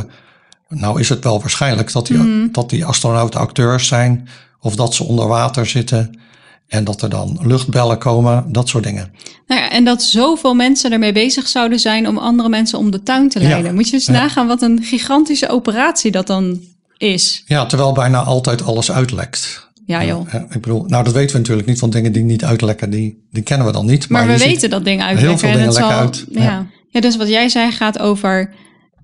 nou 0.70 1.00
is 1.00 1.10
het 1.10 1.24
wel 1.24 1.40
waarschijnlijk 1.40 1.92
dat 1.92 2.08
die, 2.08 2.18
mm. 2.18 2.50
dat 2.52 2.70
die 2.70 2.86
astronauten 2.86 3.40
acteurs 3.40 3.88
zijn. 3.88 4.28
Of 4.60 4.76
dat 4.76 4.94
ze 4.94 5.04
onder 5.04 5.28
water 5.28 5.66
zitten. 5.66 6.20
En 6.68 6.84
dat 6.84 7.02
er 7.02 7.10
dan 7.10 7.40
luchtbellen 7.42 7.98
komen, 7.98 8.46
dat 8.48 8.70
soort 8.70 8.84
dingen. 8.84 9.14
Nou 9.48 9.62
ja, 9.62 9.70
en 9.70 9.84
dat 9.84 10.04
zoveel 10.04 10.54
mensen 10.54 10.92
ermee 10.92 11.12
bezig 11.12 11.48
zouden 11.48 11.80
zijn 11.80 12.08
om 12.08 12.18
andere 12.18 12.50
mensen 12.50 12.80
om 12.80 12.92
de 12.92 13.04
tuin 13.04 13.30
te 13.30 13.40
leiden. 13.40 13.66
Ja. 13.66 13.74
Moet 13.74 13.90
je 13.90 13.94
eens 13.94 14.06
Ja. 14.06 14.12
nagaan 14.12 14.48
wat 14.48 14.62
een 14.62 14.84
gigantische 14.84 15.50
operatie 15.50 16.12
dat 16.12 16.28
dan 16.28 16.60
is. 16.98 17.44
Ja, 17.46 17.66
terwijl 17.66 17.92
bijna 17.92 18.20
altijd 18.24 18.64
alles 18.64 18.92
uitlekt. 18.92 19.72
Ja 19.86 20.06
joh. 20.06 20.32
Ja, 20.32 20.46
ik 20.50 20.62
bedoel, 20.62 20.84
nou 20.86 21.04
dat 21.04 21.14
weten 21.14 21.32
we 21.32 21.38
natuurlijk 21.38 21.68
niet, 21.68 21.80
want 21.80 21.94
dingen 21.94 22.12
die 22.12 22.24
niet 22.24 22.44
uitlekken, 22.44 22.90
die, 22.90 23.28
die 23.32 23.44
kennen 23.44 23.68
we 23.68 23.74
dan 23.74 23.86
niet. 23.86 24.10
Maar, 24.10 24.28
we 24.28 24.38
weten 24.38 24.70
dat 24.70 24.86
dingen 24.86 25.06
heel 25.06 25.16
uitlekken. 25.16 25.40
veel 25.40 25.50
en 25.50 25.58
dingen 25.58 25.74
lekken 25.74 25.92
zal- 25.92 26.00
uit. 26.00 26.26
Ja. 26.30 26.44
Ja. 26.44 26.68
Ja. 26.88 27.02
dus 27.02 27.18
wat 27.18 27.28
jij 27.28 27.50
zei 27.50 27.72
gaat 27.72 28.00
over 28.00 28.54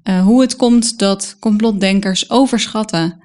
eh, 0.04 0.22
hoe 0.22 0.42
het 0.42 0.56
komt 0.56 1.00
dat 1.00 1.36
complotdenkers 1.40 2.30
overschatten 2.30 3.18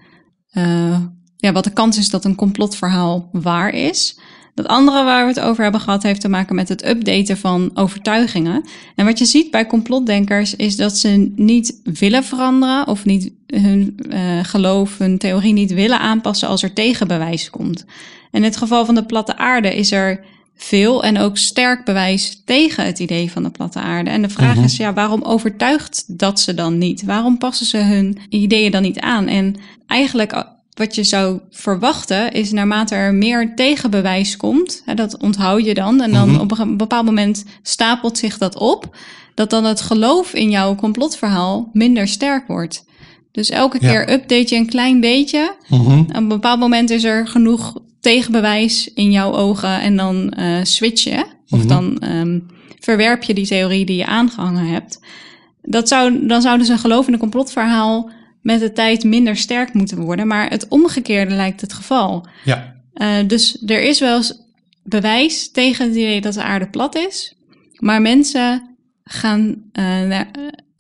eh, 0.51 1.01
ja, 1.37 1.53
wat 1.53 1.65
de 1.65 1.71
kans 1.73 1.99
is 1.99 2.11
dat 2.11 2.25
een 2.25 2.35
complotverhaal 2.35 3.29
waar 3.33 3.75
is. 3.75 4.19
Dat 4.55 4.67
andere 4.67 5.05
waar 5.05 5.23
we 5.23 5.33
het 5.33 5.41
over 5.41 5.63
hebben 5.63 5.81
gehad 5.81 6.03
heeft 6.03 6.21
te 6.21 6.29
maken 6.29 6.55
met 6.55 6.69
het 6.69 6.87
updaten 6.87 7.37
van 7.37 7.71
overtuigingen. 7.75 8.65
En 8.95 9.05
wat 9.05 9.19
je 9.19 9.25
ziet 9.25 9.51
bij 9.51 9.67
complotdenkers 9.67 10.57
is 10.57 10.77
dat 10.77 10.97
ze 10.97 11.33
niet 11.37 11.81
willen 11.83 12.25
veranderen 12.25 12.87
of 12.87 13.05
niet 13.05 13.33
hun 13.61 13.97
eh, 14.11 14.21
geloof, 14.43 14.99
hun 14.99 15.19
theorie 15.19 15.53
niet 15.53 15.73
willen 15.75 16.01
aanpassen 16.01 16.49
als 16.49 16.63
er 16.63 16.73
tegenbewijs 16.73 17.51
komt. 17.51 17.85
In 18.31 18.43
het 18.43 18.57
geval 18.57 18.85
van 18.85 18.95
de 18.95 19.05
platte 19.05 19.37
aarde 19.37 19.75
is 19.77 19.93
er 19.93 20.21
veel 20.57 21.03
en 21.05 21.19
ook 21.19 21.37
sterk 21.37 21.85
bewijs 21.85 22.43
tegen 22.45 22.85
het 22.85 22.99
idee 22.99 23.31
van 23.31 23.43
de 23.43 23.51
platte 23.51 23.79
aarde. 23.81 24.11
En 24.11 24.23
de 24.23 24.29
vraag 24.29 24.55
Mhm. 24.55 24.65
is, 24.65 24.77
ja, 24.77 24.93
waarom 24.93 25.23
overtuigt 25.23 26.19
dat 26.19 26.41
ze 26.41 26.55
dan 26.55 26.79
niet? 26.79 27.05
Waarom 27.05 27.39
passen 27.39 27.67
ze 27.67 27.77
hun 27.79 28.19
ideeën 28.29 28.71
dan 28.71 28.83
niet 28.83 29.01
aan? 29.01 29.27
En 29.27 29.57
eigenlijk 29.87 30.33
uh, 30.35 30.41
wat 30.75 30.95
je 30.95 31.05
zou 31.05 31.41
verwachten 31.51 32.33
is 32.33 32.53
naarmate 32.53 32.95
er 32.95 33.15
meer 33.15 33.53
tegenbewijs 33.55 34.37
komt, 34.37 34.83
hè, 34.85 34.95
dat 34.95 35.19
onthoud 35.19 35.65
je 35.65 35.75
dan, 35.75 36.01
en 36.03 36.13
dan 36.13 36.31
Mhm. 36.31 36.41
op 36.41 36.59
een 36.59 36.77
bepaald 36.77 37.05
moment 37.05 37.45
stapelt 37.63 38.19
zich 38.19 38.39
dat 38.39 38.57
op, 38.59 38.97
dat 39.35 39.51
dan 39.51 39.65
het 39.65 39.81
geloof 39.81 40.33
in 40.35 40.51
jouw 40.51 40.75
complotverhaal 40.75 41.71
minder 41.73 42.09
sterk 42.09 42.47
wordt. 42.47 42.85
Dus 43.35 43.51
elke 43.51 43.79
Ja. 43.81 43.89
keer 43.91 44.13
update 44.13 44.55
je 44.55 44.61
een 44.61 44.67
klein 44.69 45.01
beetje. 45.01 45.55
Mhm. 45.69 45.99
Op 45.99 46.15
een 46.15 46.29
bepaald 46.29 46.59
moment 46.61 46.91
is 46.91 47.05
er 47.05 47.27
genoeg 47.27 47.79
tegenbewijs 48.01 48.93
in 48.95 49.11
jouw 49.11 49.33
ogen 49.35 49.81
en 49.81 49.97
dan 49.97 50.31
eh 50.31 50.59
switch 50.63 51.05
je. 51.05 51.25
Of 51.49 51.59
Mhm. 51.59 51.69
dan 51.69 51.99
ehm, 51.99 52.39
verwerp 52.81 53.23
je 53.23 53.35
die 53.35 53.47
theorie 53.47 53.85
die 53.85 53.97
je 53.97 54.07
aangehangen 54.07 54.67
hebt. 54.67 55.01
Dat 55.63 55.89
zou, 55.89 56.27
dan 56.27 56.43
zou 56.43 56.59
dus 56.59 56.69
een 56.69 56.79
een 56.79 57.19
complotverhaal 57.19 58.11
met 58.43 58.61
de 58.61 58.73
tijd 58.73 59.05
minder 59.05 59.37
sterk 59.37 59.73
moeten 59.73 60.01
worden. 60.01 60.27
Maar 60.27 60.51
het 60.51 60.69
omgekeerde 60.69 61.35
lijkt 61.35 61.61
het 61.61 61.73
geval. 61.73 62.27
Ja, 62.45 62.73
Eh, 62.95 63.09
dus 63.27 63.63
er 63.67 63.83
is 63.83 64.01
wel 64.01 64.17
eens 64.17 64.41
bewijs 64.83 65.51
tegen 65.51 65.85
het 65.87 65.95
idee 65.95 66.21
dat 66.21 66.35
de 66.35 66.43
aarde 66.43 66.69
plat 66.69 66.97
is. 66.97 67.35
Maar 67.79 68.03
mensen 68.03 68.77
gaan, 69.05 69.57
eh, 69.73 70.09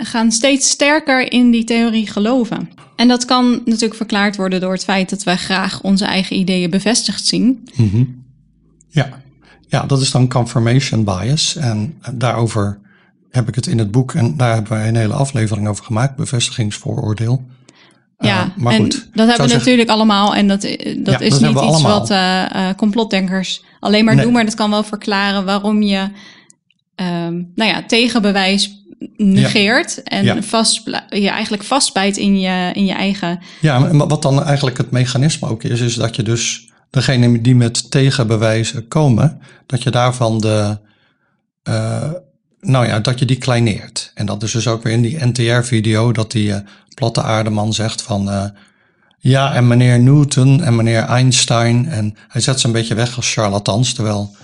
gaan 0.04 0.32
steeds 0.32 0.70
sterker 0.70 1.32
in 1.32 1.50
die 1.50 1.64
theorie 1.64 2.06
geloven. 2.06 2.70
En 2.96 3.08
dat 3.08 3.24
kan 3.24 3.50
natuurlijk 3.64 3.94
verklaard 3.94 4.36
worden 4.36 4.60
door 4.60 4.72
het 4.72 4.84
feit 4.84 5.10
dat 5.10 5.22
wij 5.22 5.36
graag 5.36 5.80
onze 5.82 6.04
eigen 6.04 6.36
ideeën 6.36 6.70
bevestigd 6.70 7.26
zien. 7.26 7.68
Mhm. 7.74 8.04
ja. 8.88 9.08
ja, 9.68 9.86
dat 9.86 10.00
is 10.00 10.10
dan 10.10 10.28
confirmation 10.28 11.04
bias. 11.04 11.56
En 11.56 11.94
daarover 12.12 12.80
heb 13.30 13.48
ik 13.48 13.54
het 13.54 13.66
in 13.66 13.78
het 13.78 13.90
boek, 13.90 14.12
en 14.14 14.36
daar 14.36 14.52
hebben 14.54 14.72
wij 14.72 14.88
een 14.88 14.96
hele 14.96 15.12
aflevering 15.14 15.68
over 15.68 15.84
gemaakt, 15.84 16.16
bevestigingsvooroordeel. 16.16 17.44
Eh, 18.16 18.28
Ja, 18.28 18.52
maar 18.56 18.72
en 18.72 18.80
goed, 18.80 18.92
dat 18.92 19.02
hebben 19.02 19.26
we 19.26 19.32
zeggen- 19.34 19.58
natuurlijk 19.58 19.88
allemaal. 19.88 20.34
En 20.34 20.48
dat, 20.48 20.64
eh, 20.64 21.04
dat 21.04 21.14
Ja, 21.14 21.20
is 21.20 21.30
dat 21.30 21.40
niet 21.40 21.50
iets 21.50 21.60
allemaal. 21.60 21.98
wat 21.98 22.10
eh, 22.10 22.68
eh, 22.68 22.76
complotdenkers 22.76 23.62
alleen 23.80 24.04
maar 24.04 24.14
Nee. 24.14 24.24
doen. 24.24 24.32
Maar 24.32 24.44
dat 24.44 24.54
kan 24.54 24.70
wel 24.70 24.82
verklaren 24.82 25.44
waarom 25.44 25.82
je 25.82 26.08
ehm, 26.94 27.42
nou 27.54 27.70
ja, 27.70 27.84
tegenbewijs 27.86 28.82
negeert. 29.16 30.02
En 30.02 30.24
Ja. 30.24 30.42
vastbl- 30.42 30.96
je 31.08 31.28
eigenlijk 31.28 31.62
vastbijt 31.62 32.16
in 32.16 32.40
je, 32.40 32.70
in 32.74 32.86
je 32.86 32.92
eigen... 32.92 33.38
Ja, 33.60 33.78
maar 33.78 34.06
wat 34.08 34.22
dan 34.22 34.42
eigenlijk 34.42 34.78
het 34.78 34.90
mechanisme 34.90 35.48
ook 35.48 35.62
is, 35.62 35.80
is 35.80 35.94
dat 35.94 36.16
je 36.16 36.22
dus 36.22 36.68
degene 36.90 37.40
die 37.40 37.54
met 37.54 37.90
tegenbewijzen 37.90 38.88
komen, 38.88 39.40
dat 39.66 39.82
je 39.82 39.90
daarvan 39.90 40.40
de, 40.40 40.78
eh, 41.62 42.10
nou 42.60 42.86
ja, 42.86 43.00
dat 43.00 43.18
je 43.18 43.24
die 43.24 43.38
kleineert. 43.38 44.10
En 44.14 44.26
dat 44.26 44.42
is 44.42 44.52
dus 44.52 44.68
ook 44.68 44.82
weer 44.82 44.92
in 44.92 45.02
die 45.02 45.24
NTR-video 45.24 46.12
dat 46.12 46.30
die 46.30 46.52
eh, 46.52 46.60
platte 46.94 47.22
aardeman 47.22 47.72
zegt 47.72 48.02
van, 48.02 48.30
eh, 48.30 48.44
ja, 49.18 49.54
en 49.54 49.66
meneer 49.66 50.00
Newton 50.00 50.62
en 50.62 50.76
meneer 50.76 51.02
Einstein, 51.02 51.88
en 51.88 52.16
hij 52.28 52.40
zet 52.40 52.60
ze 52.60 52.66
een 52.66 52.72
beetje 52.72 52.94
weg 52.94 53.16
als 53.16 53.32
charlatans, 53.32 53.92
terwijl 53.92 54.36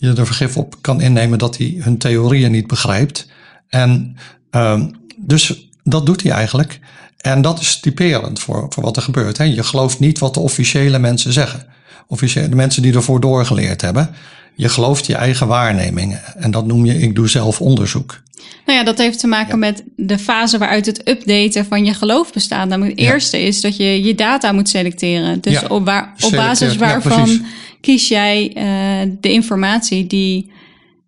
je 0.00 0.12
er 0.12 0.26
vergif 0.26 0.56
op 0.56 0.76
kan 0.80 1.00
innemen 1.00 1.38
dat 1.38 1.56
hij 1.56 1.74
hun 1.78 1.98
theorieën 1.98 2.50
niet 2.50 2.66
begrijpt. 2.66 3.28
En 3.68 4.16
um, 4.50 4.90
dus 5.16 5.68
dat 5.84 6.06
doet 6.06 6.22
hij 6.22 6.32
eigenlijk. 6.32 6.80
En 7.16 7.42
dat 7.42 7.60
is 7.60 7.80
typerend 7.80 8.40
voor, 8.40 8.66
voor 8.68 8.82
wat 8.82 8.96
er 8.96 9.02
gebeurt. 9.02 9.38
Hè. 9.38 9.44
Je 9.44 9.62
gelooft 9.62 9.98
niet 9.98 10.18
wat 10.18 10.34
de 10.34 10.40
officiële 10.40 10.98
mensen 10.98 11.32
zeggen. 11.32 11.66
Officiële, 12.06 12.48
de 12.48 12.56
mensen 12.56 12.82
die 12.82 12.94
ervoor 12.94 13.20
doorgeleerd 13.20 13.80
hebben. 13.80 14.10
Je 14.54 14.68
gelooft 14.68 15.06
je 15.06 15.14
eigen 15.14 15.46
waarnemingen. 15.46 16.20
En 16.36 16.50
dat 16.50 16.66
noem 16.66 16.84
je, 16.84 16.98
ik 16.98 17.14
doe 17.14 17.28
zelf 17.28 17.60
onderzoek. 17.60 18.20
Nou 18.66 18.78
ja, 18.78 18.84
dat 18.84 18.98
heeft 18.98 19.18
te 19.18 19.26
maken 19.26 19.58
met 19.58 19.82
de 19.96 20.18
fase 20.18 20.58
waaruit 20.58 20.86
het 20.86 21.08
updaten 21.08 21.66
van 21.66 21.84
je 21.84 21.94
geloof 21.94 22.32
bestaat. 22.32 22.68
Namelijk 22.68 23.00
het 23.00 23.08
eerste 23.08 23.40
is 23.40 23.60
dat 23.60 23.76
je 23.76 24.04
je 24.04 24.14
data 24.14 24.52
moet 24.52 24.68
selecteren. 24.68 25.40
Dus 25.40 25.66
op, 25.66 25.84
waar, 25.84 26.14
op 26.20 26.30
basis 26.30 26.76
waarvan 26.76 27.44
kies 27.80 28.08
jij 28.08 28.48
uh, 28.56 29.12
de 29.20 29.32
informatie 29.32 30.06
die 30.06 30.50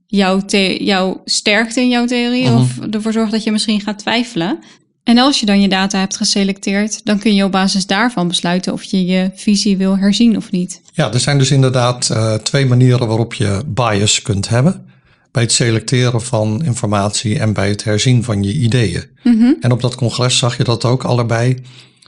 jou, 0.07 0.43
jou 0.79 1.19
sterkt 1.25 1.77
in 1.77 1.89
jouw 1.89 2.07
theorie. 2.07 2.51
Mhm. 2.51 2.57
Of 2.57 2.79
ervoor 2.91 3.13
zorgt 3.13 3.33
dat 3.33 3.43
je 3.43 3.53
misschien 3.53 3.81
gaat 3.81 3.99
twijfelen. 3.99 4.59
En 5.05 5.19
als 5.19 5.41
je 5.41 5.47
dan 5.47 5.61
je 5.61 5.69
data 5.69 5.99
hebt 5.99 6.17
geselecteerd, 6.17 7.05
dan 7.05 7.19
kun 7.19 7.35
je 7.35 7.45
op 7.45 7.53
basis 7.53 7.87
daarvan 7.87 8.29
besluiten 8.29 8.73
of 8.73 8.83
je 8.83 9.05
je 9.05 9.31
visie 9.35 9.77
wil 9.77 9.99
herzien 9.99 10.37
of 10.37 10.51
niet. 10.51 10.81
Ja, 10.93 11.13
er 11.13 11.21
zijn 11.21 11.39
dus 11.39 11.51
inderdaad 11.51 12.09
uh, 12.13 12.35
twee 12.35 12.67
manieren 12.67 13.07
waarop 13.07 13.35
je 13.35 13.63
bias 13.67 14.23
kunt 14.23 14.49
hebben. 14.49 14.87
Bij 15.31 15.43
het 15.43 15.53
selecteren 15.53 16.23
van 16.23 16.65
informatie 16.65 17.39
en 17.39 17.53
bij 17.53 17.69
het 17.69 17.85
herzien 17.85 18.25
van 18.25 18.43
je 18.43 18.53
ideeën. 18.53 19.05
Mm 19.23 19.39
-hmm. 19.39 19.57
En 19.61 19.73
op 19.73 19.81
dat 19.81 19.95
congres 19.95 20.39
zag 20.39 20.57
je 20.57 20.65
dat 20.65 20.85
ook 20.85 21.05
allebei. 21.05 21.57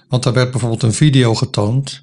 Want 0.08 0.22
daar 0.22 0.32
werd 0.32 0.50
bijvoorbeeld 0.50 0.82
een 0.82 0.92
video 0.92 1.34
getoond. 1.34 2.02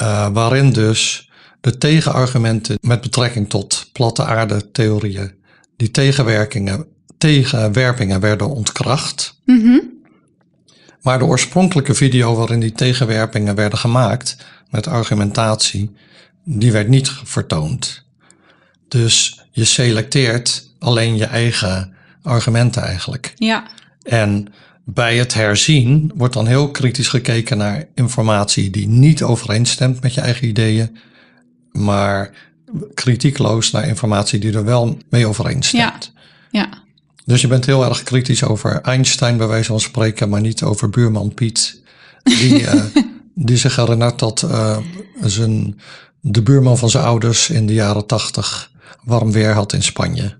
Uh, 0.00 0.28
waarin 0.32 0.72
dus 0.72 1.27
de 1.68 1.78
tegenargumenten 1.78 2.78
met 2.80 3.00
betrekking 3.00 3.48
tot 3.48 3.88
platte 3.92 4.24
aarde 4.24 4.70
theorieën, 4.70 5.34
die 5.76 5.90
tegenwerkingen 5.90 6.86
tegenwerpingen 7.18 8.20
werden 8.20 8.48
ontkracht. 8.48 9.40
Mm 9.44 9.96
Maar 11.02 11.18
de 11.18 11.24
oorspronkelijke 11.24 11.94
video 11.94 12.34
waarin 12.34 12.60
die 12.60 12.72
tegenwerpingen 12.72 13.54
werden 13.54 13.78
gemaakt 13.78 14.36
met 14.70 14.86
argumentatie, 14.86 15.94
die 16.44 16.72
werd 16.72 16.88
niet 16.88 17.10
vertoond. 17.24 18.04
Dus 18.88 19.44
je 19.50 19.64
selecteert 19.64 20.74
alleen 20.78 21.16
je 21.16 21.24
eigen 21.24 21.94
argumenten 22.22 22.82
eigenlijk. 22.82 23.32
Ja. 23.36 23.66
En 24.02 24.52
bij 24.84 25.16
het 25.16 25.34
herzien 25.34 26.12
wordt 26.14 26.34
dan 26.34 26.46
heel 26.46 26.70
kritisch 26.70 27.08
gekeken 27.08 27.58
naar 27.58 27.84
informatie 27.94 28.70
die 28.70 28.88
niet 28.88 29.22
overeenstemt 29.22 30.02
met 30.02 30.14
je 30.14 30.20
eigen 30.20 30.48
ideeën, 30.48 30.96
maar 31.84 32.30
kritiekloos 32.94 33.70
naar 33.70 33.86
informatie 33.86 34.38
die 34.38 34.52
er 34.52 34.64
wel 34.64 34.98
mee 35.10 35.26
overeenstemt. 35.26 36.12
Ja. 36.50 36.60
ja. 36.60 36.68
Dus 37.24 37.40
je 37.40 37.46
bent 37.46 37.66
heel 37.66 37.84
erg 37.84 38.02
kritisch 38.02 38.44
over 38.44 38.80
Einstein 38.80 39.36
bij 39.36 39.46
wijze 39.46 39.68
van 39.68 39.80
spreken, 39.80 40.28
maar 40.28 40.40
niet 40.40 40.62
over 40.62 40.90
buurman 40.90 41.34
Piet. 41.34 41.82
Die, 42.22 42.60
uh, 42.60 42.84
die 43.34 43.56
zich 43.56 43.76
herinnert 43.76 44.18
dat 44.18 44.42
uh, 44.42 44.78
zijn, 45.20 45.80
de 46.20 46.42
buurman 46.42 46.78
van 46.78 46.90
zijn 46.90 47.04
ouders 47.04 47.50
in 47.50 47.66
de 47.66 47.74
jaren 47.74 48.06
tachtig 48.06 48.70
warm 49.02 49.32
weer 49.32 49.52
had 49.52 49.72
in 49.72 49.82
Spanje. 49.82 50.36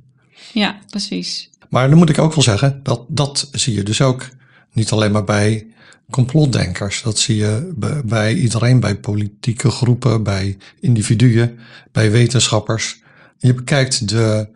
Ja, 0.53 0.79
precies. 0.91 1.51
Maar 1.69 1.89
dan 1.89 1.99
moet 1.99 2.09
ik 2.09 2.19
ook 2.19 2.35
wel 2.35 2.45
zeggen, 2.45 2.81
dat, 2.83 3.05
dat 3.09 3.49
zie 3.53 3.75
je 3.75 3.83
dus 3.83 4.01
ook 4.01 4.29
niet 4.73 4.91
alleen 4.91 5.13
maar 5.13 5.25
bij 5.25 5.67
complotdenkers. 6.11 7.03
Dat 7.03 7.19
zie 7.19 7.37
je 7.37 7.73
bij 8.05 8.35
iedereen, 8.35 8.81
bij 8.81 8.97
politieke 8.97 9.71
groepen, 9.71 10.23
bij 10.23 10.57
individuen, 10.81 11.59
bij 11.93 12.11
wetenschappers. 12.11 13.03
Je 13.39 13.55
bekijkt 13.55 14.09
de 14.09 14.49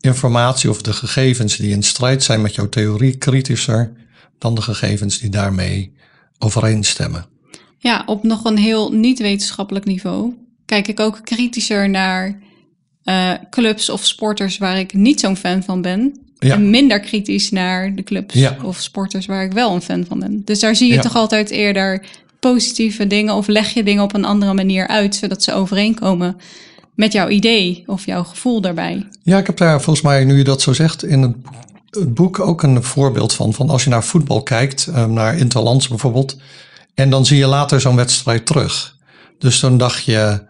informatie 0.00 0.70
of 0.70 0.82
de 0.82 0.92
gegevens 0.92 1.56
die 1.56 1.70
in 1.70 1.82
strijd 1.82 2.22
zijn 2.22 2.40
met 2.40 2.54
jouw 2.54 2.68
theorie 2.68 3.16
kritischer 3.16 3.92
dan 4.38 4.54
de 4.54 4.62
gegevens 4.62 5.18
die 5.18 5.30
daarmee 5.30 5.92
overeenstemmen. 6.38 7.26
Ja, 7.78 8.02
op 8.06 8.22
nog 8.22 8.44
een 8.44 8.58
heel 8.58 8.92
niet-wetenschappelijk 8.92 9.84
niveau 9.84 10.34
kijk 10.68 10.88
ik 10.88 11.00
ook 11.00 11.20
kritischer 11.24 11.90
naar 11.90 12.40
uh, 13.04 13.32
clubs 13.50 13.90
of 13.90 14.04
sporters 14.04 14.58
waar 14.58 14.78
ik 14.78 14.92
niet 14.92 15.20
zo'n 15.20 15.36
fan 15.36 15.62
van 15.62 15.82
ben. 15.82 16.27
En 16.38 16.70
minder 16.70 17.00
kritisch 17.00 17.50
naar 17.50 17.94
de 17.94 18.02
clubs 18.02 18.48
of 18.62 18.76
sporters 18.76 19.26
waar 19.26 19.44
ik 19.44 19.52
wel 19.52 19.74
een 19.74 19.82
fan 19.82 20.04
van 20.08 20.18
ben. 20.18 20.42
Dus 20.44 20.60
daar 20.60 20.76
zie 20.76 20.92
je 20.92 20.98
toch 20.98 21.16
altijd 21.16 21.50
eerder 21.50 22.04
positieve 22.40 23.06
dingen 23.06 23.34
of 23.34 23.46
leg 23.46 23.68
je 23.68 23.82
dingen 23.82 24.02
op 24.02 24.14
een 24.14 24.24
andere 24.24 24.54
manier 24.54 24.86
uit, 24.86 25.14
zodat 25.14 25.42
ze 25.42 25.52
overeenkomen 25.52 26.36
met 26.94 27.12
jouw 27.12 27.28
idee 27.28 27.82
of 27.86 28.06
jouw 28.06 28.24
gevoel 28.24 28.60
daarbij. 28.60 29.06
Ja, 29.22 29.38
ik 29.38 29.46
heb 29.46 29.56
daar 29.56 29.82
volgens 29.82 30.04
mij, 30.04 30.24
nu 30.24 30.36
je 30.36 30.44
dat 30.44 30.62
zo 30.62 30.72
zegt, 30.72 31.04
in 31.04 31.22
het, 31.22 31.34
boek 32.14 32.40
ook 32.40 32.62
een 32.62 32.82
voorbeeld 32.82 33.32
van. 33.32 33.52
Van 33.52 33.70
als 33.70 33.84
je 33.84 33.90
naar 33.90 34.04
voetbal 34.04 34.42
kijkt, 34.42 34.86
ehm, 34.86 35.12
naar 35.12 35.38
Interlands 35.38 35.88
bijvoorbeeld, 35.88 36.36
en 36.94 37.10
dan 37.10 37.26
zie 37.26 37.38
je 37.38 37.46
later 37.46 37.80
zo'n 37.80 37.96
wedstrijd 37.96 38.46
terug. 38.46 38.96
Dus 39.38 39.60
dan 39.60 39.78
dacht 39.78 40.04
je, 40.04 40.42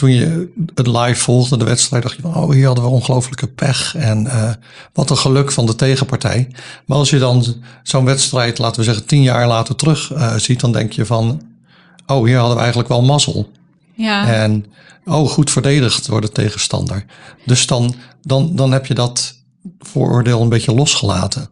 toen 0.00 0.10
je 0.10 0.52
het 0.74 0.86
live 0.86 1.20
volgde, 1.20 1.56
de 1.56 1.64
wedstrijd, 1.64 2.02
dacht 2.02 2.16
je 2.16 2.22
van, 2.22 2.34
oh, 2.34 2.50
hier 2.50 2.66
hadden 2.66 2.84
we 2.84 2.90
ongelooflijke 2.90 3.46
pech. 3.46 3.94
En 3.96 4.24
uh, 4.24 4.50
wat 4.92 5.10
een 5.10 5.16
geluk 5.16 5.52
van 5.52 5.66
de 5.66 5.74
tegenpartij. 5.74 6.48
Maar 6.86 6.98
als 6.98 7.10
je 7.10 7.18
dan 7.18 7.44
zo'n 7.82 8.04
wedstrijd, 8.04 8.58
laten 8.58 8.78
we 8.78 8.84
zeggen, 8.84 9.06
tien 9.06 9.22
jaar 9.22 9.46
later 9.46 9.74
terug 9.74 10.12
uh, 10.12 10.34
ziet, 10.34 10.60
dan 10.60 10.72
denk 10.72 10.92
je 10.92 11.06
van, 11.06 11.42
oh, 12.06 12.24
hier 12.24 12.36
hadden 12.36 12.54
we 12.54 12.60
eigenlijk 12.60 12.88
wel 12.88 13.02
mazzel. 13.02 13.50
Ja. 13.94 14.26
En 14.26 14.64
oh, 15.04 15.28
goed 15.28 15.50
verdedigd 15.50 16.06
door 16.06 16.20
de 16.20 16.32
tegenstander. 16.32 17.04
Dus 17.46 17.66
dan, 17.66 17.94
dan, 18.22 18.56
dan 18.56 18.72
heb 18.72 18.86
je 18.86 18.94
dat 18.94 19.34
vooroordeel 19.78 20.40
een 20.40 20.48
beetje 20.48 20.74
losgelaten. 20.74 21.48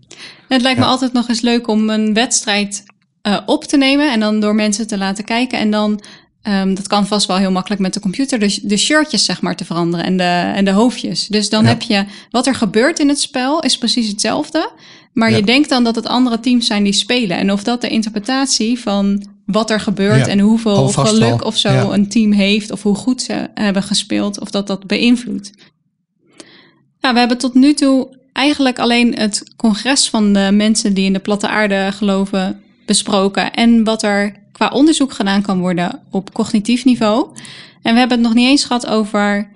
Het 0.49 0.63
lijkt 0.63 0.79
me 0.79 0.85
altijd 0.85 1.13
nog 1.13 1.29
eens 1.29 1.41
leuk 1.41 1.69
om 1.69 1.91
een 1.91 2.15
wedstrijd 2.15 2.85
uh, 3.23 3.39
op 3.47 3.65
te 3.65 3.77
nemen 3.77 4.13
en 4.13 4.21
dan 4.21 4.41
door 4.41 4.55
mensen 4.55 4.87
te 4.87 4.99
laten 4.99 5.25
kijken. 5.25 5.59
En 5.59 5.71
dan, 5.71 6.01
um, 6.43 6.75
dat 6.75 6.87
kan 6.87 7.07
vast 7.07 7.27
wel 7.27 7.37
heel 7.37 7.51
makkelijk 7.51 7.81
met 7.81 7.95
de 7.95 8.01
computer, 8.01 8.39
de, 8.39 8.59
de 8.63 8.77
shirtjes 8.77 9.25
zeg 9.25 9.41
maar 9.41 9.57
te 9.57 9.65
veranderen 9.65 10.07
en 10.07 10.17
de, 10.17 10.53
en 10.55 10.65
de 10.65 10.71
hoofdjes. 10.71 11.27
Dus 11.27 11.49
dan 11.49 11.65
heb 11.65 11.83
je 11.83 12.05
wat 12.31 12.47
er 12.47 12.55
gebeurt 12.55 12.99
in 12.99 13.09
het 13.09 13.21
spel 13.21 13.61
is 13.61 13.79
precies 13.79 14.09
hetzelfde. 14.09 14.71
Maar 15.13 15.33
je 15.33 15.43
denkt 15.43 15.69
dan 15.69 15.85
dat 15.85 15.95
het 15.95 16.07
andere 16.07 16.41
teams 16.41 16.67
zijn 16.67 16.85
die 16.85 16.93
spelen. 16.93 17.37
En 17.37 17.53
of 17.53 17.63
dat 17.63 17.81
de 17.81 17.89
interpretatie 17.89 18.79
van 18.79 19.27
wat 19.47 19.71
er 19.71 19.81
gebeurt 19.81 20.27
en 20.27 20.39
hoeveel 20.39 20.89
geluk 20.89 21.45
of 21.45 21.57
zo 21.57 21.91
een 21.91 22.09
team 22.09 22.33
heeft, 22.33 22.71
of 22.71 22.83
hoe 22.83 22.95
goed 22.95 23.23
ze 23.23 23.51
hebben 23.55 23.83
gespeeld, 23.83 24.41
of 24.41 24.51
dat 24.51 24.67
dat 24.67 24.87
beïnvloedt. 24.87 25.53
Nou, 27.01 27.15
we 27.15 27.21
hebben 27.21 27.39
tot 27.39 27.55
nu 27.55 27.75
toe 27.75 28.17
eigenlijk 28.33 28.79
alleen 28.79 29.15
het 29.15 29.43
congres 29.57 30.09
van 30.09 30.33
de 30.33 30.49
mensen 30.53 30.95
die 30.95 31.05
in 31.05 31.13
de 31.13 31.19
platte 31.19 31.49
aarde 31.49 31.89
geloven 31.93 32.63
besproken 32.89 33.53
en 33.53 33.85
wat 33.85 34.03
er 34.03 34.33
qua 34.53 34.69
onderzoek 34.69 35.13
gedaan 35.13 35.43
kan 35.43 35.61
worden 35.61 36.01
op 36.11 36.33
cognitief 36.33 36.85
niveau. 36.85 37.27
En 37.83 37.93
we 37.93 37.99
hebben 37.99 38.19
het 38.19 38.27
nog 38.27 38.37
niet 38.37 38.49
eens 38.49 38.65
gehad 38.65 38.87
over 38.87 39.51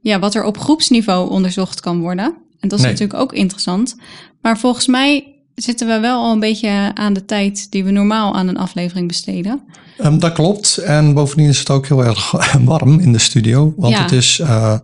ja, 0.00 0.18
wat 0.18 0.34
er 0.34 0.44
op 0.44 0.58
groepsniveau 0.58 1.30
onderzocht 1.30 1.80
kan 1.80 2.00
worden. 2.00 2.34
En 2.60 2.68
dat 2.68 2.78
is 2.78 2.84
natuurlijk 2.84 3.20
ook 3.20 3.32
interessant. 3.32 3.96
Maar 4.42 4.58
volgens 4.58 4.86
mij 4.86 5.34
zitten 5.54 5.86
we 5.86 6.00
wel 6.00 6.22
al 6.22 6.32
een 6.32 6.40
beetje 6.40 6.90
aan 6.94 7.12
de 7.12 7.24
tijd 7.24 7.70
die 7.70 7.84
we 7.84 7.90
normaal 7.90 8.34
aan 8.34 8.48
een 8.48 8.58
aflevering 8.58 9.08
besteden. 9.08 9.60
Um, 10.04 10.18
dat 10.18 10.32
klopt. 10.32 10.76
En 10.76 11.14
bovendien 11.14 11.48
is 11.48 11.58
het 11.58 11.70
ook 11.70 11.86
heel 11.86 12.04
erg 12.04 12.30
warm 12.64 13.00
in 13.00 13.12
de 13.12 13.18
studio. 13.18 13.74
Want 13.76 13.98
het 13.98 14.12
is, 14.12 14.38
uh, 14.38 14.78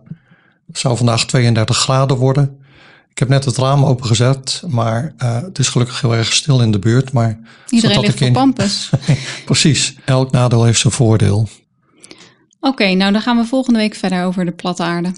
zou 0.71 0.97
vandaag 0.97 1.25
32 1.25 1.77
graden 1.77 2.17
worden. 2.17 2.57
Ik 3.13 3.19
heb 3.19 3.27
net 3.27 3.45
het 3.45 3.57
raam 3.57 3.85
opengezet, 3.85 4.63
maar 4.67 5.13
uh, 5.23 5.41
het 5.41 5.59
is 5.59 5.67
gelukkig 5.67 6.01
heel 6.01 6.15
erg 6.15 6.33
stil 6.33 6.61
in 6.61 6.71
de 6.71 6.79
buurt. 6.79 7.11
Maar 7.11 7.39
Iedereen 7.69 7.99
ligt 7.99 8.21
in... 8.21 8.33
pampus. 8.33 8.89
Precies. 9.45 9.95
Elk 10.05 10.31
nadeel 10.31 10.63
heeft 10.63 10.79
zijn 10.79 10.93
voordeel. 10.93 11.37
Oké, 11.37 11.47
okay, 12.59 12.93
nou 12.93 13.11
dan 13.11 13.21
gaan 13.21 13.37
we 13.37 13.45
volgende 13.45 13.79
week 13.79 13.95
verder 13.95 14.23
over 14.23 14.45
de 14.45 14.51
platte 14.51 14.83
aarde. 14.83 15.11